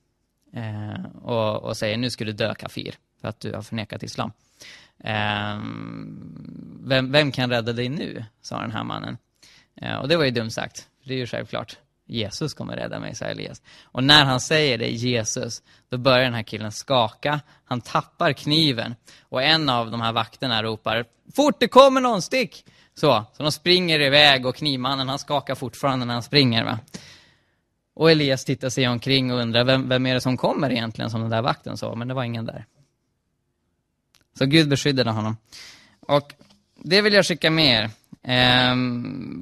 Eh, 0.52 1.04
och, 1.22 1.62
och, 1.62 1.76
säger, 1.76 1.96
nu 1.96 2.10
ska 2.10 2.24
du 2.24 2.32
dö 2.32 2.54
kafir 2.54 2.94
för 3.20 3.28
att 3.28 3.40
du 3.40 3.52
har 3.52 3.62
förnekat 3.62 4.02
islam. 4.02 4.32
Eh, 5.04 5.60
vem, 6.84 7.12
vem, 7.12 7.32
kan 7.32 7.50
rädda 7.50 7.72
dig 7.72 7.88
nu? 7.88 8.24
sa 8.42 8.60
den 8.60 8.72
här 8.72 8.84
mannen. 8.84 9.18
Och 10.00 10.08
det 10.08 10.16
var 10.16 10.24
ju 10.24 10.30
dumt 10.30 10.50
sagt, 10.50 10.88
det 11.04 11.14
är 11.14 11.18
ju 11.18 11.26
självklart. 11.26 11.76
Jesus 12.06 12.54
kommer 12.54 12.76
rädda 12.76 13.00
mig, 13.00 13.14
sa 13.14 13.24
Elias. 13.24 13.62
Och 13.82 14.04
när 14.04 14.24
han 14.24 14.40
säger 14.40 14.78
det, 14.78 14.90
Jesus, 14.90 15.62
då 15.88 15.98
börjar 15.98 16.24
den 16.24 16.34
här 16.34 16.42
killen 16.42 16.72
skaka. 16.72 17.40
Han 17.64 17.80
tappar 17.80 18.32
kniven. 18.32 18.94
Och 19.20 19.42
en 19.42 19.68
av 19.68 19.90
de 19.90 20.00
här 20.00 20.12
vakterna 20.12 20.62
ropar, 20.62 21.04
fort 21.36 21.60
det 21.60 21.68
kommer 21.68 22.00
någon, 22.00 22.22
stick! 22.22 22.64
Så, 22.94 23.24
så 23.36 23.42
de 23.42 23.52
springer 23.52 24.00
iväg 24.00 24.46
och 24.46 24.56
knivmannen 24.56 25.08
han 25.08 25.18
skakar 25.18 25.54
fortfarande 25.54 26.06
när 26.06 26.14
han 26.14 26.22
springer. 26.22 26.64
Va? 26.64 26.78
Och 27.95 28.11
Elias 28.11 28.45
tittar 28.45 28.68
sig 28.68 28.88
omkring 28.88 29.32
och 29.32 29.38
undrar, 29.38 29.64
vem, 29.64 29.88
vem 29.88 30.07
är 30.07 30.14
det 30.14 30.20
som 30.20 30.36
kommer 30.36 30.70
egentligen, 30.70 31.11
som 31.11 31.20
den 31.20 31.30
där 31.30 31.43
vakten 31.43 31.76
sa, 31.76 31.95
men 31.95 32.09
det 32.09 32.14
var 32.14 32.24
ingen 32.24 32.47
där. 32.47 32.66
Så 34.38 34.47
Gud 34.47 34.68
beskyddade 34.68 35.11
honom. 35.11 35.36
Och 36.01 36.34
det 36.76 37.03
vill 37.03 37.12
jag 37.12 37.26
skicka 37.26 37.51
med 37.51 37.84
er. 37.84 37.90
Eh, 38.24 38.74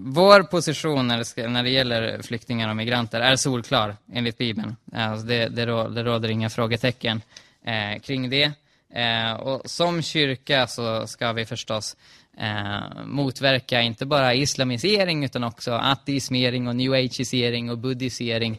vår 0.04 0.42
position 0.42 1.06
när 1.06 1.18
det, 1.18 1.48
när 1.48 1.62
det 1.62 1.70
gäller 1.70 2.22
flyktingar 2.22 2.68
och 2.68 2.76
migranter 2.76 3.20
är 3.20 3.36
solklar 3.36 3.96
enligt 4.12 4.38
Bibeln. 4.38 4.76
Alltså 4.92 5.26
det, 5.26 5.48
det, 5.48 5.66
råder, 5.66 5.90
det 5.90 6.02
råder 6.02 6.30
inga 6.30 6.50
frågetecken 6.50 7.22
eh, 7.64 8.00
kring 8.00 8.30
det. 8.30 8.52
Eh, 8.94 9.32
och 9.32 9.70
som 9.70 10.02
kyrka 10.02 10.66
så 10.66 11.06
ska 11.06 11.32
vi 11.32 11.46
förstås 11.46 11.96
eh, 12.40 13.04
motverka 13.04 13.82
inte 13.82 14.06
bara 14.06 14.34
islamisering 14.34 15.24
utan 15.24 15.44
också 15.44 15.72
ateismering 15.72 16.68
och 16.68 16.76
new 16.76 16.92
ageisering 16.92 17.70
och 17.70 17.78
buddhisering 17.78 18.58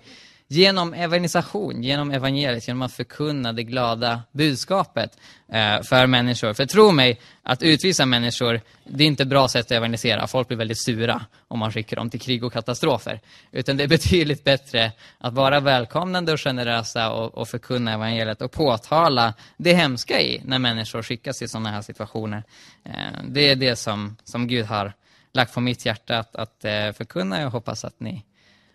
genom 0.52 0.94
evangelisation, 0.94 1.84
genom 1.84 2.12
evangeliet, 2.12 2.68
genom 2.68 2.82
att 2.82 2.94
förkunna 2.94 3.54
det 3.54 3.64
glada 3.64 4.22
budskapet 4.32 5.18
eh, 5.52 5.82
för 5.82 6.08
människor. 6.08 6.54
För 6.54 6.66
tro 6.66 6.92
mig, 6.92 7.20
att 7.44 7.64
utvisa 7.64 8.06
människor, 8.06 8.62
det 8.84 9.04
är 9.04 9.08
inte 9.08 9.24
ett 9.24 9.30
bra 9.30 9.48
sätt 9.48 9.66
att 9.66 9.72
evangelisera. 9.72 10.28
Folk 10.28 10.48
blir 10.48 10.58
väldigt 10.58 10.84
sura 10.84 11.26
om 11.48 11.60
man 11.60 11.72
skickar 11.72 11.98
dem 11.98 12.10
till 12.10 12.20
krig 12.20 12.44
och 12.44 12.54
katastrofer. 12.54 13.20
Utan 13.52 13.78
det 13.78 13.84
är 13.84 13.88
betydligt 13.98 14.44
bättre 14.44 14.92
att 15.18 15.34
vara 15.34 15.60
välkomnande 15.60 16.32
och 16.32 16.40
generösa 16.40 17.12
och, 17.12 17.38
och 17.38 17.48
förkunna 17.48 17.94
evangeliet 17.94 18.42
och 18.42 18.52
påtala 18.52 19.34
det 19.58 19.74
hemska 19.74 20.22
i 20.22 20.42
när 20.46 20.60
människor 20.60 21.02
skickas 21.02 21.42
i 21.42 21.48
sådana 21.48 21.72
här 21.72 21.82
situationer. 21.82 22.44
Eh, 22.84 23.24
det 23.30 23.50
är 23.50 23.56
det 23.56 23.76
som, 23.76 24.18
som 24.24 24.48
Gud 24.48 24.66
har 24.66 24.94
lagt 25.34 25.54
på 25.54 25.62
mitt 25.62 25.86
hjärta 25.86 26.18
att, 26.20 26.36
att 26.36 26.66
eh, 26.66 26.92
förkunna. 26.92 27.42
Jag 27.42 27.50
hoppas 27.50 27.86
att 27.86 28.00
ni, 28.00 28.26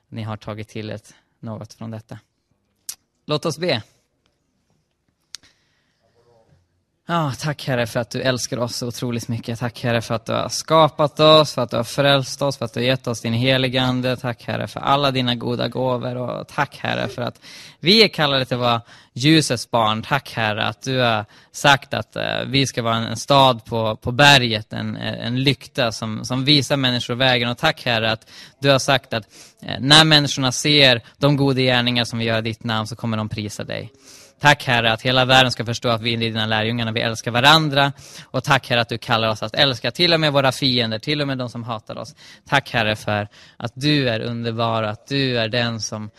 ni 0.09 0.23
har 0.23 0.37
tagit 0.37 0.69
till 0.69 0.91
ett 0.91 1.15
något 1.41 1.73
från 1.73 1.91
detta. 1.91 2.19
Låt 3.27 3.47
oss 3.47 3.59
be. 3.59 3.83
Ja, 7.09 7.33
tack 7.39 7.67
Herre 7.67 7.87
för 7.87 8.01
att 8.01 8.11
du 8.11 8.21
älskar 8.21 8.59
oss 8.59 8.77
så 8.77 8.87
otroligt 8.87 9.29
mycket. 9.29 9.59
Tack 9.59 9.83
Herre 9.83 10.03
för 10.03 10.15
att 10.15 10.27
du 10.27 10.33
har 10.33 10.49
skapat 10.49 11.21
oss, 11.21 11.55
för 11.55 11.63
att 11.63 11.71
du 11.71 11.77
har 11.77 11.85
frälst 11.85 12.43
oss, 12.43 12.57
för 12.57 12.65
att 12.65 12.75
du 12.75 12.81
har 12.81 12.85
gett 12.85 13.07
oss 13.07 13.21
din 13.21 13.33
heliga 13.33 13.83
Ande. 13.83 14.17
Tack 14.17 14.45
Herre 14.45 14.67
för 14.67 14.81
alla 14.81 15.11
dina 15.11 15.35
goda 15.35 15.69
gåvor 15.69 16.17
och 16.17 16.49
tack 16.49 16.77
Herre 16.77 17.09
för 17.09 17.23
att 17.23 17.41
vi 17.81 18.03
är 18.03 18.09
kallade 18.09 18.45
till 18.45 18.55
att 18.55 18.61
vara 18.61 18.81
ljusets 19.13 19.71
barn. 19.71 20.03
Tack 20.03 20.33
Herre 20.33 20.65
att 20.65 20.83
du 20.83 20.99
har 20.99 21.25
sagt 21.53 21.95
att 21.95 22.17
eh, 22.17 22.41
vi 22.47 22.67
ska 22.67 22.83
vara 22.83 22.97
en 22.97 23.17
stad 23.17 23.65
på, 23.65 23.97
på 23.97 24.13
berget, 24.13 24.73
en, 24.73 24.97
en 24.97 25.43
lykta 25.43 25.93
som, 25.93 26.25
som 26.25 26.45
visar 26.45 26.77
människor 26.77 27.15
vägen. 27.15 27.49
Och 27.49 27.59
tack 27.59 27.85
Herre 27.85 28.13
att 28.13 28.31
du 28.59 28.71
har 28.71 28.79
sagt 28.79 29.13
att 29.13 29.25
eh, 29.63 29.81
när 29.81 30.05
människorna 30.05 30.53
ser 30.53 31.03
de 31.17 31.37
goda 31.37 31.61
gärningar 31.61 32.05
som 32.05 32.19
vi 32.19 32.25
gör 32.25 32.39
i 32.39 32.43
ditt 32.43 32.65
namn 32.65 32.87
så 32.87 32.97
kommer 32.97 33.17
de 33.17 33.29
prisa 33.29 33.65
dig. 33.65 33.93
Tack 34.41 34.65
Herre 34.65 34.93
att 34.93 35.03
hela 35.03 35.25
världen 35.25 35.53
ska 35.53 35.65
förstå 35.65 35.89
att 35.89 36.03
vi 36.03 36.15
är 36.15 36.19
dina 36.19 36.47
lärjungar, 36.47 36.93
vi 36.93 37.01
älskar 37.01 37.31
varandra. 37.31 37.93
Och 38.25 38.45
tack 38.45 38.71
Herre 38.71 38.81
att 38.81 38.89
du 38.89 38.99
kallar 38.99 39.29
oss 39.29 39.43
att 39.43 39.55
älska 39.55 39.91
till 39.91 40.13
och 40.15 40.21
med 40.21 40.33
våra 40.33 40.53
fiender, 40.53 40.99
till 40.99 41.21
och 41.21 41.27
med 41.27 41.39
de 41.39 41.49
som 41.49 41.65
hatar 41.65 41.99
oss. 41.99 42.15
Tack 42.49 42.71
Herre 42.71 42.97
för 42.97 43.29
att 43.57 43.73
du 43.75 44.09
är 44.09 44.21
underbar, 44.21 44.83
att 44.83 45.07
du 45.07 45.39
är 45.39 45.49
den 45.49 45.81
som 45.81 46.11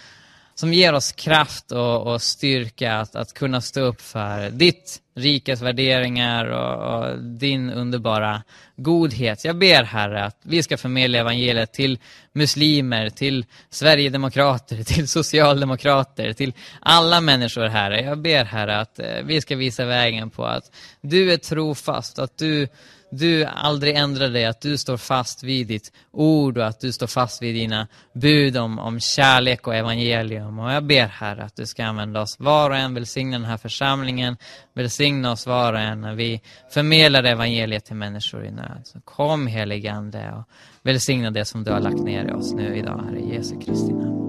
som 0.60 0.74
ger 0.74 0.94
oss 0.94 1.12
kraft 1.12 1.72
och, 1.72 2.08
och 2.08 2.22
styrka 2.22 2.98
att, 2.98 3.16
att 3.16 3.34
kunna 3.34 3.62
stå 3.62 3.82
upp 3.82 4.02
för 4.02 4.50
ditt 4.50 5.00
rikas 5.18 5.62
värderingar 5.62 6.46
och, 6.46 7.00
och, 7.00 7.20
din 7.20 7.70
underbara 7.70 8.44
godhet. 8.76 9.46
Jag 9.46 9.58
ber 9.58 9.84
Herre 9.84 10.24
att 10.24 10.40
vi 10.44 10.64
ska 10.64 10.78
förmedla 10.78 11.18
evangeliet 11.18 11.74
till 11.74 12.00
muslimer, 12.34 13.10
till 13.10 13.46
Sverigedemokrater, 13.70 14.84
till 14.84 15.08
socialdemokrater, 15.08 16.34
till 16.34 16.54
alla 16.80 17.22
människor 17.22 17.66
Herre. 17.66 18.02
Jag 18.02 18.18
ber 18.18 18.44
Herre 18.46 18.80
att 18.80 19.00
eh, 19.00 19.06
vi 19.24 19.42
ska 19.42 19.56
visa 19.56 19.86
vägen 19.86 20.30
på 20.30 20.46
att 20.46 20.72
du 21.02 21.34
är 21.34 21.38
trofast, 21.38 22.20
att 22.20 22.38
du 22.38 22.68
du 23.12 23.46
aldrig 23.46 23.96
ändrar 23.96 24.30
dig, 24.30 24.46
att 24.46 24.62
du 24.62 24.78
står 24.78 24.98
fast 24.98 25.44
vid 25.44 25.68
ditt 25.68 25.92
ord 26.12 26.58
och 26.58 26.68
att 26.68 26.80
du 26.80 26.92
står 26.92 27.08
fast 27.08 27.42
vid 27.42 27.56
dina 27.56 27.88
bud 28.14 28.58
om, 28.58 28.80
om 28.80 29.00
kärlek 29.00 29.68
och 29.68 29.76
evangelium. 29.76 30.60
Och 30.60 30.72
jag 30.72 30.84
ber 30.84 31.08
Herre 31.08 31.44
att 31.44 31.56
du 31.56 31.66
ska 31.66 31.86
använda 31.86 32.22
oss 32.22 32.40
var 32.40 32.70
och 32.70 32.76
en, 32.76 32.94
välsigna 32.94 33.38
den 33.38 33.48
här 33.48 33.58
församlingen, 33.58 34.38
välsigna 34.74 35.32
oss 35.32 35.48
var 35.48 35.74
och 35.74 35.80
en 35.80 36.02
när 36.02 36.16
vi 36.16 36.42
förmedlar 36.74 37.24
evangeliet 37.24 37.86
till 37.86 37.96
människor 37.96 38.46
i 38.46 38.52
nöd. 38.52 38.82
Så 38.84 39.02
kom 39.02 39.48
heligande 39.48 40.32
och 40.32 40.44
välsigna 40.84 41.32
det 41.32 41.46
som 41.46 41.64
du 41.64 41.72
har 41.72 41.80
lagt 41.80 42.00
ner 42.00 42.26
i 42.26 42.32
oss 42.32 42.54
nu 42.54 42.78
idag, 42.78 43.04
Herre 43.06 43.36
Jesu 43.36 43.56
Kristi 43.60 43.94
namn. 43.94 44.28